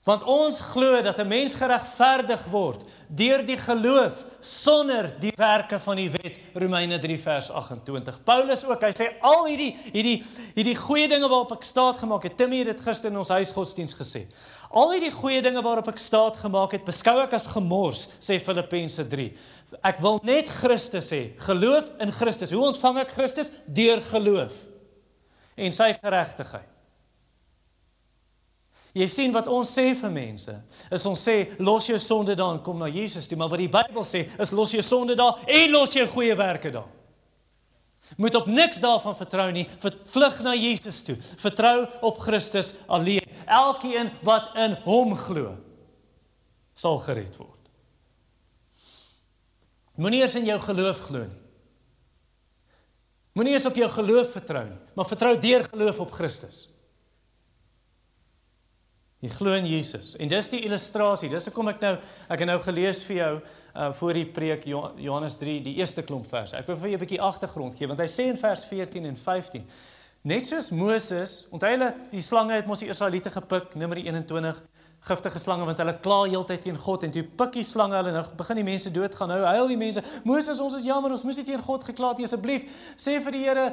Want 0.04 0.26
ons 0.28 0.60
glo 0.74 1.02
dat 1.02 1.20
'n 1.20 1.28
mens 1.28 1.56
geregverdig 1.56 2.44
word 2.52 2.84
deur 3.08 3.46
die 3.46 3.58
geloof 3.58 4.26
sonder 4.40 5.16
die 5.20 5.32
werke 5.36 5.80
van 5.80 5.96
die 5.96 6.10
wet 6.12 6.40
Romeine 6.54 7.00
3 7.00 7.20
vers 7.20 7.52
28. 7.52 8.24
Paulus 8.24 8.66
ook, 8.66 8.82
hy 8.82 8.92
sê 8.92 9.08
al 9.22 9.46
hierdie 9.46 9.78
hierdie 9.94 10.24
hierdie 10.56 10.76
goeie 10.76 11.08
dinge 11.08 11.30
waarop 11.30 11.52
ek 11.52 11.64
staat 11.64 11.98
gemaak 11.98 12.24
het, 12.24 12.38
Timmy 12.38 12.58
het 12.58 12.66
dit 12.66 12.82
gister 12.82 13.12
in 13.12 13.18
ons 13.18 13.30
huisgodsdiens 13.30 13.96
gesê. 13.96 14.28
Al 14.72 14.92
hierdie 14.92 15.12
goeie 15.12 15.42
dinge 15.42 15.62
waarop 15.62 15.88
ek 15.88 15.98
staat 15.98 16.36
gemaak 16.36 16.72
het, 16.72 16.84
beskou 16.86 17.22
ek 17.24 17.34
as 17.34 17.48
gemors, 17.48 18.10
sê 18.20 18.42
Filippense 18.44 19.08
3. 19.08 19.32
Ek 19.84 20.00
wil 20.00 20.20
net 20.24 20.50
Christus 20.50 21.12
hê, 21.12 21.32
geloof 21.38 21.90
in 22.00 22.12
Christus. 22.12 22.52
Hoe 22.52 22.66
ontvang 22.66 23.00
ek 23.00 23.12
Christus? 23.12 23.52
Deur 23.68 24.02
geloof 24.02 24.66
en 25.56 25.72
sy 25.72 25.94
geregtigheid. 25.94 26.73
Jy 28.94 29.08
sien 29.10 29.32
wat 29.34 29.48
ons 29.50 29.70
sê 29.74 29.88
vir 29.98 30.12
mense. 30.14 30.54
Is 30.94 31.06
ons 31.10 31.22
sê 31.28 31.38
los 31.58 31.88
jou 31.90 31.98
sonde 32.02 32.36
daar 32.38 32.54
en 32.54 32.62
kom 32.62 32.78
na 32.78 32.90
Jesus 32.94 33.26
toe, 33.28 33.38
maar 33.38 33.50
wat 33.50 33.64
die 33.64 33.72
Bybel 33.72 34.06
sê 34.06 34.28
is 34.42 34.54
los 34.54 34.76
jou 34.76 34.84
sonde 34.86 35.16
daar 35.18 35.42
en 35.50 35.72
los 35.74 35.96
jou 35.98 36.06
goeie 36.14 36.36
werke 36.38 36.70
daar. 36.74 36.90
Moet 38.18 38.36
op 38.36 38.50
niks 38.52 38.78
daarvan 38.84 39.16
vertrou 39.18 39.48
nie, 39.56 39.66
vlug 40.06 40.42
na 40.46 40.54
Jesus 40.54 41.02
toe. 41.08 41.16
Vertrou 41.42 41.88
op 42.06 42.20
Christus 42.22 42.76
alleen. 42.86 43.26
Elkeen 43.50 44.12
wat 44.22 44.52
in 44.60 44.76
hom 44.86 45.16
glo, 45.18 45.56
sal 46.78 47.00
gered 47.02 47.34
word. 47.40 47.72
Moenie 49.98 50.22
eers 50.22 50.36
in 50.38 50.46
jou 50.46 50.60
geloof 50.62 51.08
glo 51.08 51.26
nie. 51.26 51.40
Moenie 53.34 53.56
eers 53.56 53.66
op 53.66 53.78
jou 53.78 53.90
geloof 53.90 54.36
vertrou 54.36 54.64
nie, 54.68 54.78
maar 54.94 55.10
vertrou 55.10 55.34
deur 55.42 55.66
geloof 55.72 56.04
op 56.06 56.14
Christus. 56.14 56.68
Jy 59.24 59.32
glo 59.32 59.56
in 59.56 59.66
Jesus. 59.66 60.18
En 60.20 60.28
dis 60.28 60.50
die 60.52 60.60
illustrasie. 60.68 61.30
Dis 61.32 61.48
hoekom 61.48 61.72
ek 61.72 61.80
nou 61.82 61.94
ek 62.28 62.44
het 62.44 62.50
nou 62.50 62.60
gelees 62.66 63.04
vir 63.08 63.16
jou 63.22 63.34
uh 63.40 63.90
voor 63.98 64.14
die 64.20 64.26
preek 64.30 64.68
Johannes 64.68 65.40
3, 65.40 65.62
die 65.64 65.78
eerste 65.80 66.04
klomp 66.04 66.28
verse. 66.30 66.58
Ek 66.58 66.68
wil 66.68 66.78
vir 66.78 66.90
jou 66.90 66.98
'n 66.98 67.06
bietjie 67.06 67.22
agtergrond 67.22 67.76
gee 67.76 67.88
want 67.88 68.00
hy 68.00 68.10
sê 68.12 68.28
in 68.30 68.38
vers 68.38 68.66
14 68.66 69.06
en 69.06 69.18
15 69.18 69.66
Net 70.24 70.46
soos 70.48 70.70
Moses, 70.72 71.32
onthou 71.52 71.68
hulle 71.68 71.90
die 72.14 72.22
slange 72.24 72.56
het 72.56 72.68
mos 72.70 72.80
die 72.80 72.88
Israeliete 72.88 73.28
gepik, 73.28 73.74
Numeri 73.76 74.06
21, 74.08 74.62
giftige 75.04 75.40
slange 75.40 75.66
want 75.68 75.80
hulle 75.82 75.96
kla 76.04 76.20
heeltyd 76.24 76.62
teen 76.64 76.78
God 76.80 77.04
en 77.04 77.12
toe 77.12 77.24
pikkie 77.40 77.64
slange 77.68 77.98
hulle 77.98 78.14
nou 78.16 78.24
begin 78.40 78.62
die 78.62 78.66
mense 78.68 78.92
doodgaan. 78.96 79.34
Nou 79.34 79.42
huil 79.44 79.74
die 79.74 79.80
mense, 79.80 80.04
Moses, 80.24 80.62
ons 80.64 80.78
is 80.78 80.88
jammer, 80.88 81.12
ons 81.12 81.26
moes 81.28 81.40
nie 81.40 81.48
teen 81.48 81.64
God 81.64 81.84
gekla 81.84 82.14
het 82.14 82.22
nie. 82.22 82.28
Asseblief, 82.30 82.64
sê 82.96 83.18
vir 83.24 83.36
die 83.36 83.44
Here, 83.44 83.66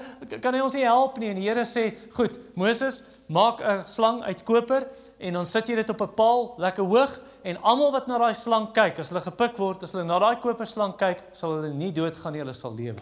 kan 0.43 0.57
hy 0.57 0.65
ons 0.65 0.75
nie 0.75 0.87
help 0.87 1.21
nie? 1.23 1.31
En 1.31 1.39
die 1.39 1.47
Here 1.47 1.63
sê, 1.63 1.95
"Goed, 2.17 2.39
Moses, 2.59 3.05
maak 3.29 3.61
'n 3.61 3.87
slang 3.87 4.23
uit 4.23 4.43
koper 4.45 4.89
en 5.21 5.33
dan 5.33 5.47
sit 5.47 5.69
jy 5.69 5.77
dit 5.77 5.91
op 5.91 6.01
'n 6.03 6.15
paal 6.15 6.55
lekker 6.59 6.85
hoog 6.85 7.21
en 7.45 7.63
almal 7.63 7.93
wat 7.93 8.07
na 8.07 8.19
daai 8.19 8.35
slang 8.35 8.73
kyk, 8.73 8.99
as 8.99 9.09
hulle 9.09 9.21
gepik 9.21 9.57
word, 9.57 9.83
as 9.83 9.93
hulle 9.93 10.05
na 10.05 10.19
daai 10.19 10.41
koperslang 10.41 10.97
kyk, 10.97 11.23
sal 11.33 11.51
hulle 11.57 11.73
nie 11.73 11.93
doodgaan 11.93 12.33
nie, 12.33 12.41
hulle 12.41 12.55
sal 12.55 12.75
lewe. 12.75 13.01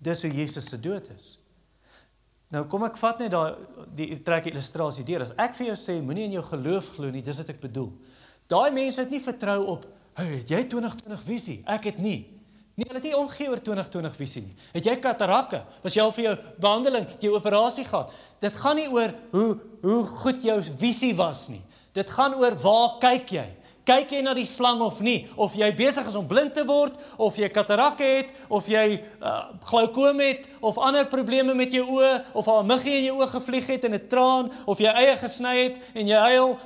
Dis 0.00 0.22
hoe 0.22 0.30
Jesus 0.30 0.68
se 0.68 0.80
dood 0.80 1.08
is. 1.16 1.38
Nou 2.54 2.64
kom 2.70 2.86
ek 2.86 2.96
vat 2.96 3.18
net 3.20 3.32
daai 3.34 3.58
die 3.96 4.16
trek 4.24 4.48
illustrasie 4.48 5.04
deur. 5.04 5.26
As 5.26 5.34
ek 5.36 5.54
vir 5.58 5.70
jou 5.72 5.76
sê 5.76 5.98
moenie 6.00 6.24
in 6.30 6.38
jou 6.38 6.44
geloof 6.48 6.94
glo 6.96 7.12
nie, 7.12 7.22
dis 7.24 7.40
wat 7.42 7.52
ek 7.52 7.60
bedoel. 7.60 7.90
Daai 8.48 8.70
mense 8.72 9.02
het 9.02 9.10
nie 9.12 9.20
vertrou 9.20 9.66
op, 9.74 9.84
"Hey, 10.16 10.38
het 10.38 10.48
jy 10.48 10.64
2020 10.64 11.20
visie?" 11.22 11.62
Ek 11.66 11.84
het 11.84 11.98
nie. 11.98 12.38
Nee, 12.78 12.86
hulle 12.86 13.00
het 13.00 13.04
nie 13.04 13.16
omgee 13.16 13.48
oor 13.50 13.58
2020 13.58 14.16
visie 14.16 14.42
nie. 14.42 14.54
Het 14.72 14.84
jy 14.84 14.96
katarakke? 14.96 15.64
Was 15.82 15.94
jy 15.94 16.02
al 16.02 16.12
vir 16.12 16.24
jou 16.24 16.36
behandeling, 16.60 17.06
jy 17.18 17.28
operasie 17.28 17.84
gehad? 17.84 18.12
Dit 18.40 18.56
gaan 18.56 18.76
nie 18.76 18.88
oor 18.88 19.14
hoe 19.32 19.58
hoe 19.82 20.06
goed 20.06 20.42
jou 20.42 20.62
visie 20.62 21.14
was 21.14 21.48
nie. 21.48 21.62
Dit 21.92 22.10
gaan 22.10 22.34
oor 22.34 22.54
waar 22.54 22.98
kyk 23.00 23.30
jy? 23.30 23.46
Kyk 23.88 24.10
jy 24.12 24.18
na 24.20 24.34
die 24.36 24.44
slang 24.44 24.82
of 24.84 24.98
nie? 25.00 25.22
Of 25.40 25.54
jy 25.56 25.70
besig 25.76 26.08
is 26.10 26.16
om 26.18 26.26
blind 26.28 26.52
te 26.52 26.64
word 26.68 26.98
of 27.16 27.38
jy 27.40 27.48
katarakke 27.48 28.04
het 28.04 28.34
of 28.52 28.68
jy 28.68 28.98
uh, 29.00 29.38
glaukoom 29.70 30.20
het 30.20 30.44
of 30.60 30.76
ander 30.76 31.08
probleme 31.08 31.54
met 31.56 31.72
jou 31.72 31.86
oë 31.96 32.12
of 32.36 32.50
'n 32.52 32.68
muggie 32.68 32.98
in 32.98 33.08
jou 33.08 33.16
oë 33.22 33.30
gevlieg 33.32 33.66
het 33.66 33.84
en 33.84 33.94
'n 33.94 34.08
traan 34.08 34.52
of 34.66 34.78
jy 34.78 34.92
eie 34.92 35.16
gesny 35.16 35.56
het 35.64 35.80
en 35.94 36.06
jy 36.06 36.20
huil 36.20 36.58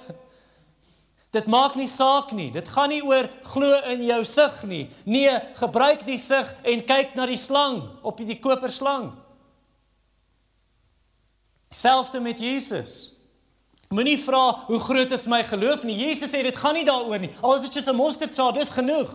Dit 1.33 1.47
maak 1.49 1.79
nie 1.81 1.89
saak 1.89 2.33
nie. 2.37 2.51
Dit 2.53 2.69
gaan 2.69 2.91
nie 2.93 3.01
oor 3.01 3.25
glo 3.43 3.73
in 3.89 4.03
jou 4.05 4.21
sig 4.25 4.63
nie. 4.69 4.91
Nee, 5.09 5.33
gebruik 5.57 6.05
die 6.05 6.19
sig 6.21 6.51
en 6.63 6.85
kyk 6.85 7.15
na 7.17 7.25
die 7.27 7.41
slang 7.41 7.81
op 8.05 8.21
die 8.21 8.37
koperslang. 8.37 9.15
Selfs 11.73 12.13
met 12.21 12.39
Jesus. 12.39 13.22
Moenie 13.93 14.17
vra 14.17 14.65
hoe 14.67 14.79
groot 14.81 15.13
is 15.13 15.27
my 15.29 15.43
geloof 15.45 15.83
nie. 15.85 15.99
Jesus 15.99 16.33
sê 16.33 16.41
dit 16.45 16.57
gaan 16.57 16.75
nie 16.79 16.87
daaroor 16.89 17.21
nie. 17.21 17.31
Al 17.45 17.59
is 17.59 17.69
dit 17.69 17.75
net 17.75 17.89
'n 17.93 17.97
mosterdsaad, 17.97 18.55
dis 18.55 18.71
genoeg. 18.71 19.13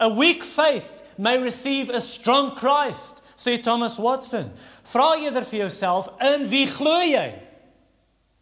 A 0.00 0.14
weak 0.14 0.42
faith 0.42 1.02
may 1.16 1.38
receive 1.38 1.90
a 1.90 2.00
strong 2.00 2.56
Christ, 2.56 3.22
sê 3.36 3.60
Thomas 3.62 3.96
Watson. 3.96 4.52
Vra 4.84 5.16
eerder 5.16 5.44
vir 5.44 5.58
jouself, 5.60 6.08
in 6.20 6.46
wie 6.48 6.66
glo 6.66 7.00
jy? 7.00 7.34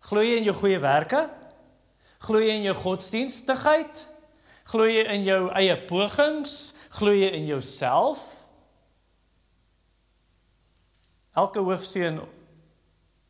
Glo 0.00 0.20
jy 0.20 0.36
in 0.36 0.44
jou 0.44 0.54
goeie 0.54 0.80
werke? 0.80 1.30
Glo 2.18 2.38
jy 2.38 2.50
in 2.50 2.62
jou 2.62 2.74
godsdienstigheid? 2.74 4.06
Glo 4.64 4.84
jy 4.84 5.04
in 5.06 5.24
jou 5.24 5.50
eie 5.54 5.76
pogings? 5.86 6.74
Glo 6.90 7.12
jy 7.12 7.30
in 7.30 7.46
jouself? 7.46 8.48
Elke 11.36 11.60
hoofseun 11.60 12.20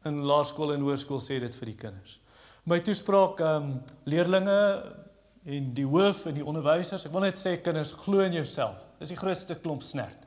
in 0.09 0.22
laerskool 0.26 0.74
en 0.74 0.84
hoërskool 0.86 1.20
sê 1.22 1.40
dit 1.42 1.59
vir 1.61 1.72
die 1.72 1.80
kinders. 1.86 2.20
My 2.66 2.80
toespraak 2.82 3.42
ehm 3.42 3.66
um, 3.68 3.74
leerlinge 4.11 4.61
en 5.46 5.68
die 5.74 5.86
hoof 5.86 6.24
en 6.26 6.34
die 6.34 6.46
onderwysers, 6.46 7.04
ek 7.07 7.12
wil 7.14 7.22
net 7.22 7.38
sê 7.38 7.54
kinders, 7.62 7.92
glo 7.94 8.24
in 8.24 8.34
jouself. 8.34 8.82
Dis 8.98 9.12
die 9.14 9.18
grootste 9.18 9.54
klomp 9.62 9.84
snert. 9.86 10.26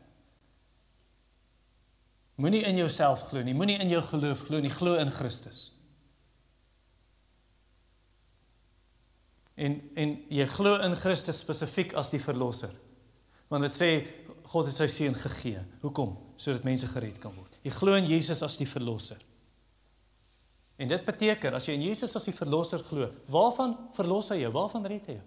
Moenie 2.39 2.63
in 2.63 2.79
jouself 2.79 3.25
glo 3.27 3.43
nie, 3.43 3.55
moenie 3.57 3.75
in 3.83 3.91
jou 3.91 3.99
geloof 4.13 4.45
glo 4.47 4.63
nie, 4.63 4.71
glo 4.71 4.95
in 4.95 5.11
Christus. 5.11 5.73
En 9.59 9.75
en 9.99 10.15
jy 10.31 10.47
glo 10.47 10.77
in 10.85 10.95
Christus 10.95 11.41
spesifiek 11.43 11.97
as 11.99 12.13
die 12.13 12.21
verlosser. 12.23 12.71
Want 13.51 13.67
dit 13.67 13.75
sê 13.75 13.89
God 14.49 14.69
het 14.69 14.77
sy 14.77 14.87
seun 14.89 15.17
gegee. 15.19 15.59
Hoekom? 15.83 16.15
Sodat 16.39 16.63
mense 16.63 16.87
gered 16.89 17.19
kan 17.21 17.35
word. 17.35 17.59
Jy 17.65 17.73
glo 17.75 17.97
in 17.99 18.07
Jesus 18.07 18.39
as 18.45 18.55
die 18.57 18.69
verlosser. 18.69 19.19
En 20.79 20.87
dit 20.87 21.05
beteken 21.05 21.57
as 21.57 21.67
jy 21.67 21.75
in 21.75 21.83
Jesus 21.89 22.15
as 22.15 22.25
die 22.29 22.35
verlosser 22.35 22.79
glo, 22.87 23.09
waarvan 23.27 23.75
verlos 23.97 24.31
hy 24.31 24.39
jou? 24.45 24.51
Waarvan 24.55 24.87
red 24.87 25.09
hy 25.11 25.17
jou? 25.17 25.25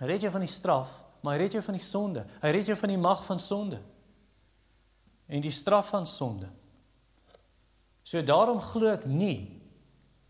Hy 0.00 0.08
red 0.10 0.24
jou 0.26 0.32
van 0.34 0.42
die 0.42 0.50
straf, 0.50 0.90
maar 1.22 1.36
hy 1.36 1.44
red 1.44 1.54
jou 1.54 1.62
van 1.62 1.78
die 1.78 1.86
sonde. 1.86 2.24
Hy 2.42 2.50
red 2.56 2.72
jou 2.72 2.76
van 2.80 2.90
die 2.90 2.98
mag 2.98 3.22
van 3.28 3.38
sonde. 3.38 3.78
En 5.30 5.44
die 5.44 5.54
straf 5.54 5.92
van 5.94 6.08
sonde. 6.10 6.48
So 8.02 8.18
daarom 8.26 8.58
glo 8.72 8.90
ek 8.90 9.06
nie 9.06 9.60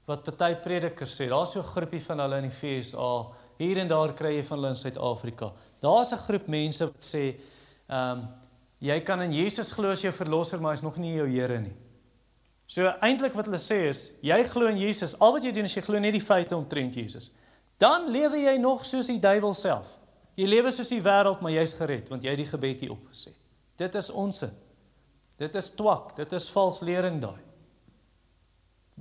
wat 0.04 0.26
party 0.26 0.50
predikers 0.60 1.14
sê. 1.16 1.30
Daar's 1.30 1.54
so 1.56 1.60
'n 1.60 1.72
groepie 1.72 2.02
van 2.04 2.20
hulle 2.20 2.42
in 2.42 2.50
die 2.50 2.56
FSA. 2.58 3.32
Hier 3.58 3.78
en 3.78 3.88
daar 3.88 4.12
kry 4.12 4.36
jy 4.36 4.44
van 4.44 4.58
hulle 4.58 4.70
in 4.70 4.76
Suid-Afrika. 4.76 5.52
Daar's 5.80 6.12
'n 6.12 6.24
groep 6.26 6.46
mense 6.48 6.84
wat 6.84 7.04
sê, 7.04 7.40
ehm 7.88 8.18
um, 8.18 8.28
jy 8.78 9.00
kan 9.00 9.22
in 9.22 9.32
Jesus 9.32 9.72
glo 9.72 9.90
as 9.90 10.02
jou 10.02 10.12
verlosser, 10.12 10.60
maar 10.60 10.72
hy's 10.72 10.82
nog 10.82 10.96
nie 10.96 11.14
jou 11.14 11.28
Here 11.28 11.60
nie. 11.60 11.76
So 12.72 12.88
eintlik 13.04 13.34
wat 13.36 13.50
hulle 13.50 13.60
sê 13.60 13.82
is, 13.90 14.06
jy 14.24 14.38
glo 14.48 14.70
in 14.70 14.78
Jesus. 14.80 15.12
Al 15.20 15.34
wat 15.34 15.44
jy 15.44 15.52
doen 15.52 15.68
is 15.68 15.74
jy 15.76 15.82
glo 15.84 16.00
net 16.00 16.14
die 16.16 16.24
feite 16.24 16.56
omtrent 16.56 16.96
Jesus. 16.96 17.28
Dan 17.80 18.06
lewe 18.14 18.38
jy 18.46 18.54
nog 18.62 18.86
soos 18.88 19.10
die 19.12 19.20
duiwel 19.20 19.52
self. 19.58 19.90
Jy 20.40 20.46
lewe 20.48 20.70
soos 20.72 20.88
die 20.88 21.02
wêreld, 21.04 21.42
maar 21.44 21.52
jy's 21.52 21.74
gered 21.76 22.08
want 22.08 22.24
jy 22.24 22.32
het 22.32 22.40
die 22.40 22.48
gebedjie 22.48 22.88
opgesê. 22.94 23.34
Dit 23.76 23.98
is 23.98 24.08
onsin. 24.08 24.54
Dit 25.40 25.56
is 25.58 25.68
twak, 25.76 26.14
dit 26.16 26.32
is 26.32 26.46
vals 26.54 26.80
lering 26.86 27.18
daai. 27.20 27.40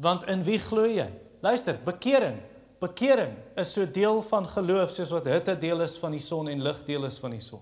Want 0.03 0.25
in 0.31 0.43
wie 0.43 0.59
glo 0.59 0.83
jy? 0.89 1.07
Luister, 1.43 1.77
bekering. 1.85 2.41
Bekering 2.81 3.37
is 3.61 3.71
so 3.75 3.85
deel 3.85 4.19
van 4.25 4.47
geloof 4.49 4.91
soos 4.91 5.13
wat 5.13 5.29
hitte 5.29 5.55
deel 5.61 5.85
is 5.85 5.95
van 6.01 6.15
die 6.17 6.23
son 6.23 6.49
en 6.51 6.63
lig 6.65 6.83
deel 6.87 7.05
is 7.07 7.19
van 7.21 7.37
die 7.37 7.43
son. 7.45 7.61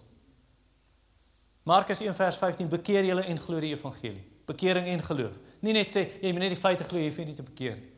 Markus 1.70 2.01
1 2.01 2.18
vers 2.18 2.39
15 2.39 2.72
bekeer 2.72 3.05
julle 3.05 3.28
en 3.30 3.38
glo 3.38 3.62
die 3.62 3.76
evangelie. 3.76 4.26
Bekering 4.49 4.89
en 4.89 5.05
geloof. 5.05 5.38
Nie 5.66 5.76
net 5.76 5.91
sê 5.91 6.05
jy 6.22 6.32
moet 6.34 6.45
net 6.45 6.53
die 6.55 6.60
feite 6.60 6.88
glo, 6.88 7.01
jy 7.01 7.10
hoef 7.12 7.20
nie 7.24 7.36
te 7.38 7.45
bekeer 7.45 7.80
nie. 7.80 7.89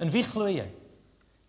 In 0.00 0.12
wie 0.12 0.24
glo 0.24 0.48
jy? 0.48 0.68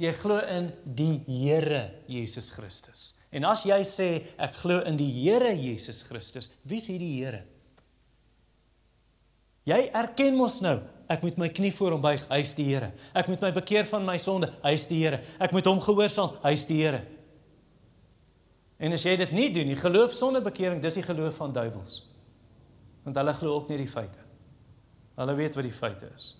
Jy 0.01 0.11
glo 0.17 0.41
in 0.49 0.71
die 0.83 1.21
Here 1.29 1.85
Jesus 2.09 2.49
Christus. 2.55 3.11
En 3.31 3.45
as 3.47 3.63
jy 3.63 3.77
sê 3.87 4.09
ek 4.41 4.57
glo 4.59 4.81
in 4.87 4.97
die 4.99 5.07
Here 5.21 5.53
Jesus 5.55 6.01
Christus, 6.03 6.49
wie 6.67 6.81
is 6.81 6.89
hierdie 6.91 7.13
Here? 7.21 7.45
Jy 9.69 9.79
erken 9.93 10.35
mos 10.35 10.57
nou, 10.65 10.79
ek 11.11 11.23
moet 11.23 11.37
my 11.39 11.47
knie 11.53 11.71
voor 11.75 11.95
hom 11.95 12.03
buig, 12.03 12.23
hy 12.31 12.41
is 12.43 12.53
die 12.57 12.65
Here. 12.67 12.91
Ek 13.15 13.29
moet 13.31 13.43
my 13.45 13.53
bekeer 13.55 13.87
van 13.87 14.03
my 14.07 14.17
sonde, 14.19 14.49
hy 14.65 14.75
is 14.75 14.87
die 14.89 14.99
Here. 15.03 15.21
Ek 15.39 15.53
moet 15.55 15.69
hom 15.69 15.79
gehoorsaam, 15.83 16.35
hy 16.43 16.55
is 16.57 16.67
die 16.67 16.81
Here. 16.81 17.03
En 18.81 18.97
as 18.97 19.05
jy 19.05 19.13
dit 19.21 19.35
nie 19.37 19.51
doen 19.53 19.69
nie, 19.69 19.77
geloof 19.77 20.15
sonder 20.17 20.41
bekering, 20.43 20.81
dis 20.81 20.97
die 20.97 21.05
geloof 21.05 21.37
van 21.37 21.53
duiwels. 21.53 22.01
Want 23.03 23.17
hulle 23.17 23.33
glo 23.33 23.55
ook 23.55 23.71
nie 23.71 23.79
die 23.81 23.89
feite. 23.89 24.19
Hulle 25.17 25.35
weet 25.37 25.57
wat 25.57 25.67
die 25.67 25.73
feite 25.75 26.09
is. 26.15 26.35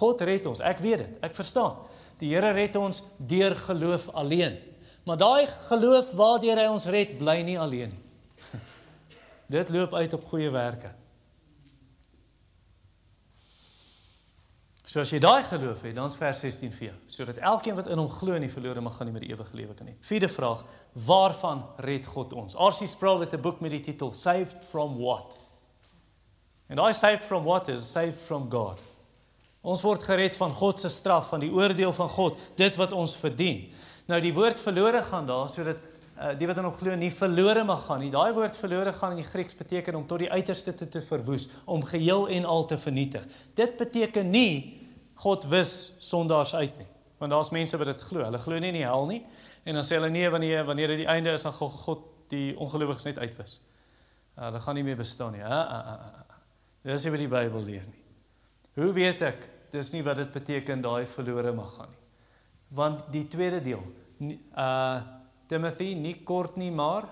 God 0.00 0.24
red 0.26 0.46
ons, 0.50 0.62
ek 0.64 0.80
weet 0.82 1.04
dit, 1.04 1.18
ek 1.22 1.36
verstaan. 1.36 1.76
Die 2.18 2.32
Here 2.32 2.50
red 2.54 2.76
ons 2.76 3.02
deur 3.18 3.54
geloof 3.56 4.08
alleen. 4.16 4.56
Maar 5.04 5.20
daai 5.20 5.46
geloof 5.68 6.14
waardeur 6.16 6.58
hy 6.58 6.66
ons 6.72 6.86
red, 6.90 7.16
bly 7.20 7.42
nie 7.46 7.58
alleen 7.60 7.92
nie. 7.92 8.02
Dit 9.54 9.70
loop 9.74 9.94
uit 9.94 10.14
op 10.16 10.24
goeie 10.30 10.50
werke. 10.50 10.94
So 14.84 15.00
as 15.00 15.10
jy 15.10 15.18
daai 15.18 15.42
geloof 15.42 15.80
het, 15.82 15.94
dan's 15.96 16.16
vers 16.16 16.42
16 16.44 16.72
vir 16.76 16.86
jou, 16.90 16.96
sodat 17.08 17.38
elkeen 17.40 17.76
wat 17.78 17.86
in 17.88 17.98
hom 17.98 18.10
glo 18.12 18.36
nie 18.38 18.50
verlore 18.52 18.82
mag 18.84 18.98
gaan 18.98 19.08
nie, 19.08 19.14
maar 19.14 19.24
die 19.24 19.32
ewige 19.32 19.56
lewe 19.56 19.74
kan 19.74 19.88
hê. 19.88 19.94
Vierde 20.04 20.28
vraag: 20.28 20.64
Waarvan 21.06 21.62
red 21.86 22.04
God 22.06 22.34
ons? 22.36 22.54
R.C. 22.54 22.88
Sproul 22.88 23.24
het 23.24 23.32
'n 23.32 23.40
boek 23.40 23.60
met 23.60 23.70
die 23.70 23.80
titel 23.80 24.12
Saved 24.12 24.64
from 24.68 24.98
What? 24.98 25.38
En 26.68 26.76
daai 26.76 26.92
saved 26.92 27.24
from 27.24 27.44
what 27.44 27.68
is 27.68 27.92
saved 27.92 28.18
from 28.18 28.50
God. 28.50 28.80
Ons 29.64 29.82
word 29.84 30.02
gered 30.04 30.36
van 30.36 30.52
God 30.52 30.80
se 30.80 30.88
straf, 30.88 31.28
van 31.28 31.40
die 31.40 31.52
oordeel 31.52 31.92
van 31.92 32.08
God, 32.08 32.38
dit 32.56 32.76
wat 32.76 32.92
ons 32.92 33.16
verdien. 33.16 33.62
Nou 34.06 34.20
die 34.20 34.32
woord 34.36 34.60
verlore 34.60 35.00
gaan 35.02 35.26
daar 35.26 35.48
sodat 35.48 35.76
uh, 36.24 36.32
die 36.38 36.48
wat 36.48 36.58
in 36.58 36.64
hom 36.64 36.76
glo 36.78 36.94
nie 36.96 37.10
verlore 37.12 37.64
mag 37.68 37.84
gaan 37.84 38.00
nie. 38.00 38.10
Daai 38.12 38.32
woord 38.36 38.56
verlore 38.56 38.92
gaan 38.96 39.12
in 39.12 39.20
die 39.20 39.28
Grieks 39.28 39.56
beteken 39.58 39.98
om 39.98 40.06
tot 40.08 40.24
die 40.24 40.30
uiterste 40.30 40.74
te, 40.74 40.88
te 40.88 41.02
verwoes, 41.04 41.50
om 41.68 41.84
geheel 41.84 42.28
en 42.32 42.48
al 42.48 42.64
te 42.70 42.78
vernietig. 42.80 43.26
Dit 43.54 43.76
beteken 43.80 44.30
nie 44.32 44.80
God 45.20 45.44
wis 45.52 45.94
sondaars 46.02 46.54
uit 46.54 46.78
nie. 46.80 46.88
Want 47.20 47.32
daar's 47.32 47.52
mense 47.54 47.78
wat 47.78 47.92
dit 47.92 48.00
glo. 48.08 48.24
Hulle 48.24 48.40
glo 48.42 48.58
nie 48.58 48.72
in 48.72 48.80
die 48.80 48.86
hel 48.86 49.06
nie 49.10 49.22
en 49.64 49.78
dan 49.78 49.86
sê 49.86 49.96
hulle 49.96 50.10
nee 50.12 50.28
wanneer 50.28 50.66
wanneer 50.68 50.92
dit 50.92 51.04
die 51.04 51.08
einde 51.08 51.32
is 51.32 51.46
dan 51.46 51.54
God, 51.56 51.72
God 51.86 52.02
die 52.32 52.52
ongelowiges 52.60 53.06
net 53.08 53.18
uitwis. 53.22 53.58
Uh, 54.34 54.48
hulle 54.48 54.60
gaan 54.60 54.76
nie 54.76 54.84
meer 54.84 54.98
bestaan 54.98 55.36
nie. 55.36 55.44
Uh, 55.44 55.48
uh, 55.48 55.92
uh, 55.94 56.22
uh. 56.24 56.38
Dis 56.84 57.04
nie 57.06 57.12
wat 57.14 57.22
die 57.22 57.32
Bybel 57.32 57.64
leer 57.64 57.84
nie. 57.88 58.02
Hoe 58.76 58.90
weet 58.92 59.22
ek 59.24 59.46
dis 59.74 59.92
nie 59.94 60.02
wat 60.06 60.20
dit 60.20 60.32
beteken 60.34 60.82
daai 60.84 61.06
verlore 61.10 61.52
mag 61.54 61.72
gaan 61.78 61.90
nie. 61.90 62.02
Want 62.74 63.04
die 63.14 63.26
tweede 63.30 63.60
deel 63.64 63.84
uh 64.54 65.20
Timothy 65.48 65.94
nie 65.94 66.14
kort 66.24 66.56
nie 66.56 66.70
maar 66.70 67.08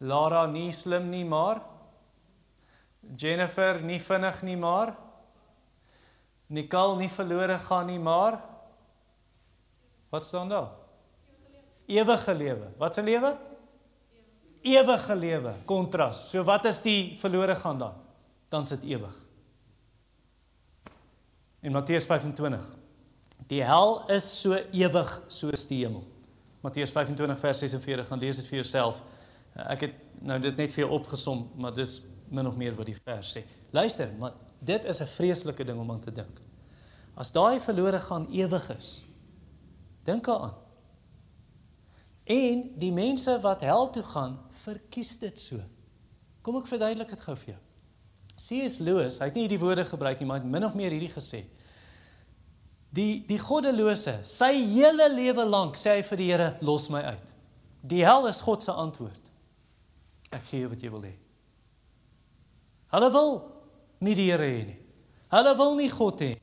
Lara 0.00 0.46
nie 0.46 0.70
slim 0.72 1.10
nie 1.10 1.24
maar 1.24 1.62
Jennifer 3.16 3.80
nie 3.82 3.98
vinnig 3.98 4.42
nie 4.42 4.56
maar 4.56 4.94
Nicole 6.48 6.96
nie 6.96 7.10
verlore 7.12 7.58
gaan 7.60 7.86
nie, 7.86 7.98
maar 8.00 8.38
Wat 10.08 10.24
staan 10.24 10.48
daar? 10.48 10.68
Ewige 11.86 12.34
lewe. 12.34 12.66
Wat 12.76 12.96
'n 12.96 13.04
lewe? 13.04 13.36
Ewige 14.62 15.16
lewe. 15.16 15.54
Kontras. 15.64 16.30
So 16.30 16.44
wat 16.44 16.64
is 16.64 16.82
die 16.82 17.18
verlore 17.18 17.56
gaan 17.56 17.78
dan? 17.78 17.94
Dan 18.48 18.66
sit 18.66 18.84
ewig. 18.84 19.16
In 21.60 21.72
Matteus 21.72 22.04
25. 22.04 22.68
Die 23.46 23.62
hel 23.62 24.08
is 24.08 24.40
so 24.40 24.54
ewig 24.72 25.22
soos 25.26 25.66
die 25.66 25.84
hemel. 25.84 26.04
Matteus 26.60 26.90
25 26.90 27.38
vers 27.38 27.58
46 27.58 28.06
gaan 28.06 28.18
lees 28.18 28.36
dit 28.36 28.46
vir 28.46 28.62
jouself. 28.62 29.02
Ek 29.54 29.80
het 29.80 29.94
nou 30.20 30.38
dit 30.38 30.56
net 30.56 30.72
vir 30.72 30.84
jou 30.84 30.92
opgesom, 30.98 31.50
maar 31.56 31.72
dis 31.72 32.02
min 32.30 32.46
of 32.46 32.56
meer 32.56 32.74
wat 32.74 32.86
die 32.86 32.98
vers 33.04 33.36
sê. 33.36 33.42
Luister, 33.72 34.10
maar 34.18 34.34
Dit 34.58 34.84
is 34.84 35.00
'n 35.00 35.06
vreeslike 35.06 35.64
ding 35.64 35.78
om 35.78 35.90
aan 35.90 36.00
te 36.00 36.12
dink. 36.12 36.40
As 37.14 37.32
daai 37.32 37.60
verlore 37.60 38.00
gaan 38.00 38.26
ewig 38.30 38.76
is. 38.76 39.04
Dink 40.02 40.24
daaraan. 40.24 40.54
En 42.24 42.70
die 42.78 42.92
mense 42.92 43.40
wat 43.40 43.60
hel 43.60 43.90
toe 43.90 44.02
gaan, 44.02 44.38
verkies 44.50 45.18
dit 45.18 45.40
so. 45.40 45.60
Kom 46.40 46.56
ek 46.56 46.66
verduidelik 46.66 47.08
dit 47.08 47.20
gou 47.20 47.36
vir 47.36 47.46
jou. 47.46 47.62
C.S. 48.36 48.78
Lewis, 48.78 49.18
hy 49.18 49.24
het 49.24 49.34
nie 49.34 49.42
hierdie 49.42 49.58
woorde 49.58 49.84
gebruik 49.84 50.18
nie, 50.18 50.26
maar 50.26 50.38
hy 50.38 50.42
het 50.42 50.52
min 50.52 50.64
of 50.64 50.74
meer 50.74 50.90
hierdie 50.90 51.12
gesê. 51.12 51.44
Die 52.96 53.20
die 53.28 53.38
goddelose, 53.40 54.18
sy 54.24 54.52
hele 54.72 55.10
lewe 55.12 55.44
lank 55.44 55.76
sê 55.76 55.98
hy 55.98 56.04
vir 56.08 56.20
die 56.20 56.28
Here, 56.30 56.48
los 56.64 56.88
my 56.92 57.02
uit. 57.04 57.32
Die 57.88 58.04
hel 58.04 58.28
is 58.30 58.40
God 58.44 58.64
se 58.64 58.72
antwoord. 58.72 59.32
Ek 60.32 60.44
gee 60.48 60.68
wat 60.68 60.82
jy 60.82 60.92
wil 60.92 61.04
hê. 61.04 61.14
Hulle 62.92 63.08
wil 63.12 63.32
nie 64.04 64.16
die 64.16 64.30
Here 64.30 64.48
hê 64.48 64.62
nie. 64.70 64.78
Hulle 65.34 65.56
wil 65.58 65.76
nie 65.76 65.90
God 65.92 66.24
hê. 66.24 66.36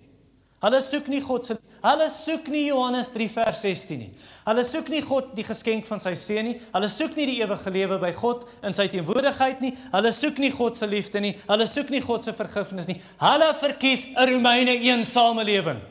Hulle 0.66 0.82
soek 0.82 1.10
nie 1.12 1.22
God 1.22 1.46
se 1.46 1.58
hulle 1.86 2.06
soek 2.10 2.48
nie 2.50 2.64
Johannes 2.72 3.12
3 3.14 3.28
vers 3.36 3.60
16 3.62 4.00
nie. 4.00 4.12
Hulle 4.48 4.64
soek 4.66 4.88
nie 4.89 5.02
God 5.06 5.34
die 5.38 5.46
geskenk 5.46 5.86
van 5.89 6.02
sy 6.02 6.16
seun 6.18 6.48
nie. 6.50 6.56
Hulle 6.74 6.89
soek 6.89 7.18
nie 7.18 7.28
die 7.30 7.39
ewige 7.43 7.74
lewe 7.74 8.00
by 8.02 8.14
God 8.18 8.46
in 8.66 8.74
sy 8.74 8.88
teenwoordigheid 8.93 9.62
nie. 9.62 9.74
Hulle 9.93 10.14
soek 10.16 10.41
nie 10.41 10.54
God 10.54 10.78
se 10.78 10.89
liefde 10.89 11.22
nie. 11.22 11.36
Hulle 11.50 11.68
soek 11.70 11.91
nie 11.93 12.02
God 12.06 12.26
se 12.26 12.34
vergifnis 12.38 12.89
nie. 12.89 12.98
Hulle 13.22 13.52
verkies 13.62 14.08
'n 14.14 14.30
Romeine 14.30 14.78
een 14.82 15.06
samelewing 15.06 15.82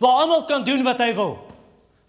waar 0.00 0.24
almal 0.24 0.44
kan 0.48 0.64
doen 0.64 0.82
wat 0.86 0.98
hy 1.04 1.12
wil 1.14 1.36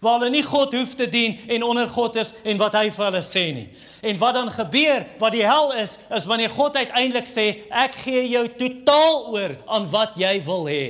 waar 0.02 0.18
hulle 0.18 0.32
nie 0.34 0.42
God 0.42 0.72
hoef 0.74 0.96
te 0.98 1.06
dien 1.06 1.36
en 1.46 1.62
onder 1.62 1.86
God 1.88 2.16
is 2.18 2.32
en 2.42 2.58
wat 2.58 2.74
hy 2.74 2.88
vir 2.90 3.04
hulle 3.06 3.20
sê 3.22 3.44
nie. 3.54 3.68
En 4.02 4.18
wat 4.18 4.34
dan 4.34 4.50
gebeur, 4.50 5.04
wat 5.20 5.34
die 5.36 5.44
hel 5.46 5.70
is, 5.78 5.94
is 6.10 6.26
wanneer 6.26 6.50
God 6.50 6.74
uiteindelik 6.74 7.30
sê, 7.30 7.46
ek 7.70 7.94
gee 8.02 8.24
jou 8.32 8.42
totaal 8.58 9.20
oor 9.30 9.54
aan 9.70 9.86
wat 9.92 10.18
jy 10.18 10.32
wil 10.42 10.66
hê. 10.66 10.82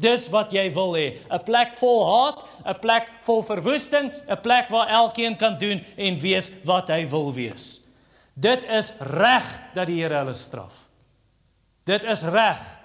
Dis 0.00 0.28
wat 0.32 0.54
jy 0.54 0.68
wil 0.72 0.94
hê, 0.94 1.18
'n 1.18 1.42
plek 1.44 1.74
vol 1.82 1.98
haat, 2.06 2.46
'n 2.64 2.78
plek 2.80 3.10
vol 3.26 3.42
verwoesting, 3.42 4.12
'n 4.30 4.40
plek 4.40 4.70
waar 4.70 4.88
elkeen 4.88 5.36
kan 5.36 5.58
doen 5.58 5.82
en 5.96 6.20
wees 6.20 6.52
wat 6.64 6.88
hy 6.88 7.08
wil 7.10 7.34
wees. 7.34 7.82
Dit 8.38 8.64
is 8.64 8.92
reg 9.00 9.44
dat 9.74 9.86
die 9.86 10.00
Here 10.00 10.14
hulle 10.14 10.34
straf. 10.34 10.86
Dit 11.84 12.04
is 12.04 12.22
reg. 12.22 12.78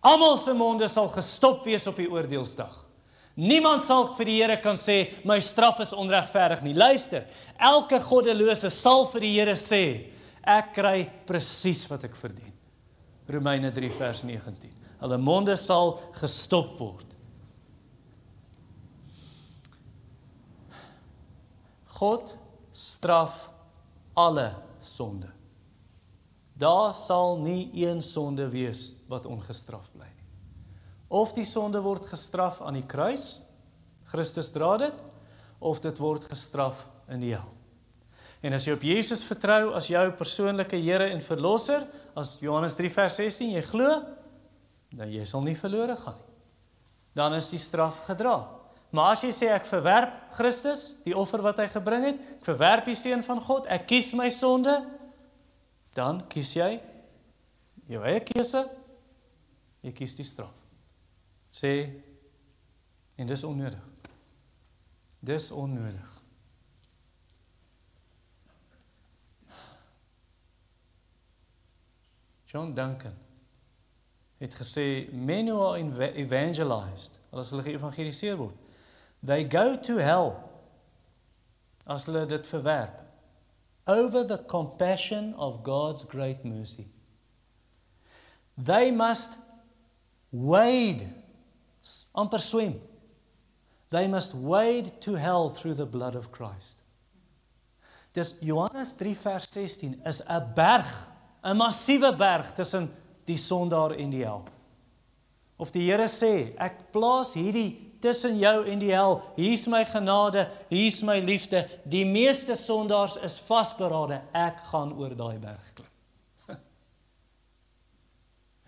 Almal 0.00 0.36
se 0.36 0.52
monde 0.52 0.88
sal 0.88 1.08
gestop 1.08 1.64
wees 1.64 1.86
op 1.86 1.96
die 1.96 2.10
oordeelsdag. 2.10 2.89
Niemand 3.38 3.84
sal 3.86 4.10
vir 4.16 4.28
die 4.28 4.38
Here 4.40 4.56
kan 4.60 4.76
sê 4.76 5.04
my 5.24 5.38
straf 5.40 5.80
is 5.84 5.94
onregverdig 5.96 6.64
nie. 6.66 6.74
Luister, 6.74 7.26
elke 7.56 8.00
goddelose 8.02 8.70
sal 8.74 9.06
vir 9.12 9.26
die 9.26 9.34
Here 9.38 9.58
sê 9.58 9.84
Ek 10.40 10.72
kry 10.74 11.04
presies 11.28 11.84
wat 11.90 12.06
ek 12.08 12.16
verdien. 12.16 12.52
Romeine 13.30 13.70
3 13.72 13.90
vers 13.92 14.22
19. 14.24 14.72
Hulle 15.00 15.18
monde 15.20 15.54
sal 15.60 15.94
gestop 16.16 16.72
word. 16.80 17.12
God 22.00 22.32
straf 22.72 23.50
alle 24.16 24.48
sonde. 24.80 25.28
Daar 26.60 26.94
sal 26.96 27.38
nie 27.40 27.68
een 27.76 28.02
sonde 28.04 28.48
wees 28.52 28.90
wat 29.08 29.28
ongestraf 29.28 29.86
bly 29.92 30.08
nie. 30.08 30.19
Of 31.10 31.34
die 31.34 31.46
sonde 31.48 31.82
word 31.82 32.06
gestraf 32.06 32.60
aan 32.62 32.78
die 32.78 32.86
kruis, 32.86 33.40
Christus 34.10 34.52
dra 34.54 34.76
dit, 34.78 35.06
of 35.60 35.82
dit 35.82 35.98
word 36.00 36.24
gestraf 36.30 36.86
in 37.10 37.24
die 37.24 37.34
hel. 37.34 37.48
En 38.40 38.56
as 38.56 38.64
jy 38.64 38.72
op 38.72 38.84
Jesus 38.86 39.24
vertrou 39.26 39.74
as 39.76 39.90
jou 39.90 40.04
persoonlike 40.16 40.78
Here 40.80 41.10
en 41.12 41.20
verlosser, 41.20 41.84
as 42.16 42.38
Johannes 42.40 42.76
3 42.78 42.92
vers 42.94 43.18
16 43.20 43.56
jy 43.58 43.64
glo, 43.66 43.90
dan 44.96 45.10
jy 45.12 45.26
sal 45.28 45.44
nie 45.44 45.58
verlore 45.58 45.98
gaan 45.98 46.16
nie. 46.16 46.26
Dan 47.18 47.34
is 47.34 47.50
die 47.50 47.58
straf 47.60 48.04
gedra. 48.06 48.38
Maar 48.94 49.16
as 49.16 49.24
jy 49.26 49.32
sê 49.34 49.50
ek 49.50 49.66
verwerp 49.68 50.14
Christus, 50.34 50.94
die 51.04 51.14
offer 51.14 51.42
wat 51.42 51.58
hy 51.62 51.66
gebring 51.70 52.06
het, 52.06 52.22
ek 52.38 52.46
verwerp 52.48 52.88
die 52.90 52.98
seun 52.98 53.22
van 53.26 53.42
God, 53.44 53.68
ek 53.70 53.86
kies 53.90 54.12
my 54.18 54.30
sonde, 54.34 54.78
dan 55.94 56.22
kies 56.30 56.54
jy 56.56 56.72
jou 57.90 58.02
eie 58.06 58.22
keuse. 58.22 58.62
Jy 59.82 59.94
kies 59.96 60.16
die 60.18 60.26
straf. 60.26 60.59
Sê 61.50 62.02
en 63.16 63.26
dis 63.26 63.44
onnodig. 63.44 63.82
Dis 65.20 65.50
onnodig. 65.50 66.18
John 72.50 72.74
Duncan 72.74 73.14
het 74.38 74.54
gesê 74.54 75.12
men 75.12 75.46
who 75.46 75.60
are 75.60 76.12
evangelized, 76.14 77.18
as 77.32 77.50
hulle 77.52 77.62
geëvangeliseer 77.62 78.38
word, 78.40 78.56
They 79.22 79.44
go 79.44 79.76
to 79.76 79.98
hell 79.98 80.50
as 81.86 82.06
hulle 82.08 82.26
dit 82.26 82.46
verwerp 82.46 83.02
over 83.86 84.24
the 84.24 84.38
compassion 84.38 85.34
of 85.34 85.62
God's 85.62 86.04
great 86.04 86.44
mercy. 86.44 86.86
They 88.56 88.90
must 88.90 89.36
wade 90.32 91.08
amper 92.14 92.40
swem. 92.40 92.80
They 93.90 94.06
must 94.06 94.34
wade 94.34 95.00
to 95.00 95.14
hell 95.14 95.50
through 95.50 95.74
the 95.74 95.86
blood 95.86 96.14
of 96.14 96.30
Christ. 96.30 96.82
Dis 98.12 98.38
Johannes 98.42 98.92
3 98.92 99.14
vers 99.14 99.46
16 99.50 100.00
is 100.04 100.22
'n 100.26 100.52
berg, 100.54 100.86
'n 101.42 101.56
massiewe 101.56 102.16
berg 102.16 102.52
tussen 102.54 102.90
die 103.24 103.36
sondaar 103.36 103.94
en 103.94 104.10
die 104.10 104.24
hel. 104.24 104.44
Of 105.56 105.70
die 105.70 105.90
Here 105.90 106.08
sê, 106.08 106.54
ek 106.58 106.92
plaas 106.92 107.34
hierdie 107.34 107.90
tussen 108.00 108.38
jou 108.38 108.64
en 108.64 108.78
die 108.78 108.92
hel. 108.94 109.20
Hier's 109.36 109.66
my 109.66 109.84
genade, 109.84 110.48
hier's 110.70 111.02
my 111.02 111.18
liefde. 111.20 111.68
Die 111.84 112.04
meeste 112.04 112.56
sondaars 112.56 113.18
is 113.22 113.38
vasberade. 113.44 114.22
Ek 114.32 114.62
gaan 114.70 114.94
oor 114.96 115.14
daai 115.14 115.38
berg 115.38 115.74
klim. 115.74 115.89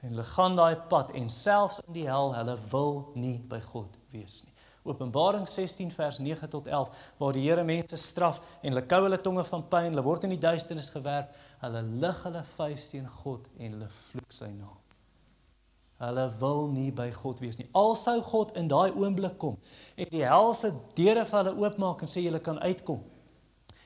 En 0.03 0.11
hulle 0.11 0.25
gaan 0.27 0.57
daai 0.59 0.77
pad 0.91 1.13
en 1.15 1.29
selfs 1.31 1.79
in 1.87 1.95
die 1.95 2.09
hel, 2.11 2.33
hulle 2.35 2.57
wil 2.73 2.97
nie 3.15 3.37
by 3.49 3.61
God 3.71 3.95
wees 4.11 4.43
nie. 4.43 4.51
Openbaring 4.83 5.47
16 5.47 5.93
vers 5.95 6.19
9 6.19 6.49
tot 6.51 6.67
11 6.67 7.13
waar 7.21 7.37
die 7.37 7.45
Here 7.47 7.63
mense 7.65 7.97
straf 7.97 8.41
en 8.63 8.73
hulle 8.73 8.83
kou 8.91 9.05
hulle 9.05 9.21
tonge 9.23 9.45
van 9.47 9.63
pyn, 9.71 9.93
hulle 9.93 10.03
word 10.03 10.27
in 10.27 10.35
die 10.35 10.43
duisternis 10.43 10.91
gewerp, 10.91 11.31
hulle 11.63 11.85
lig 12.03 12.23
hulle 12.27 12.43
vuis 12.57 12.89
teen 12.91 13.07
God 13.23 13.47
en 13.59 13.77
hulle 13.77 13.91
vloek 14.09 14.35
sy 14.35 14.51
naam. 14.57 14.81
Hulle 16.03 16.27
wil 16.41 16.67
nie 16.73 16.91
by 16.91 17.13
God 17.15 17.39
wees 17.45 17.61
nie. 17.61 17.69
Al 17.79 17.95
sou 17.95 18.17
God 18.27 18.57
in 18.59 18.67
daai 18.71 18.91
oomblik 18.91 19.39
kom 19.39 19.61
en 19.95 20.11
die 20.11 20.27
helse 20.27 20.73
deure 20.99 21.23
vir 21.31 21.39
hulle 21.45 21.55
oopmaak 21.63 22.03
en 22.03 22.11
sê 22.11 22.25
julle 22.27 22.43
kan 22.43 22.59
uitkom. 22.59 23.05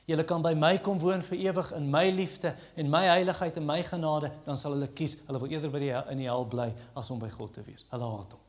Julle 0.07 0.23
kan 0.23 0.41
by 0.41 0.53
my 0.55 0.77
kom 0.79 0.99
woon 1.03 1.21
vir 1.21 1.39
ewig 1.49 1.73
in 1.75 1.89
my 1.91 2.05
liefde 2.15 2.53
en 2.79 2.89
my 2.89 3.03
heiligheid 3.09 3.57
en 3.59 3.65
my 3.67 3.81
genade, 3.83 4.31
dan 4.45 4.57
sal 4.57 4.77
hulle 4.77 4.87
kies. 4.95 5.17
Hulle 5.27 5.41
wil 5.43 5.51
eerder 5.51 5.73
by 5.73 5.81
die 5.83 5.91
in 6.13 6.21
die 6.21 6.29
hel 6.29 6.47
bly 6.47 6.69
as 6.95 7.11
om 7.11 7.19
by 7.19 7.27
God 7.33 7.57
te 7.57 7.63
wees. 7.67 7.83
Hulle 7.91 8.07
haat 8.13 8.37
hom. 8.37 8.43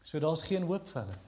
So 0.00 0.18
daar's 0.18 0.46
geen 0.48 0.64
hoop 0.64 0.88
vir 0.88 1.02
hulle. 1.02 1.20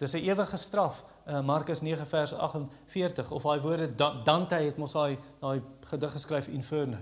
Dis 0.00 0.14
'n 0.16 0.24
ewige 0.24 0.56
straf 0.56 1.04
uh, 1.26 1.40
Markus 1.44 1.80
9 1.80 2.06
vers 2.06 2.32
48 2.34 3.30
of 3.30 3.42
daai 3.42 3.60
woorde 3.60 3.94
Dante 4.24 4.54
het 4.54 4.76
mos 4.76 4.92
daai 4.92 5.18
daai 5.40 5.62
gedig 5.80 6.12
geskryf 6.12 6.48
Inferno. 6.48 6.98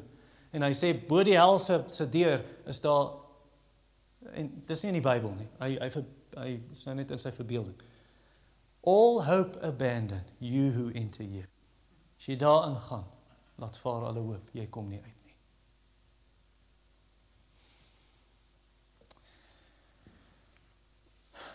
En 0.51 0.63
hy 0.63 0.73
sê 0.75 1.07
bo 1.07 1.23
die 1.23 1.39
hel 1.39 1.59
se 1.59 1.85
se 1.89 2.09
deur 2.09 2.43
is 2.67 2.81
daar 2.81 3.13
en 4.33 4.63
dis 4.67 4.83
nie 4.83 4.93
in 4.93 5.03
die 5.03 5.09
Bybel 5.09 5.31
nie. 5.39 5.49
Hy 5.59 5.77
hy 5.79 6.05
hy 6.41 6.59
is 6.73 6.85
nou 6.89 6.97
net 6.99 7.13
in 7.15 7.23
sy 7.23 7.33
verbeelding. 7.35 7.79
All 8.89 9.23
hope 9.27 9.61
abandon 9.63 10.25
you 10.39 10.71
who 10.73 10.91
enter 10.95 11.25
here. 11.25 11.49
Sy 12.21 12.37
daar 12.37 12.69
ingaan. 12.69 13.05
Laat 13.61 13.79
vaar 13.79 14.07
alle 14.09 14.21
hoop, 14.25 14.49
jy 14.57 14.67
kom 14.73 14.89
nie 14.89 15.01
uit 15.01 15.17
nie. 15.27 15.37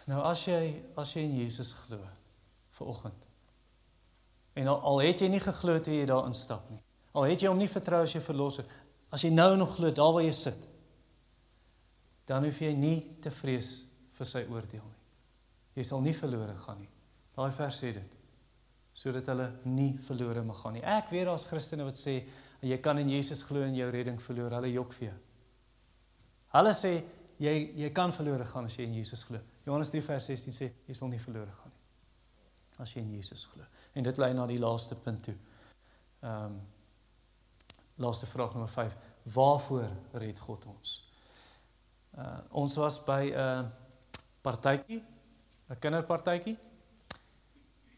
Nou 0.05 0.21
as 0.29 0.43
jy 0.45 0.59
as 1.01 1.15
jy 1.17 1.25
in 1.25 1.37
Jesus 1.39 1.73
glo, 1.73 1.97
vir 2.77 2.91
oggend. 2.93 3.23
En 4.55 4.69
al, 4.71 4.79
al 4.85 5.01
het 5.07 5.23
jy 5.25 5.31
nie 5.33 5.41
geglo 5.43 5.79
toe 5.81 5.95
jy 5.95 6.05
daar 6.09 6.29
instap 6.29 6.69
nie. 6.69 6.79
Al 7.15 7.25
het 7.31 7.41
jy 7.41 7.49
hom 7.49 7.59
nie 7.59 7.71
vertrou 7.71 8.03
as 8.05 8.13
jy 8.13 8.21
verlosser, 8.23 8.69
as 9.09 9.23
jy 9.25 9.31
nou 9.33 9.55
nog 9.57 9.73
glo 9.79 9.89
daar 9.95 10.13
waar 10.13 10.25
jy 10.25 10.35
sit, 10.35 10.69
dan 12.29 12.45
hoef 12.45 12.61
jy 12.61 12.71
nie 12.77 12.99
te 13.23 13.31
vrees 13.33 13.85
vir 14.17 14.29
sy 14.29 14.43
oordeel 14.51 14.85
nie. 14.85 15.01
Jy 15.75 15.83
sal 15.83 16.01
nie 16.01 16.13
verlore 16.15 16.55
gaan 16.55 16.79
nie. 16.79 16.91
Daai 17.35 17.51
vers 17.51 17.81
sê 17.83 17.91
dit. 17.95 18.13
Sodat 18.95 19.27
hulle 19.27 19.49
nie 19.67 19.91
verlore 20.05 20.43
mag 20.43 20.59
gaan 20.61 20.77
nie. 20.77 20.83
Ek 20.83 21.11
weet 21.11 21.27
daar's 21.27 21.47
Christene 21.49 21.87
wat 21.87 21.99
sê 21.99 22.21
jy 22.65 22.77
kan 22.81 22.99
in 23.01 23.11
Jesus 23.11 23.43
glo 23.43 23.65
en 23.65 23.75
jou 23.75 23.89
redding 23.91 24.21
verloor. 24.21 24.55
Hulle 24.59 24.71
jok 24.71 24.95
vir 24.95 25.09
jou. 25.09 25.17
Hulle 26.55 26.73
sê 26.77 26.93
jy 27.43 27.55
jy 27.83 27.91
kan 27.95 28.15
verlore 28.15 28.47
gaan 28.47 28.69
as 28.69 28.77
jy 28.79 28.87
in 28.87 28.95
Jesus 29.01 29.25
glo. 29.27 29.41
Johannes 29.65 29.91
3 29.91 30.05
vers 30.07 30.31
16 30.31 30.55
sê 30.55 30.71
jy 30.87 30.95
sal 30.95 31.11
nie 31.11 31.19
verlore 31.19 31.51
gaan 31.51 31.73
nie 31.73 31.75
as 32.83 32.91
jy 32.95 33.03
in 33.03 33.13
Jesus 33.15 33.45
glo. 33.47 33.63
En 33.95 34.03
dit 34.03 34.17
lei 34.19 34.31
na 34.35 34.45
die 34.49 34.59
laaste 34.59 34.97
punt 34.99 35.27
toe. 35.29 35.35
Ehm 36.21 36.55
um, 36.55 36.63
laaste 38.03 38.27
vraag 38.27 38.51
nommer 38.51 38.69
5. 38.69 38.95
Waarvoor 39.31 39.91
red 40.19 40.39
God 40.39 40.65
ons? 40.67 40.95
Uh 42.17 42.39
ons 42.51 42.75
was 42.75 42.99
by 43.03 43.31
'n 43.31 43.39
uh, 43.39 43.84
partytjie, 44.45 45.01
'n 45.69 45.79
kinderpartytjie. 45.79 46.57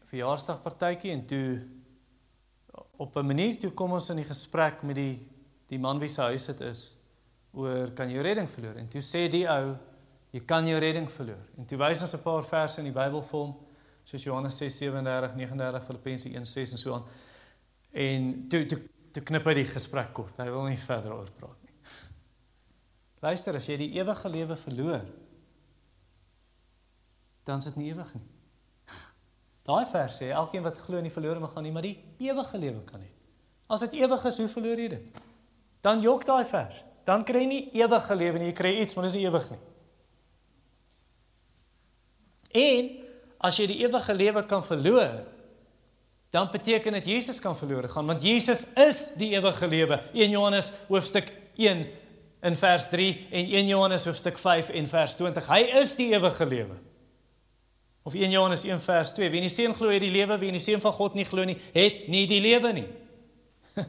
Verjaarsdagpartytjie 0.08 1.12
en 1.12 1.26
toe 1.26 1.68
op 2.96 3.16
'n 3.16 3.26
manier 3.26 3.58
toe 3.58 3.70
kom 3.70 3.92
ons 3.92 4.10
in 4.10 4.16
die 4.16 4.24
gesprek 4.28 4.82
met 4.82 4.96
die 4.96 5.28
die 5.68 5.78
man 5.78 5.98
wie 5.98 6.08
se 6.08 6.22
huis 6.22 6.46
dit 6.46 6.60
is 6.60 6.96
oor 7.52 7.90
kan 7.92 8.10
jy 8.10 8.22
redding 8.22 8.48
verloor? 8.50 8.76
En 8.76 8.88
toe 8.88 9.02
sê 9.02 9.28
die 9.28 9.46
ou 9.48 9.76
jy 10.32 10.40
kan 10.40 10.66
jou 10.66 10.78
redding 10.78 11.10
verloor. 11.10 11.44
En 11.58 11.66
toe 11.66 11.78
wys 11.78 12.00
ons 12.00 12.14
'n 12.14 12.22
paar 12.22 12.42
verse 12.42 12.78
in 12.78 12.84
die 12.84 12.92
Bybel 12.92 13.22
vir 13.22 13.38
hom 13.40 13.56
soos 14.04 14.24
Johannes 14.24 14.56
6:37, 14.56 15.34
39, 15.34 15.84
Filippense 15.84 16.28
1:6 16.28 16.72
en 16.72 16.78
so 16.78 16.94
aan. 16.94 17.04
En 17.92 18.48
toe 18.48 18.66
toe 18.66 18.80
toe 19.12 19.22
knip 19.22 19.44
hy 19.44 19.54
die 19.54 19.64
gesprek 19.64 20.12
kort. 20.12 20.36
Hy 20.36 20.50
wil 20.50 20.66
nie 20.68 20.76
verder 20.76 21.12
oor 21.12 21.30
praat 21.36 21.62
nie. 21.62 21.72
Luister, 23.26 23.56
as 23.56 23.66
jy 23.66 23.76
die 23.76 23.92
ewige 23.98 24.28
lewe 24.28 24.56
verloor, 24.56 25.04
dan 27.48 27.62
is 27.62 27.68
dit 27.70 27.78
nie 27.80 27.88
ewig 27.92 28.10
nie. 28.16 28.26
Daai 29.68 29.86
vers 29.88 30.20
sê 30.20 30.28
elkeen 30.36 30.66
wat 30.66 30.80
glo 30.84 31.00
in 31.00 31.08
die 31.08 31.14
verlore 31.14 31.40
mag 31.40 31.54
gaan 31.54 31.64
nie, 31.64 31.72
maar 31.72 31.86
die 31.86 31.96
ewige 32.20 32.60
lewe 32.60 32.84
kan 32.88 33.00
nie. 33.00 33.14
As 33.68 33.84
dit 33.84 33.98
ewig 34.00 34.24
is, 34.28 34.38
hoe 34.40 34.50
verloor 34.52 34.80
jy 34.80 34.90
dit? 34.92 35.24
Dan 35.84 36.00
jok 36.04 36.24
daai 36.28 36.44
vers. 36.48 36.84
Dan 37.08 37.24
kry 37.24 37.44
jy 37.44 37.48
nie 37.48 37.64
ewige 37.80 38.16
lewe 38.20 38.40
nie, 38.40 38.50
jy 38.50 38.56
kry 38.56 38.72
iets, 38.82 38.96
maar 38.96 39.08
dit 39.08 39.14
is 39.14 39.18
nie 39.20 39.26
ewig 39.28 39.50
nie. 39.52 39.60
En 42.58 42.88
as 43.48 43.58
jy 43.60 43.68
die 43.70 43.78
ewige 43.84 44.16
lewe 44.16 44.42
kan 44.48 44.64
verloor, 44.64 45.20
dan 46.34 46.50
beteken 46.52 46.92
dit 46.98 47.06
Jesus 47.14 47.38
kan 47.40 47.56
verlore 47.56 47.88
gaan 47.88 48.06
want 48.06 48.20
Jesus 48.22 48.66
is 48.76 49.06
die 49.16 49.30
ewige 49.36 49.68
lewe. 49.68 50.00
1 50.12 50.30
Johannes 50.30 50.72
hoofstuk 50.88 51.32
1 51.56 51.86
in 52.40 52.56
vers 52.56 52.88
3 52.92 53.26
en 53.30 53.52
1 53.62 53.66
Johannes 53.66 54.04
hoofstuk 54.04 54.38
5 54.38 54.68
en 54.68 54.88
vers 54.88 55.16
20. 55.16 55.48
Hy 55.48 55.62
is 55.80 55.96
die 55.96 56.10
ewige 56.12 56.46
lewe. 56.46 56.76
Of 58.08 58.16
1 58.16 58.32
Johannes 58.32 58.64
1 58.64 58.80
vers 58.80 59.12
2. 59.18 59.28
Wie 59.28 59.42
in 59.42 59.48
die 59.48 59.52
seun 59.52 59.76
glo 59.76 59.92
het 59.92 60.00
die 60.00 60.12
lewe, 60.12 60.38
wie 60.40 60.48
in 60.48 60.56
die 60.56 60.64
seun 60.64 60.80
van 60.80 60.94
God 60.96 61.16
nie 61.18 61.26
glo 61.28 61.44
nie, 61.44 61.58
het 61.74 62.06
nie 62.08 62.24
die 62.30 62.40
lewe 62.40 62.72
nie. 62.72 62.86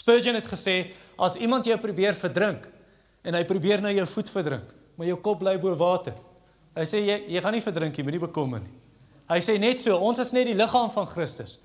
Spurgeon 0.00 0.36
het 0.36 0.48
gesê 0.50 0.78
as 1.16 1.38
iemand 1.40 1.66
jou 1.66 1.78
probeer 1.80 2.18
verdrink 2.18 2.68
en 3.24 3.36
hy 3.38 3.46
probeer 3.48 3.80
nou 3.80 3.94
jou 3.96 4.04
voet 4.12 4.32
verdrink, 4.36 4.74
maar 5.00 5.08
jou 5.08 5.16
kop 5.24 5.40
bly 5.40 5.56
bo 5.60 5.72
water, 5.80 6.16
Hy 6.78 6.84
sê 6.86 7.00
jy 7.02 7.16
jy 7.32 7.40
gaan 7.42 7.56
nie 7.56 7.64
verdrink 7.64 7.96
nie, 7.96 8.04
moenie 8.06 8.22
bekommer 8.22 8.60
nie. 8.62 8.74
Hy 9.28 9.40
sê 9.42 9.56
net 9.60 9.82
so, 9.82 9.96
ons 9.98 10.20
is 10.22 10.30
net 10.32 10.46
die 10.46 10.56
liggaam 10.56 10.90
van 10.94 11.08
Christus. 11.10 11.56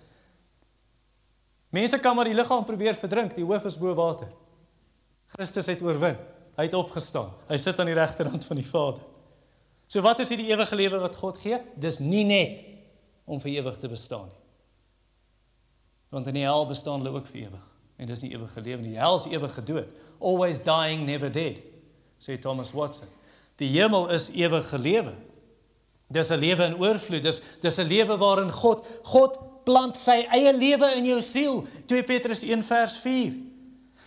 Mense 1.73 1.99
kan 2.01 2.17
maar 2.17 2.29
die 2.29 2.37
liggaam 2.37 2.65
probeer 2.65 2.97
verdrink, 2.97 3.35
die 3.37 3.45
hoof 3.45 3.67
is 3.69 3.77
bo 3.77 3.93
water. 3.97 4.31
Christus 5.35 5.69
het 5.69 5.83
oorwin. 5.85 6.17
Hy 6.57 6.67
het 6.67 6.75
opgestaan. 6.77 7.31
Hy 7.49 7.57
sit 7.61 7.79
aan 7.81 7.89
die 7.89 7.97
regterhand 7.97 8.45
van 8.45 8.59
die 8.59 8.65
Vader. 8.67 9.01
So 9.93 10.01
wat 10.01 10.23
is 10.23 10.31
hierdie 10.33 10.49
ewige 10.49 10.75
lewe 10.75 10.97
wat 11.03 11.19
God 11.21 11.37
gee? 11.37 11.59
Dis 11.77 11.99
nie 12.01 12.23
net 12.25 12.63
om 13.29 13.37
vir 13.43 13.59
ewig 13.59 13.75
te 13.77 13.89
bestaan 13.91 14.25
nie. 14.25 14.39
Want 16.13 16.31
in 16.31 16.39
die 16.39 16.45
hel 16.47 16.65
bestaan 16.65 17.03
hulle 17.03 17.19
ook 17.19 17.27
vir 17.29 17.43
ewig. 17.43 17.67
En 18.01 18.09
dis 18.09 18.23
nie 18.25 18.31
ewige 18.33 18.61
lewe 18.65 18.81
nie. 18.81 18.95
Die 18.95 19.01
hel 19.01 19.19
is 19.19 19.27
ewige 19.29 19.61
dood. 19.67 19.91
Always 20.17 20.63
dying, 20.65 21.05
never 21.05 21.29
dead. 21.29 21.61
Sê 22.17 22.39
Thomas 22.41 22.73
Watson. 22.73 23.11
Die 23.61 23.69
hemel 23.75 24.09
is 24.15 24.31
ewige 24.33 24.81
lewe. 24.81 25.13
Dis 26.09 26.31
'n 26.31 26.41
lewe 26.41 26.65
in 26.71 26.79
oorvloed. 26.81 27.23
Dis 27.23 27.41
dis 27.61 27.77
'n 27.77 27.87
lewe 27.87 28.17
waarin 28.17 28.51
God 28.51 28.85
God 29.03 29.37
plant 29.63 29.97
sy 29.97 30.25
eie 30.25 30.57
lewe 30.57 30.89
in 30.97 31.05
jou 31.05 31.21
siel. 31.21 31.65
2 31.85 32.03
Petrus 32.03 32.41
1 32.41 32.63
vers 32.63 32.97
4. 32.97 33.33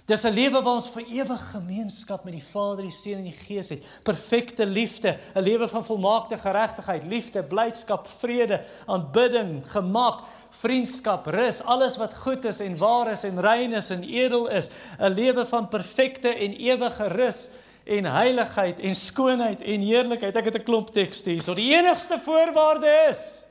Dis 0.07 0.23
'n 0.23 0.31
lewe 0.31 0.63
waar 0.63 0.75
ons 0.79 0.89
vir 0.95 1.03
ewig 1.03 1.41
gemeenskap 1.51 2.25
met 2.25 2.33
die 2.33 2.45
Vader, 2.53 2.85
die 2.85 2.95
Seun 2.95 3.19
en 3.19 3.25
die 3.25 3.41
Gees 3.47 3.69
het. 3.69 3.83
Perfekte 4.03 4.67
liefde, 4.67 5.17
'n 5.35 5.43
lewe 5.43 5.69
van 5.69 5.85
volmaakte 5.85 6.39
geregtigheid, 6.39 7.05
liefde, 7.05 7.43
blydskap, 7.43 8.09
vrede, 8.09 8.63
aanbidding, 8.87 9.65
gemak, 9.67 10.23
vriendskap, 10.51 11.27
rus, 11.27 11.63
alles 11.63 11.97
wat 11.97 12.15
goed 12.15 12.45
is 12.45 12.61
en 12.61 12.79
waar 12.79 13.11
is 13.11 13.25
en 13.25 13.41
rein 13.41 13.73
is 13.73 13.91
en 13.91 14.03
edel 14.03 14.49
is, 14.49 14.71
'n 14.99 15.11
lewe 15.11 15.47
van 15.47 15.69
perfekte 15.69 16.29
en 16.29 16.53
ewige 16.55 17.09
rus 17.09 17.51
en 17.85 18.05
heiligheid 18.05 18.81
en 18.81 18.95
skoonheid 18.95 19.63
en 19.63 19.81
heerlikheid. 19.81 20.37
Ek 20.37 20.45
het 20.45 20.55
'n 20.55 20.63
klomp 20.63 20.91
tekste 20.91 21.31
hier. 21.31 21.43
So 21.43 21.55
die 21.55 21.75
enigste 21.75 22.19
voorwaarde 22.21 23.07
is 23.11 23.46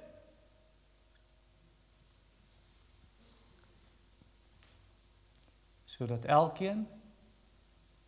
sodat 5.96 6.26
elkeen 6.26 6.84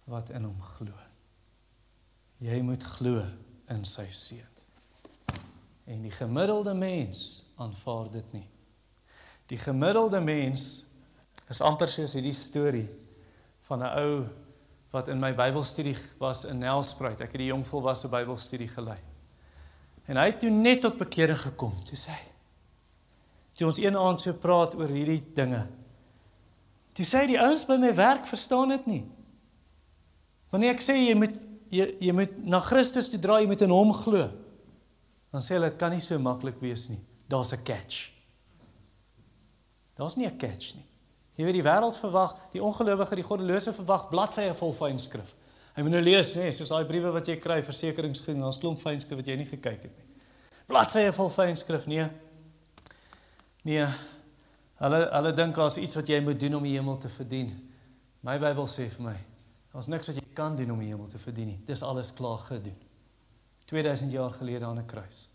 wat 0.08 0.30
in 0.30 0.44
hom 0.44 0.60
glo. 0.62 0.96
Jy 2.44 2.60
moet 2.62 2.84
glo 2.84 3.24
in 3.72 3.86
sy 3.88 4.08
seun. 4.12 4.54
En 5.88 6.04
die 6.04 6.12
gemiddelde 6.12 6.76
mens 6.76 7.46
aanvaar 7.56 8.12
dit 8.12 8.34
nie. 8.36 8.48
Die 9.48 9.60
gemiddelde 9.60 10.20
mens 10.20 10.86
is 11.48 11.64
amper 11.64 11.88
soos 11.88 12.18
hierdie 12.18 12.36
storie 12.36 12.88
van 13.70 13.84
'n 13.84 13.96
ou 14.04 14.28
wat 14.92 15.08
in 15.08 15.20
my 15.20 15.34
Bybelstudie 15.36 15.96
was 16.20 16.46
in 16.46 16.60
Nelspruit. 16.60 17.22
Ek 17.22 17.32
het 17.32 17.42
die 17.44 17.52
jong 17.52 17.66
volwasse 17.68 18.10
Bybelstudie 18.10 18.68
gelei. 18.68 19.00
En 20.08 20.18
hy 20.18 20.26
het 20.26 20.40
toe 20.40 20.50
net 20.50 20.82
tot 20.82 20.98
bekering 20.98 21.40
gekom, 21.40 21.74
toe 21.84 21.98
sê 21.98 22.12
hy. 22.16 22.28
Toe 23.54 23.68
ons 23.68 23.80
een 23.82 23.98
aand 23.98 24.20
so 24.20 24.34
praat 24.34 24.76
oor 24.76 24.90
hierdie 24.90 25.34
dinge. 25.34 25.68
Toe 26.98 27.06
sê 27.06 27.28
die 27.30 27.38
ouens 27.38 27.62
by 27.68 27.78
my 27.78 27.92
werk 27.94 28.26
verstaan 28.26 28.74
dit 28.74 28.90
nie. 28.90 29.04
Wanneer 30.50 30.74
ek 30.74 30.82
sê 30.82 30.96
jy 30.98 31.14
moet 31.20 31.36
jy 31.70 31.86
jy 32.02 32.14
moet 32.16 32.34
na 32.48 32.62
Christus 32.64 33.12
toe 33.12 33.20
draai, 33.22 33.44
jy 33.44 33.52
moet 33.52 33.66
in 33.68 33.74
hom 33.76 33.94
glo. 33.94 34.30
Dan 35.30 35.44
sê 35.46 35.58
hulle 35.58 35.70
dit 35.70 35.78
kan 35.78 35.94
nie 35.94 36.02
so 36.02 36.18
maklik 36.18 36.58
wees 36.64 36.88
nie. 36.90 37.02
Daar's 37.30 37.54
'n 37.54 37.64
catch. 37.64 38.10
Daar's 39.96 40.18
nie 40.18 40.26
'n 40.26 40.38
catch 40.38 40.74
nie. 40.76 40.86
Jy 41.38 41.46
weet 41.46 41.54
die 41.54 41.64
wêreld 41.64 41.98
verwag, 42.00 42.36
die 42.52 42.62
ongelowige, 42.64 43.16
die 43.16 43.24
goddelose 43.24 43.74
verwag 43.74 44.10
bladsye 44.10 44.56
vol 44.56 44.74
fyn 44.74 44.98
skrif. 45.00 45.36
Hy 45.76 45.84
moet 45.84 45.92
nou 45.92 46.02
lees, 46.02 46.36
nê, 46.36 46.52
soos 46.52 46.70
daai 46.70 46.86
briewe 46.86 47.12
wat 47.14 47.28
jy 47.28 47.36
kry, 47.38 47.62
versekeringsging, 47.62 48.40
daar's 48.42 48.58
klomp 48.58 48.80
fyn 48.82 49.00
skrif 49.00 49.18
wat 49.18 49.28
jy 49.28 49.36
nie 49.36 49.46
gekyk 49.46 49.84
het 49.84 49.98
nie. 49.98 50.08
Bladsye 50.66 51.12
vol 51.14 51.30
fyn 51.30 51.56
skrif, 51.56 51.86
nee. 51.86 52.10
Nee. 53.64 53.86
Hulle 54.78 55.00
hulle 55.12 55.34
dink 55.34 55.56
daar's 55.58 55.78
iets 55.82 55.96
wat 55.98 56.10
jy 56.10 56.20
moet 56.22 56.40
doen 56.40 56.60
om 56.60 56.66
die 56.68 56.76
hemel 56.76 56.98
te 57.02 57.10
verdien. 57.10 57.50
My 58.22 58.38
Bybel 58.42 58.68
sê 58.70 58.88
vir 58.94 59.06
my, 59.08 59.16
daar's 59.74 59.90
niks 59.90 60.12
wat 60.12 60.20
jy 60.20 60.26
kan 60.38 60.56
doen 60.58 60.72
om 60.76 60.84
die 60.84 60.92
hemel 60.92 61.10
te 61.10 61.22
verdien 61.22 61.54
nie. 61.54 61.58
Dis 61.66 61.84
alles 61.86 62.14
klaar 62.14 62.40
gedoen. 62.46 62.78
2000 63.68 64.12
jaar 64.12 64.34
gelede 64.34 64.66
aan 64.66 64.80
'n 64.80 64.86
kruis. 64.86 65.28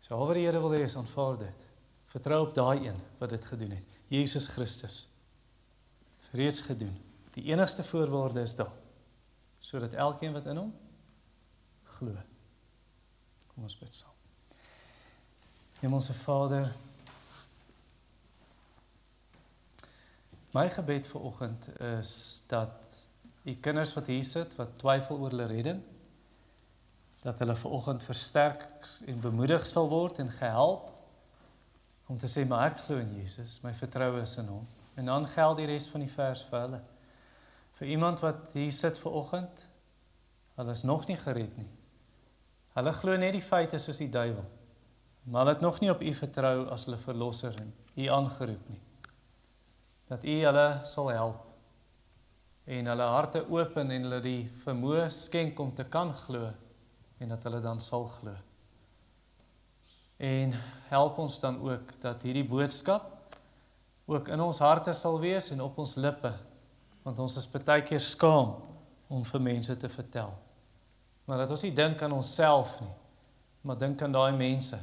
So 0.00 0.16
oor 0.16 0.34
die 0.34 0.46
Here 0.46 0.60
wil 0.60 0.72
hê 0.72 0.84
is 0.84 0.96
aanvaar 0.96 1.36
dit. 1.38 1.66
Vertrou 2.08 2.46
op 2.46 2.54
daai 2.54 2.86
een 2.88 3.00
wat 3.18 3.30
dit 3.30 3.44
gedoen 3.44 3.70
het. 3.70 3.84
Jesus 4.08 4.46
Christus. 4.48 5.08
Is 6.20 6.30
reeds 6.32 6.60
gedoen. 6.60 6.96
Die 7.36 7.44
enigste 7.52 7.84
voorwaarde 7.84 8.40
is 8.40 8.54
daar 8.54 8.72
sodat 9.58 9.92
elkeen 9.92 10.32
wat 10.32 10.46
in 10.46 10.56
hom 10.56 10.74
glo. 11.98 12.14
Kom 13.52 13.66
ons 13.66 13.78
bid 13.78 13.94
saam. 13.94 14.17
Hemelse 15.78 16.14
Vader, 16.14 16.72
my 20.50 20.64
gebed 20.74 21.06
vir 21.06 21.20
oggend 21.20 21.68
is 21.78 22.42
dat 22.50 22.88
u 23.42 23.54
kinders 23.54 23.94
wat 23.94 24.10
hier 24.10 24.24
sit 24.26 24.56
wat 24.58 24.74
twyfel 24.80 25.22
oor 25.22 25.30
hulle 25.30 25.46
redding 25.46 25.78
dat 27.22 27.38
hulle 27.38 27.56
ver 27.56 27.76
oggend 27.78 28.02
versterk 28.02 28.66
en 29.06 29.22
bemoedig 29.22 29.66
sal 29.66 29.86
word 29.88 30.18
en 30.18 30.34
gehelp 30.40 30.90
om 32.10 32.18
te 32.18 32.26
sê 32.26 32.42
maar 32.48 32.72
ek 32.72 32.82
glo 32.82 32.98
in 32.98 33.14
Jesus, 33.20 33.60
my 33.62 33.74
vertroue 33.76 34.22
is 34.24 34.34
in 34.40 34.50
hom. 34.50 34.66
En 34.98 35.06
dan 35.06 35.26
geld 35.30 35.58
die 35.60 35.66
res 35.68 35.86
van 35.92 36.02
die 36.02 36.10
vers 36.10 36.42
vir 36.48 36.62
hulle. 36.64 36.84
Vir 37.78 37.90
iemand 37.94 38.22
wat 38.24 38.54
hier 38.56 38.72
sit 38.72 38.98
ver 38.98 39.14
oggend, 39.14 39.66
hulle 40.56 40.74
is 40.74 40.86
nog 40.88 41.06
nie 41.06 41.18
gered 41.20 41.58
nie. 41.60 41.68
Hulle 42.74 42.94
glo 42.96 43.18
net 43.20 43.36
die 43.36 43.44
feite 43.44 43.78
soos 43.78 44.00
die 44.00 44.10
duiwel. 44.10 44.46
Maar 45.28 45.40
hulle 45.40 45.52
het 45.52 45.60
nog 45.60 45.80
nie 45.80 45.90
op 45.90 46.00
U 46.02 46.14
vertrou 46.14 46.68
as 46.72 46.84
hulle 46.84 46.96
verlosser 46.96 47.56
en 47.60 47.74
U 47.94 48.06
aangeroep 48.06 48.68
nie. 48.68 48.80
Dat 50.08 50.24
U 50.24 50.36
hulle 50.44 50.80
sal 50.88 51.10
help 51.12 51.44
en 52.64 52.86
hulle 52.86 53.02
harte 53.02 53.42
open 53.48 53.90
en 53.90 54.02
hulle 54.08 54.20
die 54.24 54.48
vermoë 54.64 55.06
skenk 55.12 55.60
om 55.60 55.74
te 55.74 55.84
kan 55.88 56.14
glo 56.16 56.48
en 57.20 57.32
dat 57.32 57.44
hulle 57.44 57.60
dan 57.64 57.80
sal 57.80 58.08
glo. 58.12 58.34
En 60.16 60.52
help 60.88 61.18
ons 61.18 61.40
dan 61.40 61.60
ook 61.60 61.92
dat 62.00 62.24
hierdie 62.24 62.48
boodskap 62.48 63.36
ook 64.08 64.28
in 64.32 64.40
ons 64.40 64.64
harte 64.64 64.92
sal 64.96 65.20
wees 65.20 65.52
en 65.52 65.60
op 65.64 65.78
ons 65.78 65.96
lippe 66.00 66.32
want 67.04 67.18
ons 67.24 67.36
is 67.40 67.48
baie 67.52 67.82
keer 67.84 68.00
skaam 68.00 68.56
om 69.08 69.24
vir 69.24 69.40
mense 69.40 69.76
te 69.76 69.88
vertel. 69.88 70.32
Maar 71.24 71.44
dat 71.44 71.50
ons 71.56 71.64
nie 71.64 71.72
dink 71.72 72.02
aan 72.02 72.12
onsself 72.12 72.80
nie, 72.80 72.94
maar 73.60 73.76
dink 73.80 74.02
aan 74.02 74.12
daai 74.12 74.32
mense 74.36 74.80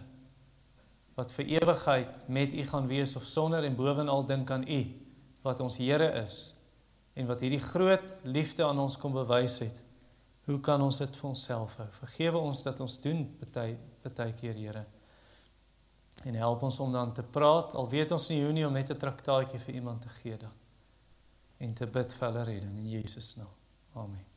wat 1.16 1.32
vir 1.32 1.46
ewigheid 1.46 2.28
met 2.28 2.54
U 2.54 2.64
gaan 2.68 2.88
wees 2.88 3.16
of 3.16 3.24
sonder 3.24 3.64
en 3.64 3.76
bovenal 3.76 4.26
dink 4.26 4.52
aan 4.52 4.68
U 4.68 4.82
wat 5.42 5.60
ons 5.60 5.78
Here 5.78 6.12
is 6.22 6.54
en 7.16 7.28
wat 7.30 7.42
hierdie 7.42 7.64
groot 7.64 8.18
liefde 8.24 8.66
aan 8.66 8.80
ons 8.80 8.98
kom 9.00 9.14
bewys 9.16 9.60
het. 9.64 9.80
Hoe 10.46 10.60
kan 10.60 10.82
ons 10.82 10.98
dit 11.00 11.16
vir 11.16 11.30
onsself 11.30 11.78
hou? 11.80 11.88
Vergewe 12.02 12.42
ons 12.44 12.62
dat 12.66 12.80
ons 12.84 13.00
doen 13.02 13.24
baie 13.54 13.78
baie 14.04 14.36
keer, 14.38 14.54
Here. 14.54 14.84
En 16.26 16.36
help 16.36 16.62
ons 16.68 16.80
om 16.80 16.92
dan 16.92 17.14
te 17.14 17.24
praat 17.24 17.74
al 17.76 17.90
weet 17.90 18.12
ons 18.12 18.30
nie 18.30 18.44
hoe 18.44 18.54
nie 18.54 18.68
om 18.68 18.74
net 18.74 18.92
'n 18.92 18.98
traktaatjie 18.98 19.60
vir 19.60 19.76
iemand 19.76 20.02
te 20.02 20.10
gee 20.22 20.38
dan 20.38 20.54
en 21.58 21.74
te 21.74 21.88
bid 21.88 22.14
vir 22.14 22.28
hulle 22.28 22.44
redding 22.44 22.78
in 22.78 22.90
Jesus 22.90 23.36
naam. 23.36 23.56
Amen. 23.94 24.35